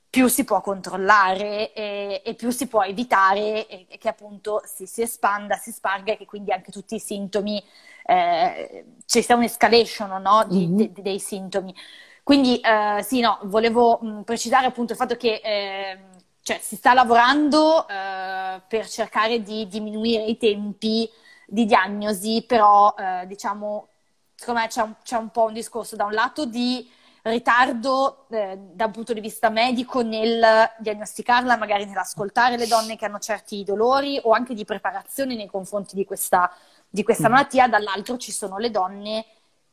più 0.08 0.28
si 0.28 0.44
può 0.44 0.60
controllare 0.60 1.72
e, 1.72 2.22
e 2.24 2.34
più 2.34 2.50
si 2.50 2.68
può 2.68 2.82
evitare 2.84 3.66
e, 3.66 3.86
e 3.88 3.98
che 3.98 4.08
appunto 4.08 4.62
si, 4.64 4.86
si, 4.86 5.02
espanda, 5.02 5.56
si 5.56 5.72
sparga 5.72 6.12
e 6.12 6.16
che 6.16 6.24
quindi 6.24 6.52
anche 6.52 6.70
tutti 6.70 6.94
i 6.94 7.00
sintomi, 7.00 7.62
eh, 8.06 8.84
ci 9.06 9.22
sia 9.22 9.34
un'escalation 9.34 10.22
no? 10.22 10.44
di, 10.48 10.66
mm-hmm. 10.66 10.76
de, 10.76 10.92
de, 10.92 11.02
dei 11.02 11.18
sintomi. 11.18 11.74
Quindi 12.22 12.60
eh, 12.60 13.02
sì, 13.02 13.18
no, 13.20 13.40
volevo 13.44 13.98
mh, 14.00 14.22
precisare 14.22 14.66
appunto 14.66 14.92
il 14.92 14.98
fatto 14.98 15.16
che 15.16 15.40
eh, 15.42 15.98
cioè, 16.42 16.58
si 16.62 16.76
sta 16.76 16.92
lavorando 16.94 17.88
eh, 17.88 18.60
per 18.68 18.88
cercare 18.88 19.42
di 19.42 19.66
diminuire 19.66 20.24
i 20.24 20.36
tempi 20.36 21.10
di 21.51 21.66
diagnosi, 21.66 22.44
però 22.46 22.94
eh, 22.96 23.26
diciamo, 23.26 23.88
secondo 24.34 24.61
me 24.61 24.68
c'è 24.68 24.82
un, 24.82 24.94
c'è 25.03 25.16
un 25.16 25.30
po' 25.30 25.44
un 25.44 25.53
discorso 25.53 25.96
da 25.96 26.05
un 26.05 26.12
lato 26.12 26.46
di 26.46 26.88
ritardo 27.22 28.26
eh, 28.30 28.57
da 28.72 28.86
un 28.86 28.92
punto 28.92 29.12
di 29.12 29.20
vista 29.20 29.51
medico 29.51 30.03
nel 30.03 30.70
diagnosticarla, 30.78 31.57
magari 31.57 31.84
nell'ascoltare 31.84 32.57
le 32.57 32.66
donne 32.66 32.96
che 32.96 33.05
hanno 33.05 33.18
certi 33.18 33.64
dolori 33.64 34.18
o 34.22 34.30
anche 34.30 34.55
di 34.55 34.64
preparazione 34.64 35.34
nei 35.34 35.48
confronti 35.48 35.94
di 35.94 36.05
questa, 36.05 36.51
di 36.88 37.03
questa 37.03 37.28
mm. 37.28 37.32
malattia, 37.32 37.68
dall'altro 37.68 38.16
ci 38.16 38.32
sono 38.32 38.57
le 38.59 38.70
donne 38.70 39.26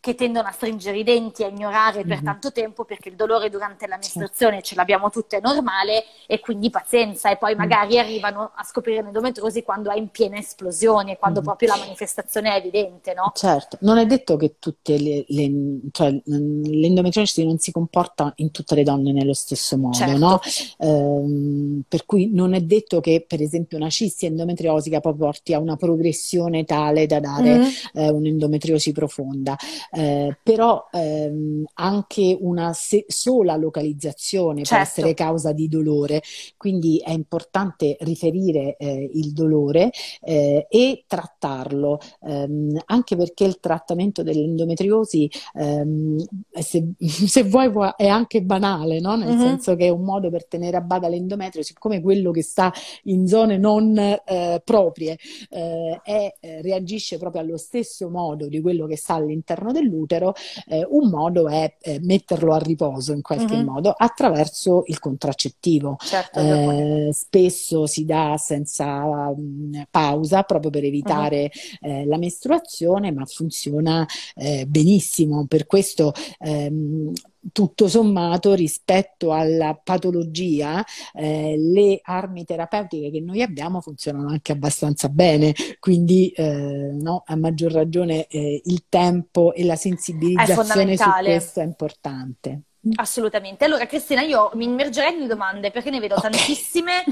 che 0.07 0.15
tendono 0.15 0.47
a 0.47 0.51
stringere 0.51 0.99
i 0.99 1.03
denti, 1.03 1.43
a 1.43 1.47
ignorare 1.47 2.03
per 2.03 2.15
mm-hmm. 2.15 2.23
tanto 2.23 2.53
tempo 2.53 2.85
perché 2.85 3.09
il 3.09 3.15
dolore 3.15 3.49
durante 3.49 3.87
la 3.87 3.97
mestruazione 3.97 4.61
ce 4.61 4.75
l'abbiamo 4.75 5.09
tutte 5.09 5.41
normale 5.41 6.05
e 6.27 6.39
quindi 6.39 6.69
pazienza 6.69 7.29
e 7.29 7.35
poi 7.35 7.55
mm. 7.55 7.57
magari 7.57 7.99
arrivano 7.99 8.51
a 8.55 8.63
scoprire 8.63 9.01
l'endometriosi 9.01 9.63
quando 9.63 9.91
è 9.91 9.97
in 9.97 10.07
piena 10.07 10.37
esplosione, 10.37 11.17
quando 11.17 11.41
mm. 11.41 11.43
proprio 11.43 11.67
la 11.67 11.77
manifestazione 11.79 12.53
è 12.53 12.57
evidente, 12.57 13.13
no? 13.13 13.33
Certo, 13.35 13.77
non 13.81 13.97
è 13.97 14.05
detto 14.05 14.37
che 14.37 14.55
tutte 14.59 14.97
le, 14.97 15.25
le 15.27 15.51
cioè, 15.91 16.17
l'endometriosi 16.23 17.43
non 17.43 17.57
si 17.57 17.73
comporta 17.73 18.31
in 18.37 18.51
tutte 18.51 18.75
le 18.75 18.83
donne 18.83 19.11
nello 19.11 19.33
stesso 19.33 19.77
modo, 19.77 19.97
certo. 19.97 20.17
no? 20.17 20.39
Ehm, 20.77 21.83
per 21.85 22.05
cui 22.05 22.29
non 22.31 22.53
è 22.53 22.61
detto 22.61 23.01
che 23.01 23.25
per 23.27 23.41
esempio 23.41 23.75
una 23.75 23.89
cisti 23.89 24.25
endometriosica 24.25 25.01
poi 25.01 25.15
porti 25.15 25.53
a 25.53 25.59
una 25.59 25.75
progressione 25.75 26.63
tale 26.63 27.07
da 27.07 27.19
dare 27.19 27.57
mm. 27.57 27.63
eh, 27.93 28.09
un'endometriosi 28.09 28.93
profonda. 28.93 29.57
Eh, 29.97 30.37
però 30.43 30.87
ehm, 30.91 31.63
anche 31.73 32.37
una 32.39 32.71
se- 32.73 33.05
sola 33.07 33.55
localizzazione 33.55 34.63
certo. 34.63 34.75
può 34.75 34.83
essere 34.83 35.13
causa 35.15 35.53
di 35.53 35.67
dolore, 35.67 36.21
quindi 36.55 37.01
è 37.03 37.09
importante 37.09 37.97
riferire 38.01 38.75
eh, 38.77 39.09
il 39.11 39.33
dolore 39.33 39.89
eh, 40.21 40.67
e 40.69 41.03
trattarlo, 41.07 41.99
ehm, 42.21 42.79
anche 42.85 43.15
perché 43.15 43.45
il 43.45 43.59
trattamento 43.59 44.21
dell'endometriosi, 44.21 45.31
ehm, 45.55 46.23
se, 46.51 46.91
se, 46.99 47.43
vuoi, 47.45 47.71
è 47.95 48.05
anche 48.05 48.43
banale, 48.43 48.99
no? 48.99 49.15
nel 49.15 49.29
mm-hmm. 49.29 49.39
senso 49.39 49.75
che 49.75 49.87
è 49.87 49.89
un 49.89 50.03
modo 50.03 50.29
per 50.29 50.45
tenere 50.45 50.77
a 50.77 50.81
bada 50.81 51.07
l'endometrio, 51.07 51.63
siccome 51.63 52.01
quello 52.01 52.29
che 52.29 52.43
sta 52.43 52.71
in 53.05 53.25
zone 53.25 53.57
non 53.57 53.97
eh, 53.97 54.61
proprie 54.63 55.17
eh, 55.49 55.99
è, 56.03 56.35
eh, 56.39 56.61
reagisce 56.61 57.17
proprio 57.17 57.41
allo 57.41 57.57
stesso 57.57 58.09
modo 58.09 58.47
di 58.47 58.61
quello 58.61 58.85
che 58.85 58.95
sta 58.95 59.15
all'interno 59.15 59.71
dell'utero, 59.79 60.33
eh, 60.67 60.85
un 60.89 61.09
modo 61.09 61.47
è 61.47 61.75
eh, 61.81 61.99
metterlo 62.01 62.53
a 62.53 62.57
riposo 62.57 63.13
in 63.13 63.21
qualche 63.21 63.55
mm-hmm. 63.55 63.65
modo 63.65 63.93
attraverso 63.95 64.83
il 64.87 64.99
contraccettivo. 64.99 65.97
Certo, 65.99 66.39
eh, 66.39 67.09
spesso 67.13 67.85
si 67.85 68.05
dà 68.05 68.35
senza 68.37 69.29
mh, 69.29 69.41
mm, 69.41 69.81
pausa 69.89 70.43
proprio 70.43 70.71
per 70.71 70.83
evitare 70.83 71.51
mm-hmm. 71.85 72.07
la 72.07 72.17
mestruazione, 72.17 73.11
ma 73.11 73.25
funziona 73.25 74.05
eh, 74.35 74.65
benissimo. 74.67 75.45
Per 75.47 75.65
questo 75.65 76.13
ehm, 76.39 77.11
tutto 77.51 77.87
sommato 77.87 78.53
rispetto 78.53 79.31
alla 79.33 79.79
patologia 79.81 80.83
eh, 81.13 81.55
le 81.57 81.99
armi 82.03 82.43
terapeutiche 82.45 83.11
che 83.11 83.21
noi 83.21 83.41
abbiamo 83.41 83.81
funzionano 83.81 84.29
anche 84.29 84.51
abbastanza 84.51 85.09
bene 85.09 85.53
quindi 85.79 86.29
eh, 86.29 86.89
no, 86.91 87.23
a 87.25 87.35
maggior 87.35 87.71
ragione 87.71 88.27
eh, 88.27 88.61
il 88.63 88.85
tempo 88.89 89.53
e 89.53 89.63
la 89.63 89.75
sensibilizzazione 89.75 90.97
su 90.97 91.09
questo 91.21 91.59
è 91.61 91.63
importante 91.63 92.61
assolutamente 92.95 93.65
allora 93.65 93.85
Cristina 93.85 94.21
io 94.21 94.51
mi 94.55 94.65
immergerei 94.65 95.13
nelle 95.13 95.27
domande 95.27 95.71
perché 95.71 95.89
ne 95.89 95.99
vedo 95.99 96.15
okay. 96.15 96.31
tantissime 96.31 97.03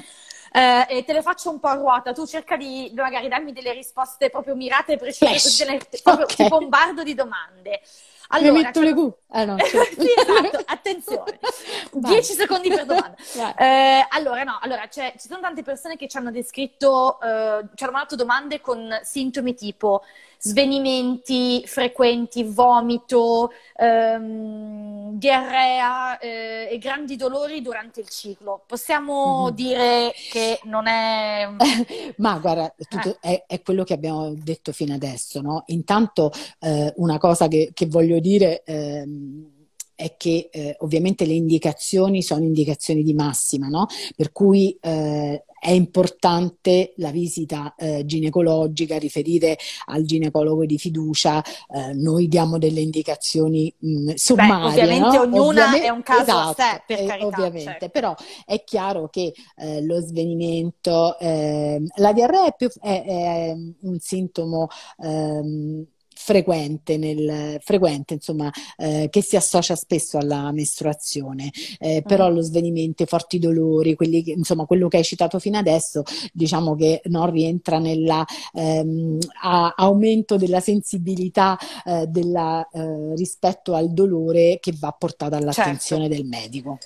eh, 0.56 0.86
e 0.88 1.04
te 1.04 1.12
le 1.12 1.22
faccio 1.22 1.50
un 1.50 1.60
po' 1.60 1.68
a 1.68 1.74
ruota. 1.74 2.14
Tu 2.14 2.26
cerca 2.26 2.56
di 2.56 2.90
magari 2.96 3.28
darmi 3.28 3.52
delle 3.52 3.74
risposte 3.74 4.30
proprio 4.30 4.56
mirate 4.56 4.94
e 4.94 4.98
precise, 4.98 5.66
proprio 6.02 6.24
okay. 6.24 6.36
ti 6.36 6.48
bombardo 6.48 7.04
di 7.04 7.14
domande. 7.14 7.82
Allora, 8.30 8.52
Mi 8.54 8.62
metto 8.62 8.82
le 8.82 8.94
cuffie. 8.94 9.20
Ah, 9.30 9.46
no, 9.46 9.58
cioè. 9.64 9.86
sì, 9.86 10.08
esatto, 10.18 10.64
attenzione. 10.66 11.40
10 11.92 12.34
secondi 12.34 12.70
per 12.70 12.86
domanda. 12.86 13.16
Eh, 13.58 14.06
allora, 14.10 14.44
no, 14.44 14.58
allora, 14.62 14.88
ci 14.90 15.02
sono 15.18 15.42
tante 15.42 15.64
persone 15.64 15.96
che 15.96 16.08
ci 16.08 16.18
hanno 16.18 16.32
descritto, 16.32 17.20
eh, 17.22 17.66
ci 17.76 17.84
hanno 17.84 17.92
mandato 17.92 18.16
domande 18.16 18.62
con 18.62 19.00
sintomi 19.04 19.54
tipo 19.54 20.04
svenimenti 20.46 21.64
frequenti, 21.66 22.44
vomito, 22.44 23.52
ehm, 23.76 25.18
diarrea 25.18 26.20
eh, 26.20 26.68
e 26.70 26.78
grandi 26.78 27.16
dolori 27.16 27.64
durante 27.64 28.02
il 28.02 28.10
ciclo. 28.10 28.64
Possiamo 28.68 29.46
mm-hmm. 29.46 29.56
dire 29.56 30.14
che 30.32 30.60
non 30.66 30.86
è... 30.86 31.50
Ma 32.18 32.38
guarda, 32.38 32.72
tutto, 32.78 33.18
eh. 33.22 33.46
è, 33.48 33.56
è, 33.56 33.62
quello 33.64 33.84
che 33.84 33.96
abbiamo 33.96 34.36
detto 34.36 34.72
fino 34.72 34.94
adesso, 34.94 35.42
no? 35.42 35.64
Intanto 35.68 36.32
eh, 36.60 36.94
una 36.98 37.18
cosa 37.18 37.48
che, 37.48 37.72
che 37.74 37.88
voglio 37.88 38.20
dire... 38.20 38.62
Ehm, 38.66 39.54
è 39.96 40.16
che 40.18 40.50
eh, 40.52 40.76
ovviamente 40.80 41.26
le 41.26 41.34
indicazioni 41.34 42.22
sono 42.22 42.44
indicazioni 42.44 43.02
di 43.02 43.14
massima, 43.14 43.68
no? 43.68 43.88
Per 44.16 44.32
cui 44.32 44.78
eh, 44.82 45.44
è 45.66 45.72
importante 45.72 46.94
la 46.98 47.10
visita 47.10 47.74
eh, 47.76 48.06
ginecologica, 48.06 49.00
riferire 49.00 49.58
al 49.86 50.04
ginecologo 50.04 50.64
di 50.64 50.78
fiducia, 50.78 51.42
eh, 51.42 51.94
noi 51.94 52.28
diamo 52.28 52.60
delle 52.60 52.82
indicazioni 52.82 53.74
mh, 53.76 54.14
sommarie. 54.14 54.76
Beh, 54.76 54.84
ovviamente 54.84 55.18
no? 55.18 55.24
ognuna 55.24 55.66
ovviamente, 55.66 55.88
è 55.88 55.90
un 55.90 56.04
caso 56.04 56.22
esatto, 56.22 56.50
a 56.50 56.54
sé, 56.54 56.84
per 56.86 57.00
eh, 57.00 57.06
carità. 57.06 57.26
Ovviamente, 57.26 57.64
certo. 57.64 57.90
però 57.90 58.16
è 58.46 58.64
chiaro 58.64 59.10
che 59.10 59.34
eh, 59.56 59.82
lo 59.82 60.00
svenimento, 60.02 61.18
ehm, 61.18 61.88
la 61.96 62.14
diarrea 62.14 62.46
è, 62.46 62.54
più, 62.56 62.70
è, 62.80 63.04
è 63.04 63.56
un 63.80 64.00
sintomo 64.00 64.68
ehm, 65.00 65.86
frequente, 66.26 66.98
nel, 66.98 67.60
frequente 67.62 68.16
insomma, 68.16 68.52
eh, 68.78 69.10
che 69.12 69.22
si 69.22 69.36
associa 69.36 69.76
spesso 69.76 70.18
alla 70.18 70.52
mestruazione, 70.52 71.52
eh, 71.78 72.02
però 72.04 72.32
mm. 72.32 72.34
lo 72.34 72.42
svenimento, 72.42 73.04
i 73.04 73.06
forti 73.06 73.38
dolori, 73.38 73.94
quelli 73.94 74.24
che, 74.24 74.32
insomma 74.32 74.66
quello 74.66 74.88
che 74.88 74.98
hai 74.98 75.04
citato 75.04 75.38
fino 75.38 75.60
adesso, 75.60 76.02
diciamo 76.34 76.74
che 76.74 77.02
non 77.06 77.30
rientra 77.30 77.78
nell'aumento 77.78 80.34
ehm, 80.34 80.40
della 80.40 80.62
sensibilità 80.62 81.60
eh, 81.86 82.08
della, 82.08 82.68
eh, 82.72 83.14
rispetto 83.16 83.76
al 83.76 83.94
dolore 83.94 84.58
che 84.60 84.74
va 84.76 84.96
portato 84.98 85.36
all'attenzione 85.36 86.08
certo. 86.08 86.18
del 86.18 86.26
medico. 86.26 86.80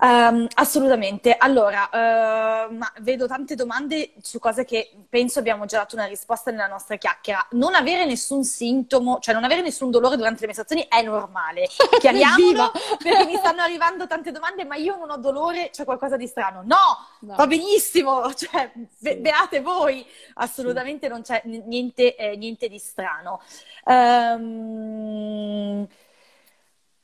Um, 0.00 0.46
assolutamente. 0.54 1.36
Allora, 1.36 2.68
uh, 2.68 3.02
vedo 3.02 3.26
tante 3.26 3.54
domande 3.54 4.12
su 4.22 4.38
cose 4.38 4.64
che 4.64 4.90
penso 5.08 5.38
abbiamo 5.38 5.66
già 5.66 5.78
dato 5.78 5.96
una 5.96 6.06
risposta 6.06 6.50
nella 6.50 6.66
nostra 6.66 6.96
chiacchiera. 6.96 7.46
Non 7.52 7.74
avere 7.74 8.04
nessun 8.04 8.44
sintomo, 8.44 9.18
cioè 9.20 9.34
non 9.34 9.44
avere 9.44 9.60
nessun 9.60 9.90
dolore 9.90 10.16
durante 10.16 10.40
le 10.40 10.46
menstruazioni 10.46 10.86
è 10.88 11.02
normale. 11.02 11.68
Chiariamolo 12.00 12.72
perché 13.02 13.24
mi 13.26 13.36
stanno 13.36 13.62
arrivando 13.62 14.06
tante 14.06 14.32
domande, 14.32 14.64
ma 14.64 14.76
io 14.76 14.96
non 14.96 15.10
ho 15.10 15.18
dolore, 15.18 15.70
c'è 15.70 15.84
qualcosa 15.84 16.16
di 16.16 16.26
strano. 16.26 16.62
No, 16.64 16.76
no. 17.20 17.34
va 17.34 17.46
benissimo, 17.46 18.32
cioè, 18.34 18.72
be- 18.98 19.18
beate 19.18 19.60
voi. 19.60 20.04
Assolutamente 20.34 21.06
sì. 21.06 21.12
non 21.12 21.22
c'è 21.22 21.42
niente, 21.44 22.16
eh, 22.16 22.36
niente 22.36 22.68
di 22.68 22.78
strano. 22.78 23.40
Um, 23.84 25.86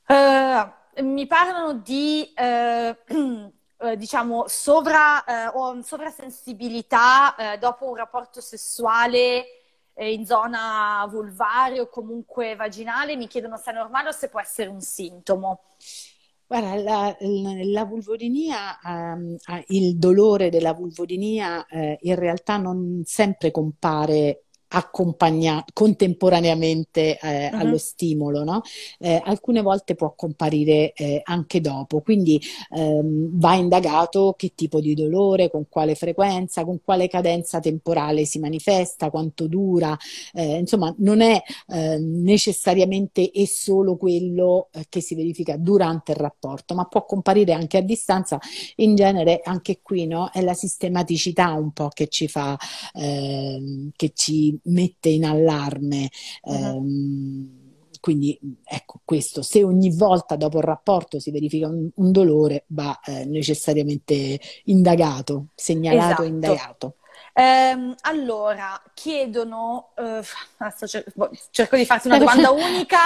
uh, 0.06 0.37
mi 1.02 1.26
parlano 1.26 1.74
di, 1.74 2.32
eh, 2.34 2.96
eh, 3.80 3.96
diciamo, 3.96 4.44
sovra, 4.48 5.24
eh, 5.24 5.82
sovrasensibilità 5.82 7.34
eh, 7.36 7.58
dopo 7.58 7.88
un 7.88 7.96
rapporto 7.96 8.40
sessuale 8.40 9.44
eh, 9.94 10.12
in 10.12 10.24
zona 10.24 11.06
vulvare 11.10 11.80
o 11.80 11.88
comunque 11.88 12.56
vaginale. 12.56 13.16
Mi 13.16 13.26
chiedono 13.26 13.56
se 13.56 13.70
è 13.70 13.74
normale 13.74 14.08
o 14.08 14.12
se 14.12 14.28
può 14.28 14.40
essere 14.40 14.68
un 14.68 14.80
sintomo. 14.80 15.62
Guarda, 16.46 16.76
la, 16.76 17.16
la 17.20 17.84
vulvodinia, 17.84 18.78
ehm, 18.82 19.36
il 19.66 19.98
dolore 19.98 20.48
della 20.48 20.72
vulvodinia 20.72 21.66
eh, 21.66 21.98
in 22.00 22.14
realtà 22.14 22.56
non 22.56 23.02
sempre 23.04 23.50
compare 23.50 24.44
accompagna 24.68 25.64
contemporaneamente 25.72 27.18
eh, 27.18 27.50
uh-huh. 27.52 27.58
allo 27.58 27.78
stimolo, 27.78 28.44
no? 28.44 28.62
eh, 28.98 29.20
alcune 29.24 29.62
volte 29.62 29.94
può 29.94 30.14
comparire 30.14 30.92
eh, 30.92 31.20
anche 31.24 31.60
dopo, 31.60 32.00
quindi 32.00 32.40
ehm, 32.70 33.38
va 33.38 33.54
indagato 33.54 34.34
che 34.36 34.52
tipo 34.54 34.80
di 34.80 34.94
dolore, 34.94 35.50
con 35.50 35.66
quale 35.68 35.94
frequenza, 35.94 36.64
con 36.64 36.80
quale 36.82 37.08
cadenza 37.08 37.60
temporale 37.60 38.24
si 38.24 38.38
manifesta, 38.38 39.10
quanto 39.10 39.46
dura, 39.46 39.96
eh, 40.34 40.58
insomma 40.58 40.94
non 40.98 41.20
è 41.20 41.40
ehm, 41.68 42.22
necessariamente 42.22 43.30
e 43.30 43.46
solo 43.46 43.96
quello 43.96 44.68
eh, 44.72 44.86
che 44.88 45.00
si 45.00 45.14
verifica 45.14 45.56
durante 45.56 46.12
il 46.12 46.18
rapporto, 46.18 46.74
ma 46.74 46.84
può 46.84 47.04
comparire 47.04 47.52
anche 47.52 47.78
a 47.78 47.82
distanza, 47.82 48.38
in 48.76 48.94
genere 48.94 49.40
anche 49.42 49.80
qui 49.82 50.06
no? 50.06 50.30
è 50.32 50.42
la 50.42 50.54
sistematicità 50.54 51.52
un 51.52 51.72
po' 51.72 51.88
che 51.88 52.08
ci 52.08 52.28
fa, 52.28 52.56
ehm, 52.94 53.90
che 53.96 54.12
ci 54.14 54.57
mette 54.64 55.08
in 55.08 55.24
allarme. 55.24 56.08
Uh-huh. 56.42 57.66
Quindi 58.00 58.38
ecco 58.64 59.00
questo, 59.04 59.42
se 59.42 59.64
ogni 59.64 59.90
volta 59.94 60.36
dopo 60.36 60.58
il 60.58 60.64
rapporto 60.64 61.18
si 61.18 61.30
verifica 61.30 61.66
un, 61.66 61.90
un 61.92 62.12
dolore 62.12 62.64
va 62.68 62.98
eh, 63.04 63.24
necessariamente 63.24 64.38
indagato, 64.64 65.48
segnalato 65.54 66.22
e 66.22 66.24
esatto. 66.24 66.24
indagato. 66.24 66.94
Ehm, 67.34 67.94
allora, 68.02 68.80
chiedono, 68.94 69.90
eh, 69.96 70.22
cerco, 70.86 71.10
boh, 71.14 71.30
cerco 71.50 71.76
di 71.76 71.84
farti 71.84 72.08
una 72.08 72.18
domanda 72.18 72.50
unica 72.54 72.98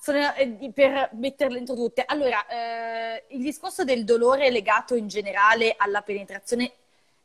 sono, 0.00 0.34
eh, 0.34 0.70
per 0.74 1.10
metterle 1.14 1.58
entro 1.58 1.74
tutte. 1.74 2.04
Allora, 2.06 2.46
eh, 2.46 3.24
il 3.28 3.42
discorso 3.42 3.84
del 3.84 4.04
dolore 4.04 4.50
legato 4.50 4.94
in 4.94 5.08
generale 5.08 5.74
alla 5.76 6.02
penetrazione 6.02 6.72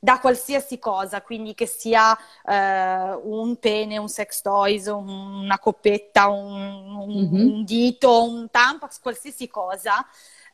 da 0.04 0.20
qualsiasi 0.20 0.80
cosa, 0.80 1.22
quindi 1.22 1.54
che 1.54 1.66
sia 1.66 2.14
eh, 2.46 3.18
un 3.24 3.56
pene, 3.56 3.98
un 3.98 4.10
sex 4.10 4.42
toys, 4.42 4.88
una 4.88 5.58
coppetta, 5.60 6.28
un, 6.28 6.98
un, 6.98 7.08
mm-hmm. 7.08 7.46
un 7.48 7.64
dito, 7.64 8.24
un 8.26 8.50
tampax, 8.52 9.00
qualsiasi 9.00 9.48
cosa. 9.48 10.06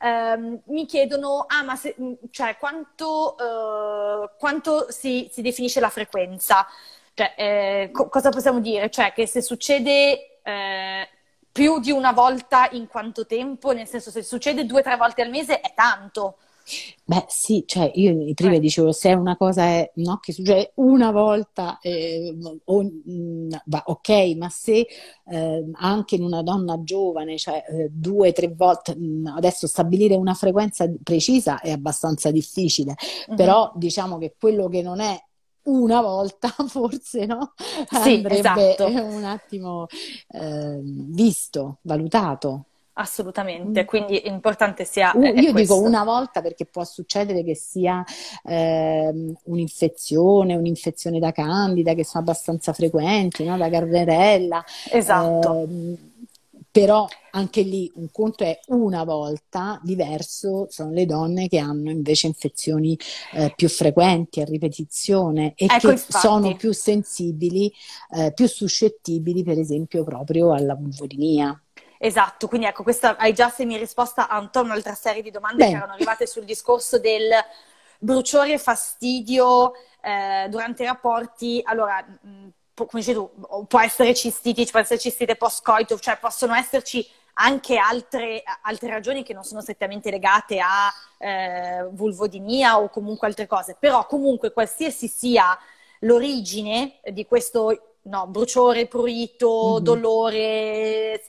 Um, 0.02 0.62
mi 0.66 0.86
chiedono, 0.86 1.45
ah, 1.47 1.64
ma 1.64 1.76
se, 1.76 1.95
mm, 2.00 2.14
cioè, 2.30 2.58
quanto, 2.58 3.36
uh, 3.39 4.30
quanto 4.38 4.91
si, 4.91 5.28
si, 5.32 5.41
definisce 5.41 5.80
la 5.80 5.89
frequenza? 5.89 6.68
Cioè, 7.16 7.34
eh, 7.36 7.89
co- 7.91 8.08
cosa 8.08 8.30
possiamo 8.30 8.60
dire? 8.60 8.91
Cioè, 8.91 9.14
che 9.14 9.26
se 9.26 9.41
succede 9.41 10.41
eh, 10.43 11.10
più 11.52 11.80
di 11.80 11.89
una 11.91 12.12
volta 12.12 12.70
in 12.74 12.88
quanto 12.88 13.26
tempo, 13.26 13.72
nel 13.72 13.88
senso 13.88 14.12
se 14.12 14.22
succede 14.22 14.68
due 14.68 14.82
o 14.82 14.84
tre 14.84 14.95
volte 14.95 15.24
al 15.24 15.32
mese 15.32 15.60
è 15.60 15.74
tanto. 15.74 16.38
Beh, 17.03 17.26
sì, 17.28 17.63
cioè 17.65 17.91
io 17.95 18.34
prima 18.34 18.53
eh. 18.53 18.59
dicevo 18.59 18.91
se 18.91 19.13
una 19.13 19.36
cosa 19.36 19.63
è 19.63 19.91
no, 19.95 20.20
che 20.22 20.32
succede 20.32 20.72
una 20.76 21.11
volta, 21.11 21.80
eh, 21.82 22.36
o, 22.65 22.84
mh, 22.84 23.61
va, 23.65 23.84
ok, 23.86 24.36
ma 24.38 24.49
se 24.49 24.86
eh, 25.26 25.70
anche 25.74 26.15
in 26.15 26.24
una 26.24 26.43
donna 26.43 26.84
giovane, 26.84 27.38
cioè 27.38 27.63
eh, 27.67 27.89
due, 27.91 28.32
tre 28.32 28.49
volte, 28.49 28.95
mh, 28.95 29.34
adesso 29.36 29.67
stabilire 29.67 30.15
una 30.15 30.34
frequenza 30.34 30.88
precisa 31.01 31.59
è 31.61 31.72
abbastanza 31.72 32.32
difficile, 32.32 32.95
mm-hmm. 32.95 33.36
però 33.36 33.72
diciamo 33.76 34.17
che 34.17 34.36
quello 34.38 34.67
che 34.67 34.82
non 34.82 34.99
è 34.99 35.20
una 35.63 36.01
volta 36.01 36.49
forse 36.67 37.26
no? 37.26 37.53
Sì, 37.89 38.15
andrebbe 38.15 38.76
esatto. 38.76 38.86
un 38.86 39.24
attimo 39.24 39.88
ehm, 40.30 41.11
visto, 41.11 41.78
valutato. 41.82 42.65
Assolutamente, 43.00 43.84
mm. 43.84 43.86
quindi 43.86 44.18
è 44.18 44.28
importante 44.28 44.84
sia... 44.84 45.14
Uh, 45.16 45.24
io 45.24 45.54
dico 45.54 45.80
una 45.80 46.04
volta 46.04 46.41
perché 46.41 46.66
può 46.66 46.84
succedere 46.84 47.45
che 47.45 47.56
sia 47.56 48.04
eh, 48.43 49.36
un'infezione, 49.43 50.56
un'infezione 50.56 51.18
da 51.18 51.32
candida 51.32 51.93
che 51.93 52.04
sono 52.04 52.24
abbastanza 52.24 52.74
frequenti, 52.74 53.45
no? 53.45 53.56
da 53.56 53.70
carnerella. 53.70 54.62
Esatto. 54.91 55.64
Eh, 55.64 55.97
però 56.72 57.08
anche 57.32 57.62
lì 57.62 57.91
un 57.95 58.10
conto 58.12 58.43
è 58.43 58.60
una 58.68 59.04
volta, 59.04 59.80
diverso 59.82 60.68
sono 60.70 60.91
le 60.91 61.06
donne 61.06 61.47
che 61.47 61.58
hanno 61.58 61.89
invece 61.89 62.28
infezioni 62.28 62.97
eh, 63.34 63.54
più 63.56 63.70
frequenti 63.70 64.41
a 64.41 64.45
ripetizione 64.45 65.54
e 65.56 65.66
ecco, 65.66 65.88
che 65.88 65.93
infatti. 65.93 66.28
sono 66.28 66.56
più 66.56 66.72
sensibili, 66.74 67.72
eh, 68.16 68.34
più 68.34 68.47
suscettibili 68.47 69.43
per 69.43 69.58
esempio 69.58 70.04
proprio 70.04 70.54
alla 70.54 70.76
vulvodinia. 70.76 71.60
Esatto, 72.02 72.47
quindi 72.47 72.66
ecco, 72.66 72.82
questa 72.82 73.18
hai 73.18 73.34
già 73.34 73.50
semi 73.50 73.76
risposta 73.78 74.30
a 74.30 74.39
un'altra 74.54 74.93
serie 74.93 75.22
di 75.22 75.32
domande 75.32 75.66
Beh. 75.66 75.70
che 75.70 75.76
erano 75.76 75.91
arrivate 75.91 76.26
sul 76.26 76.45
discorso 76.45 76.97
del 76.97 77.30
bruciore 78.00 78.54
e 78.54 78.58
fastidio 78.58 79.74
eh, 80.02 80.47
durante 80.50 80.84
i 80.84 80.86
rapporti. 80.86 81.62
Allora, 81.62 82.02
mh, 82.02 82.47
come 82.74 82.88
dici 82.93 83.12
tu, 83.12 83.30
può 83.68 83.82
essere 83.82 84.14
cistiti, 84.14 84.66
può 84.72 84.80
essere 84.80 84.97
cistite 84.97 85.36
post-coito, 85.36 86.00
cioè 86.00 86.18
possono 86.18 86.54
esserci 86.56 87.06
anche 87.34 87.76
altre, 87.76 88.43
altre, 88.62 88.89
ragioni 88.89 89.22
che 89.24 89.34
non 89.34 89.43
sono 89.43 89.60
strettamente 89.60 90.10
legate 90.10 90.60
a 90.60 90.89
eh, 91.18 91.86
vulvodinia 91.91 92.80
o 92.80 92.88
comunque 92.88 93.28
altre 93.28 93.45
cose, 93.45 93.76
però 93.78 94.06
comunque 94.06 94.54
qualsiasi 94.54 95.10
sia 95.10 95.58
l'origine 96.00 97.00
di 97.12 97.26
questo 97.26 97.95
no, 98.04 98.28
bruciore, 98.28 98.88
prurito, 98.88 99.74
mm-hmm. 99.74 99.84
dolore, 99.84 100.38
eh, 100.38 101.22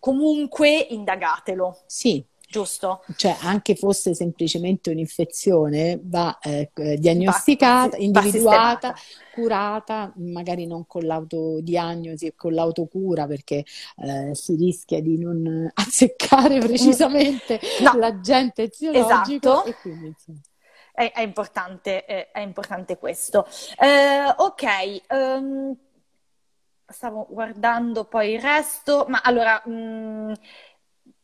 comunque 0.00 0.86
indagatelo. 0.90 1.82
Sì, 1.86 2.24
giusto? 2.48 3.04
Cioè, 3.14 3.36
anche 3.42 3.76
fosse 3.76 4.14
semplicemente 4.14 4.90
un'infezione, 4.90 6.00
va 6.02 6.36
eh, 6.40 6.70
diagnosticata, 6.98 7.96
va, 7.96 8.02
individuata, 8.02 8.88
va 8.88 8.94
curata, 9.32 10.12
magari 10.16 10.66
non 10.66 10.86
con 10.86 11.04
l'autodiagnosi 11.04 12.26
e 12.26 12.34
con 12.34 12.54
l'autocura, 12.54 13.26
perché 13.26 13.64
eh, 13.98 14.34
si 14.34 14.56
rischia 14.56 15.00
di 15.00 15.18
non 15.18 15.70
azzeccare 15.72 16.58
precisamente 16.58 17.60
no. 17.82 17.92
l'agente 17.96 18.64
eziologico. 18.64 19.64
Esatto. 19.64 19.76
Quindi, 19.82 20.14
è, 20.92 21.12
è, 21.12 21.20
importante, 21.20 22.04
è, 22.04 22.30
è, 22.32 22.40
importante, 22.40 22.98
questo. 22.98 23.46
Eh, 23.78 24.34
ok. 24.36 25.02
Um, 25.10 25.76
stavo 26.90 27.26
guardando 27.30 28.04
poi 28.04 28.32
il 28.34 28.40
resto, 28.40 29.06
ma 29.08 29.20
allora, 29.22 29.62
mh, 29.64 30.32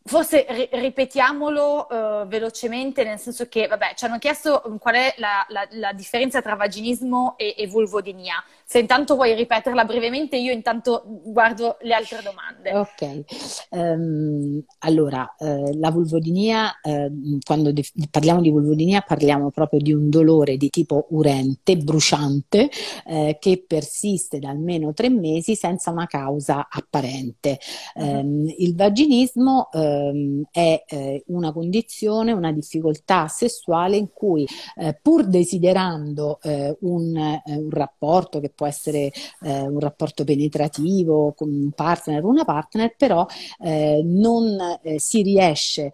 Forse 0.07 0.47
ri- 0.49 0.69
ripetiamolo 0.71 1.89
uh, 1.91 2.27
velocemente, 2.29 3.03
nel 3.03 3.19
senso 3.19 3.49
che, 3.49 3.67
vabbè, 3.67 3.95
ci 3.97 4.05
hanno 4.05 4.19
chiesto 4.19 4.63
qual 4.79 4.95
è 4.95 5.15
la, 5.19 5.45
la, 5.49 5.67
la 5.73 5.93
differenza 5.93 6.41
tra 6.41 6.55
vaginismo 6.55 7.35
e, 7.37 7.55
e, 7.59 7.67
vulvodinia. 7.67 8.43
Se 8.65 8.79
intanto 8.79 9.17
vuoi 9.17 9.35
ripeterla 9.35 9.85
brevemente, 9.85 10.37
io 10.37 10.53
intanto 10.53 11.03
guardo 11.07 11.77
le 11.81 11.95
altre 11.95 12.21
domande. 12.23 12.73
Ok, 12.73 13.25
um, 13.71 14.63
allora, 14.81 15.35
uh, 15.39 15.77
la 15.77 15.91
vulvodinia, 15.91 16.73
uh, 16.83 17.39
quando 17.45 17.73
de- 17.73 17.85
parliamo 18.09 18.41
di 18.41 18.51
vulvodinia 18.51 19.01
parliamo 19.01 19.51
proprio 19.51 19.81
di 19.81 19.93
un 19.93 20.09
dolore 20.09 20.57
di 20.57 20.71
tipo 20.71 21.07
urente, 21.11 21.77
bruciante, 21.77 22.71
eh, 23.07 23.37
che 23.41 23.65
persiste 23.67 24.39
da 24.39 24.51
almeno 24.51 24.93
tre 24.93 25.09
mesi 25.11 25.57
senza 25.57 25.91
una 25.91 26.07
causa 26.07 26.69
apparente. 26.71 27.59
Um, 27.95 28.53
il 28.59 28.75
vaginismo 28.77 29.69
ehm, 29.97 30.43
è 30.51 30.85
eh, 30.87 31.25
una 31.29 31.53
condizione, 31.53 32.33
una 32.33 32.53
difficoltà 32.53 33.29
sessuale 33.29 33.97
in 33.97 34.09
cui 34.13 34.47
eh, 34.77 34.99
pur 35.01 35.27
desiderando 35.27 36.39
eh, 36.43 36.77
un, 36.81 37.17
eh, 37.17 37.43
un, 37.47 37.71
rapporto 37.71 38.41
che 38.41 38.51
può 38.51 38.67
essere 38.67 39.11
eh, 39.43 39.61
un 39.61 39.81
rapporto 39.81 40.25
penetrativo 40.25 41.33
con 41.37 41.49
un 41.49 41.71
partner 41.73 42.25
o 42.25 42.29
una 42.29 42.45
partner, 42.45 42.95
però 42.97 43.27
eh, 43.61 44.03
non 44.05 44.57
si 44.97 45.23
riesce 45.23 45.93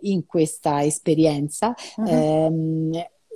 in 0.00 0.26
questa 0.26 0.84
esperienza. 0.84 1.74
Uh-huh. 1.96 2.06
Ehm, 2.06 2.90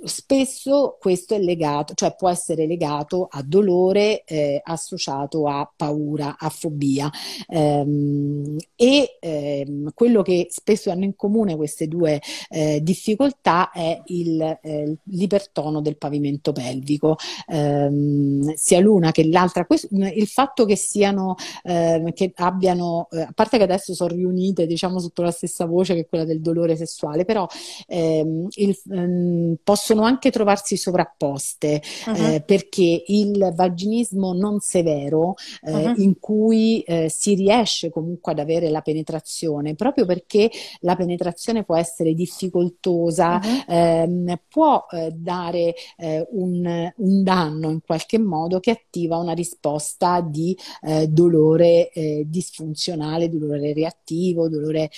spesso 0.05 0.97
questo 0.99 1.35
è 1.35 1.39
legato, 1.39 1.93
cioè 1.93 2.15
può 2.15 2.29
essere 2.29 2.65
legato 2.67 3.27
a 3.29 3.41
dolore 3.43 4.23
eh, 4.25 4.61
associato 4.63 5.47
a 5.47 5.71
paura, 5.75 6.35
a 6.37 6.49
fobia. 6.49 7.09
Ehm, 7.47 8.57
e 8.75 9.17
ehm, 9.19 9.91
quello 9.93 10.21
che 10.21 10.47
spesso 10.49 10.91
hanno 10.91 11.03
in 11.05 11.15
comune 11.15 11.55
queste 11.55 11.87
due 11.87 12.21
eh, 12.49 12.79
difficoltà 12.81 13.71
è 13.71 14.01
il, 14.05 14.59
eh, 14.61 14.97
l'ipertono 15.03 15.81
del 15.81 15.97
pavimento 15.97 16.51
pelvico, 16.51 17.15
ehm, 17.47 18.53
sia 18.55 18.79
l'una 18.79 19.11
che 19.11 19.27
l'altra. 19.27 19.65
Questo, 19.65 19.87
il 19.91 20.27
fatto 20.27 20.65
che 20.65 20.75
siano, 20.75 21.35
ehm, 21.63 22.11
che 22.13 22.31
abbiano, 22.35 23.07
eh, 23.11 23.21
a 23.21 23.31
parte 23.33 23.57
che 23.57 23.63
adesso 23.63 23.93
sono 23.93 24.13
riunite, 24.13 24.65
diciamo, 24.65 24.99
sotto 24.99 25.21
la 25.21 25.31
stessa 25.31 25.65
voce 25.65 25.95
che 25.95 26.07
quella 26.07 26.25
del 26.25 26.41
dolore 26.41 26.75
sessuale, 26.75 27.25
però 27.25 27.47
ehm, 27.87 28.47
il, 28.55 28.77
ehm, 28.91 29.55
possono 29.63 29.92
possono 29.93 30.03
anche 30.03 30.31
trovarsi 30.31 30.75
sovrapposte 30.75 31.81
uh-huh. 32.07 32.15
eh, 32.15 32.43
perché 32.45 33.03
il 33.07 33.51
vaginismo 33.55 34.33
non 34.33 34.59
severo 34.59 35.35
eh, 35.61 35.71
uh-huh. 35.71 35.93
in 35.97 36.19
cui 36.19 36.81
eh, 36.81 37.09
si 37.09 37.35
riesce 37.35 37.89
comunque 37.89 38.31
ad 38.31 38.39
avere 38.39 38.69
la 38.69 38.81
penetrazione 38.81 39.75
proprio 39.75 40.05
perché 40.05 40.49
la 40.79 40.95
penetrazione 40.95 41.63
può 41.63 41.75
essere 41.75 42.13
difficoltosa 42.13 43.39
uh-huh. 43.41 43.73
ehm, 43.73 44.39
può 44.47 44.85
eh, 44.89 45.11
dare 45.15 45.75
eh, 45.97 46.27
un, 46.31 46.91
un, 46.95 47.23
danno 47.23 47.69
in 47.69 47.81
qualche 47.85 48.17
modo 48.17 48.59
che 48.59 48.71
attiva 48.71 49.17
una 49.17 49.33
risposta 49.33 50.21
di 50.21 50.57
eh, 50.81 51.07
dolore 51.07 51.91
disfunzionale 52.25 53.29
dolore 53.29 53.73
reattivo 53.73 54.49
dolore 54.49 54.89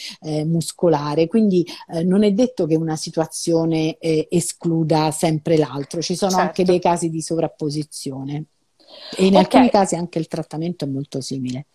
muscolare 0.46 1.28
quindi 1.28 1.66
non 2.04 2.24
è 2.24 2.32
detto 2.32 2.66
che 2.66 2.76
una 2.76 2.96
situazione 2.96 3.98
escluda 4.00 4.75
escluda 4.76 5.12
sempre 5.12 5.58
l'altro, 5.58 6.02
ci 6.02 6.16
sono 6.16 6.32
certo. 6.32 6.46
anche 6.46 6.64
dei 6.64 6.80
casi 6.80 7.10
di 7.10 7.22
sovrapposizione 7.22 8.46
e 9.16 9.26
in 9.26 9.36
okay. 9.36 9.40
alcuni 9.40 9.70
casi 9.70 9.96
anche 9.96 10.20
il 10.20 10.28
trattamento 10.28 10.86
è 10.86 10.88
molto 10.88 11.22
simile. 11.22 11.66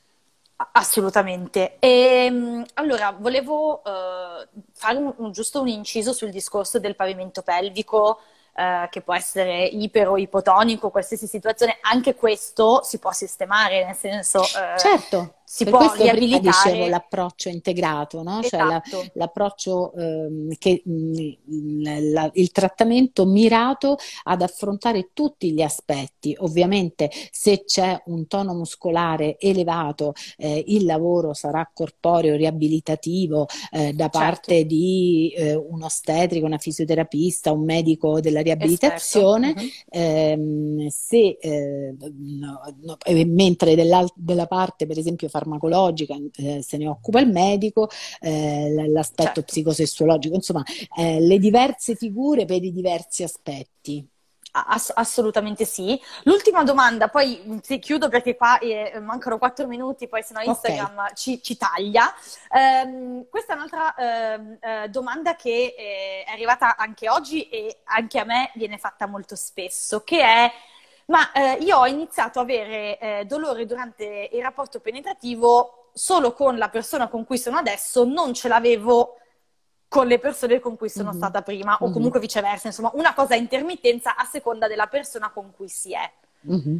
Assolutamente. 0.72 1.78
E, 1.78 2.26
ehm, 2.26 2.64
allora, 2.74 3.16
volevo 3.18 3.80
uh, 3.82 4.61
fare 4.74 4.98
un, 4.98 5.12
un, 5.16 5.32
giusto 5.32 5.62
un 5.62 5.68
inciso 5.68 6.12
sul 6.12 6.30
discorso 6.30 6.78
del 6.78 6.96
pavimento 6.96 7.40
pelvico, 7.40 8.18
uh, 8.57 8.88
che 8.90 9.01
può 9.01 9.14
essere 9.14 9.64
iper 9.64 10.09
o 10.09 10.18
ipotonico, 10.18 10.90
qualsiasi 10.90 11.26
situazione, 11.26 11.78
anche 11.80 12.14
questo 12.14 12.82
si 12.82 12.98
può 12.98 13.11
sistemare, 13.12 13.86
nel 13.86 13.96
senso... 13.96 14.40
Uh, 14.40 14.78
certo 14.78 15.34
si 15.53 15.64
per 15.64 15.72
può 15.72 15.92
riabilitare. 15.94 16.70
dicevo 16.70 16.86
l'approccio 16.86 17.48
integrato, 17.48 18.22
no? 18.22 18.38
Esatto. 18.38 18.48
cioè 18.48 18.64
la, 18.68 18.82
esatto. 18.84 19.11
l'approccio 19.14 19.92
ehm, 19.94 20.55
che 20.57 20.80
mh, 20.84 20.92
mm, 21.53 22.12
la, 22.12 22.30
il 22.34 22.53
trattamento 22.53 23.26
mirato 23.26 23.96
ad 24.22 24.42
affrontare 24.42 25.11
tutti 25.12 25.51
gli 25.51 25.61
aspetti. 25.61 26.36
Ovviamente 26.38 27.11
se 27.32 27.64
c'è 27.64 28.01
un 28.07 28.28
tono 28.28 28.55
muscolare 28.55 29.38
elevato, 29.40 30.12
eh, 30.36 30.62
il 30.68 30.84
lavoro 30.84 31.34
sarà 31.34 31.68
corporeo 31.74 32.36
riabilitativo 32.36 33.48
eh, 33.72 33.92
da 33.92 34.05
certo. 34.05 34.18
parte 34.18 34.64
di 34.66 35.34
eh, 35.36 35.57
un 35.57 35.82
ostetrico, 35.82 36.46
una 36.46 36.59
fisioterapista, 36.59 37.51
un 37.51 37.64
medico 37.64 38.20
della 38.20 38.40
riabilitazione. 38.40 39.55
Uh-huh. 39.57 39.68
Ehm, 39.88 40.86
se, 40.90 41.38
eh, 41.40 41.92
no, 41.98 42.61
no, 42.82 42.96
mentre 43.26 43.74
della 43.74 44.46
parte, 44.46 44.86
per 44.86 44.96
esempio, 44.96 45.28
farmacologica, 45.41 46.14
eh, 46.36 46.62
se 46.62 46.76
ne 46.76 46.86
occupa 46.88 47.20
il 47.20 47.30
medico, 47.30 47.88
eh, 48.20 48.86
l'aspetto 48.88 49.22
certo. 49.22 49.43
psicosessuologico, 49.43 50.34
insomma, 50.34 50.62
eh, 50.97 51.20
le 51.20 51.38
diverse 51.38 51.95
figure 51.95 52.45
per 52.45 52.62
i 52.62 52.72
diversi 52.72 53.22
aspetti. 53.22 54.07
Ass- 54.53 54.93
assolutamente 54.93 55.64
sì. 55.64 56.01
L'ultima 56.24 56.64
domanda, 56.64 57.07
poi 57.07 57.41
mm, 57.47 57.59
sì, 57.62 57.78
chiudo 57.78 58.09
perché 58.09 58.34
qua 58.34 58.59
eh, 58.59 58.99
mancano 58.99 59.38
quattro 59.38 59.68
minuti, 59.68 60.09
poi 60.09 60.24
se 60.24 60.34
no 60.34 60.41
Instagram 60.41 60.93
okay. 60.93 61.14
ci, 61.14 61.41
ci, 61.41 61.57
taglia. 61.57 62.12
Um, 62.51 63.28
questa 63.30 63.53
è 63.53 63.57
un'altra 63.57 63.95
uh, 63.97 64.59
uh, 64.61 64.88
domanda 64.88 65.36
che 65.36 65.74
eh, 65.78 66.24
è 66.26 66.32
arrivata 66.32 66.76
anche 66.76 67.09
oggi 67.09 67.49
e 67.49 67.82
anche 67.84 68.18
a 68.18 68.24
me 68.24 68.51
viene 68.57 68.76
fatta 68.76 69.07
molto 69.07 69.36
spesso, 69.36 70.01
che 70.01 70.20
è 70.20 70.53
ma 71.11 71.33
eh, 71.33 71.59
io 71.63 71.77
ho 71.77 71.87
iniziato 71.87 72.39
a 72.39 72.43
avere 72.43 72.99
eh, 72.99 73.25
dolore 73.27 73.67
durante 73.67 74.31
il 74.33 74.41
rapporto 74.41 74.81
penetrativo 74.81 75.91
solo 75.93 76.33
con 76.33 76.57
la 76.57 76.69
persona 76.69 77.09
con 77.09 77.25
cui 77.25 77.37
sono 77.37 77.59
adesso, 77.59 78.05
non 78.05 78.33
ce 78.33 78.47
l'avevo 78.49 79.17
con 79.89 80.07
le 80.07 80.21
persone 80.21 80.61
con 80.61 80.77
cui 80.77 80.89
sono 80.89 81.11
mm-hmm. 81.11 81.19
stata 81.19 81.43
prima, 81.43 81.77
o 81.81 81.85
mm-hmm. 81.85 81.93
comunque 81.93 82.21
viceversa, 82.21 82.69
insomma, 82.69 82.93
una 82.95 83.13
cosa 83.13 83.35
a 83.35 83.39
intermittenza 83.39 84.15
a 84.15 84.25
seconda 84.25 84.69
della 84.69 84.87
persona 84.87 85.31
con 85.31 85.51
cui 85.51 85.69
si 85.69 85.93
è. 85.93 86.11
Mm-hmm. 86.49 86.77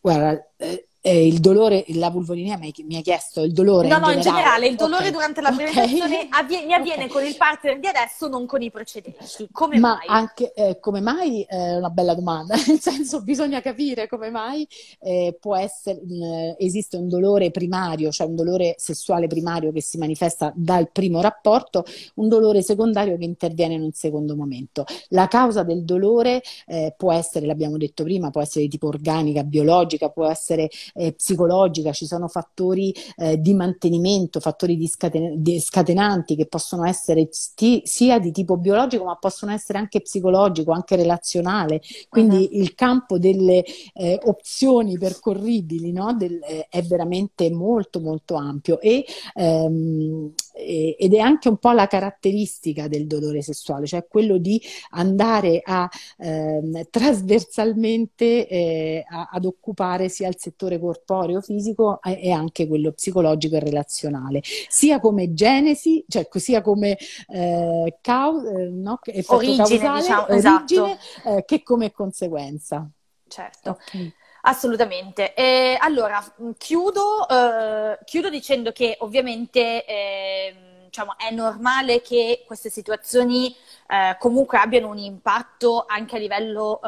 Guarda, 0.00 0.46
eh, 0.56 0.86
eh, 1.08 1.26
il 1.26 1.40
dolore, 1.40 1.84
la 1.88 2.10
vulvodinia 2.10 2.58
mi, 2.58 2.72
mi 2.84 2.96
ha 2.96 3.00
chiesto 3.00 3.42
il 3.42 3.52
dolore. 3.52 3.88
No, 3.88 3.98
no, 3.98 4.10
in 4.10 4.20
generale 4.20 4.66
il 4.66 4.76
dolore 4.76 5.08
okay. 5.08 5.12
durante 5.12 5.40
la 5.40 5.50
okay. 5.50 6.28
avviene, 6.30 6.66
mi 6.66 6.74
avviene 6.74 7.04
okay. 7.04 7.08
con 7.08 7.24
il 7.24 7.36
partner 7.36 7.78
di 7.78 7.86
adesso, 7.86 8.28
non 8.28 8.46
con 8.46 8.60
i 8.62 8.70
precedenti. 8.70 9.48
Come 9.50 9.78
Ma 9.78 9.94
mai? 9.94 10.06
Anche, 10.06 10.52
eh, 10.52 10.78
come 10.80 11.00
mai 11.00 11.42
è 11.48 11.76
una 11.76 11.88
bella 11.88 12.14
domanda, 12.14 12.54
nel 12.66 12.80
senso 12.80 13.22
bisogna 13.22 13.60
capire 13.60 14.06
come 14.06 14.30
mai 14.30 14.68
eh, 15.00 15.36
può 15.40 15.56
essere, 15.56 16.00
mh, 16.02 16.56
esiste 16.58 16.96
un 16.96 17.08
dolore 17.08 17.50
primario, 17.50 18.10
cioè 18.10 18.26
un 18.26 18.36
dolore 18.36 18.74
sessuale 18.78 19.26
primario 19.26 19.72
che 19.72 19.80
si 19.80 19.96
manifesta 19.96 20.52
dal 20.54 20.90
primo 20.90 21.20
rapporto, 21.20 21.84
un 22.16 22.28
dolore 22.28 22.62
secondario 22.62 23.16
che 23.16 23.24
interviene 23.24 23.74
in 23.74 23.82
un 23.82 23.92
secondo 23.92 24.36
momento. 24.36 24.84
La 25.08 25.26
causa 25.26 25.62
del 25.62 25.84
dolore 25.84 26.42
eh, 26.66 26.94
può 26.96 27.12
essere, 27.12 27.46
l'abbiamo 27.46 27.78
detto 27.78 28.02
prima, 28.02 28.30
può 28.30 28.42
essere 28.42 28.64
di 28.64 28.70
tipo 28.70 28.88
organica, 28.88 29.42
biologica, 29.42 30.10
può 30.10 30.26
essere 30.26 30.68
eh, 30.98 31.12
psicologica, 31.12 31.92
ci 31.92 32.06
sono 32.06 32.28
fattori 32.28 32.94
eh, 33.16 33.40
di 33.40 33.54
mantenimento, 33.54 34.40
fattori 34.40 34.76
di 34.76 34.88
scaten- 34.88 35.40
di 35.40 35.60
scatenanti 35.60 36.34
che 36.34 36.46
possono 36.46 36.84
essere 36.84 37.28
sti- 37.30 37.82
sia 37.84 38.18
di 38.18 38.32
tipo 38.32 38.56
biologico 38.56 39.04
ma 39.04 39.16
possono 39.16 39.52
essere 39.52 39.78
anche 39.78 40.00
psicologico, 40.00 40.72
anche 40.72 40.96
relazionale. 40.96 41.80
Quindi 42.08 42.48
uh-huh. 42.50 42.60
il 42.60 42.74
campo 42.74 43.18
delle 43.18 43.64
eh, 43.94 44.18
opzioni 44.24 44.98
percorribili 44.98 45.92
no? 45.92 46.14
Del, 46.14 46.40
eh, 46.42 46.66
è 46.68 46.82
veramente 46.82 47.50
molto 47.50 48.00
molto 48.00 48.34
ampio 48.34 48.80
e 48.80 49.04
ehm, 49.34 50.32
ed 50.58 51.14
è 51.14 51.18
anche 51.18 51.48
un 51.48 51.58
po' 51.58 51.70
la 51.70 51.86
caratteristica 51.86 52.88
del 52.88 53.06
dolore 53.06 53.42
sessuale, 53.42 53.86
cioè 53.86 54.06
quello 54.08 54.38
di 54.38 54.60
andare 54.90 55.60
a 55.64 55.88
ehm, 56.18 56.88
trasversalmente 56.90 58.48
eh, 58.48 59.04
a, 59.08 59.28
ad 59.30 59.44
occupare 59.44 60.08
sia 60.08 60.26
il 60.28 60.36
settore 60.36 60.77
corporeo, 60.78 61.40
fisico 61.40 62.00
e, 62.02 62.18
e, 62.22 62.30
anche 62.30 62.66
quello 62.66 62.92
psicologico 62.92 63.56
e 63.56 63.60
relazionale, 63.60 64.40
sia 64.42 65.00
come 65.00 65.32
genesi, 65.34 66.04
cioè 66.08 66.28
sia 66.32 66.62
come 66.62 66.96
eh, 67.28 67.98
cau- 68.00 68.44
eh, 68.46 68.68
no? 68.68 68.98
origine, 69.26 69.56
causale, 69.56 70.00
diciamo, 70.00 70.22
origine 70.28 70.98
esatto. 71.00 71.36
Eh, 71.36 71.44
che 71.44 71.62
come 71.62 71.92
conseguenza. 71.92 72.88
Certo. 73.26 73.70
Okay. 73.70 74.12
Assolutamente. 74.42 75.34
E 75.34 75.76
allora, 75.80 76.24
chiudo, 76.56 77.28
eh, 77.28 77.98
chiudo, 78.04 78.30
dicendo 78.30 78.72
che 78.72 78.96
ovviamente 79.00 79.84
eh, 79.84 80.56
diciamo, 80.84 81.16
è 81.18 81.30
normale 81.30 82.00
che 82.00 82.44
queste 82.46 82.70
situazioni 82.70 83.54
eh, 83.88 84.16
comunque 84.18 84.58
abbiano 84.58 84.88
un 84.88 84.98
impatto 84.98 85.84
anche 85.86 86.16
a 86.16 86.18
livello 86.18 86.80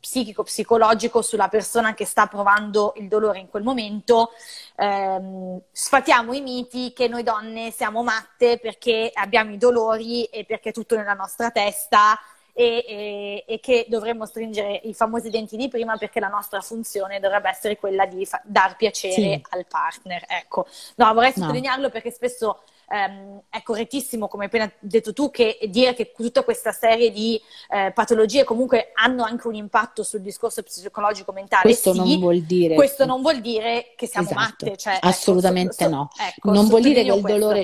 eh, 0.00 0.06
psichico, 0.10 0.42
psicologico 0.42 1.22
sulla 1.22 1.48
persona 1.48 1.94
che 1.94 2.04
sta 2.04 2.26
provando 2.26 2.94
il 2.96 3.06
dolore 3.06 3.38
in 3.38 3.48
quel 3.48 3.62
momento, 3.62 4.30
ehm, 4.76 5.60
sfatiamo 5.70 6.32
i 6.32 6.40
miti 6.40 6.92
che 6.92 7.06
noi 7.06 7.22
donne 7.22 7.70
siamo 7.70 8.02
matte 8.02 8.58
perché 8.58 9.10
abbiamo 9.12 9.52
i 9.52 9.58
dolori 9.58 10.24
e 10.24 10.44
perché 10.44 10.70
è 10.70 10.72
tutto 10.72 10.96
nella 10.96 11.14
nostra 11.14 11.50
testa 11.50 12.18
e, 12.52 12.84
e, 12.86 13.44
e, 13.46 13.60
che 13.60 13.86
dovremmo 13.88 14.26
stringere 14.26 14.80
i 14.84 14.92
famosi 14.92 15.30
denti 15.30 15.56
di 15.56 15.68
prima 15.68 15.96
perché 15.96 16.18
la 16.18 16.28
nostra 16.28 16.60
funzione 16.60 17.20
dovrebbe 17.20 17.48
essere 17.48 17.76
quella 17.76 18.06
di 18.06 18.26
fa- 18.26 18.40
dar 18.44 18.76
piacere 18.76 19.14
sì. 19.14 19.42
al 19.50 19.66
partner. 19.66 20.24
Ecco, 20.26 20.66
no, 20.96 21.14
vorrei 21.14 21.32
sottolinearlo 21.32 21.84
no. 21.84 21.90
perché 21.90 22.10
spesso 22.10 22.62
ehm, 22.90 23.42
è 23.48 23.62
correttissimo, 23.62 24.26
come 24.26 24.44
hai 24.44 24.48
appena 24.48 24.70
detto 24.80 25.12
tu, 25.12 25.30
che 25.30 25.58
dire 25.68 25.94
che 25.94 26.12
tutta 26.12 26.42
questa 26.42 26.72
serie 26.72 27.10
di 27.10 27.40
eh, 27.68 27.92
patologie 27.92 28.44
comunque 28.44 28.90
hanno 28.94 29.22
anche 29.22 29.46
un 29.46 29.54
impatto 29.54 30.02
sul 30.02 30.20
discorso 30.20 30.62
psicologico 30.62 31.32
mentale. 31.32 31.62
Questo 31.62 31.92
sì, 31.92 31.98
non 31.98 32.18
vuol 32.18 32.42
dire 32.42 32.74
questo 32.74 33.04
non 33.04 33.22
vuol 33.22 33.40
dire 33.40 33.94
che 33.96 34.06
siamo 34.06 34.28
esatto. 34.28 34.40
matte. 34.40 34.76
Cioè, 34.76 34.98
Assolutamente 35.00 35.84
ecco, 35.84 35.90
so, 35.90 35.96
no. 35.96 36.10
Ecco, 36.18 36.50
non 36.50 36.66
vuol 36.66 36.82
dire 36.82 37.04
che 37.04 37.12
il 37.12 37.20
dolore 37.20 37.62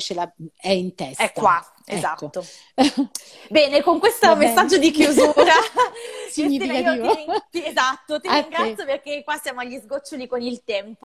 è 0.56 0.70
in 0.70 0.94
testa. 0.94 1.24
È 1.24 1.32
qua. 1.32 1.64
Ecco. 1.88 1.96
Esatto. 1.96 2.44
Ecco. 2.74 3.10
Bene, 3.48 3.80
con 3.82 4.00
questo 4.00 4.34
messaggio 4.34 4.76
di 4.76 4.90
chiusura 4.90 5.52
significativo. 6.30 7.14
Ti, 7.48 7.64
esatto, 7.64 8.20
ti 8.20 8.28
ringrazio 8.28 8.84
perché 8.84 9.22
qua 9.22 9.36
siamo 9.36 9.60
agli 9.60 9.78
sgoccioli 9.78 10.26
con 10.26 10.42
il 10.42 10.64
tempo. 10.64 11.05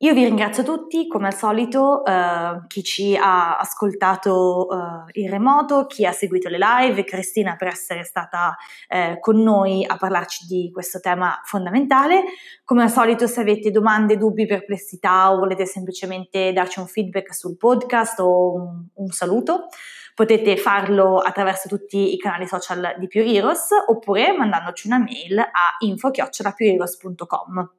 Io 0.00 0.14
vi 0.14 0.22
ringrazio 0.22 0.62
tutti, 0.62 1.08
come 1.08 1.26
al 1.26 1.34
solito, 1.34 2.04
eh, 2.04 2.60
chi 2.68 2.84
ci 2.84 3.16
ha 3.16 3.56
ascoltato 3.56 4.68
eh, 4.70 5.20
in 5.20 5.28
remoto, 5.28 5.86
chi 5.86 6.06
ha 6.06 6.12
seguito 6.12 6.48
le 6.48 6.58
live, 6.58 7.02
Cristina 7.02 7.56
per 7.56 7.66
essere 7.66 8.04
stata 8.04 8.56
eh, 8.86 9.16
con 9.18 9.42
noi 9.42 9.84
a 9.84 9.96
parlarci 9.96 10.46
di 10.46 10.70
questo 10.72 11.00
tema 11.00 11.40
fondamentale. 11.42 12.22
Come 12.64 12.84
al 12.84 12.90
solito, 12.90 13.26
se 13.26 13.40
avete 13.40 13.72
domande, 13.72 14.16
dubbi, 14.16 14.46
perplessità 14.46 15.32
o 15.32 15.38
volete 15.38 15.66
semplicemente 15.66 16.52
darci 16.52 16.78
un 16.78 16.86
feedback 16.86 17.34
sul 17.34 17.56
podcast 17.56 18.20
o 18.20 18.54
un, 18.54 18.86
un 18.94 19.08
saluto, 19.08 19.66
potete 20.14 20.56
farlo 20.56 21.18
attraverso 21.18 21.66
tutti 21.68 22.14
i 22.14 22.18
canali 22.18 22.46
social 22.46 22.94
di 22.98 23.08
Heroes 23.10 23.70
oppure 23.88 24.30
mandandoci 24.36 24.86
una 24.86 24.98
mail 24.98 25.40
a 25.40 25.74
info-pureheroes.com. 25.80 27.70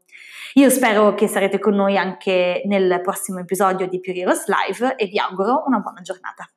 Io 0.54 0.70
spero 0.72 1.14
che 1.14 1.28
sarete 1.28 1.60
con 1.60 1.76
noi 1.76 1.96
anche 1.96 2.64
nel 2.66 3.02
prossimo 3.04 3.40
episodio 3.40 3.88
di 3.88 4.00
Pure 4.00 4.18
Heroes 4.18 4.46
Live 4.48 4.96
e 4.96 5.06
vi 5.06 5.20
auguro 5.20 5.64
una 5.68 5.78
buona 5.80 6.02
giornata. 6.02 6.50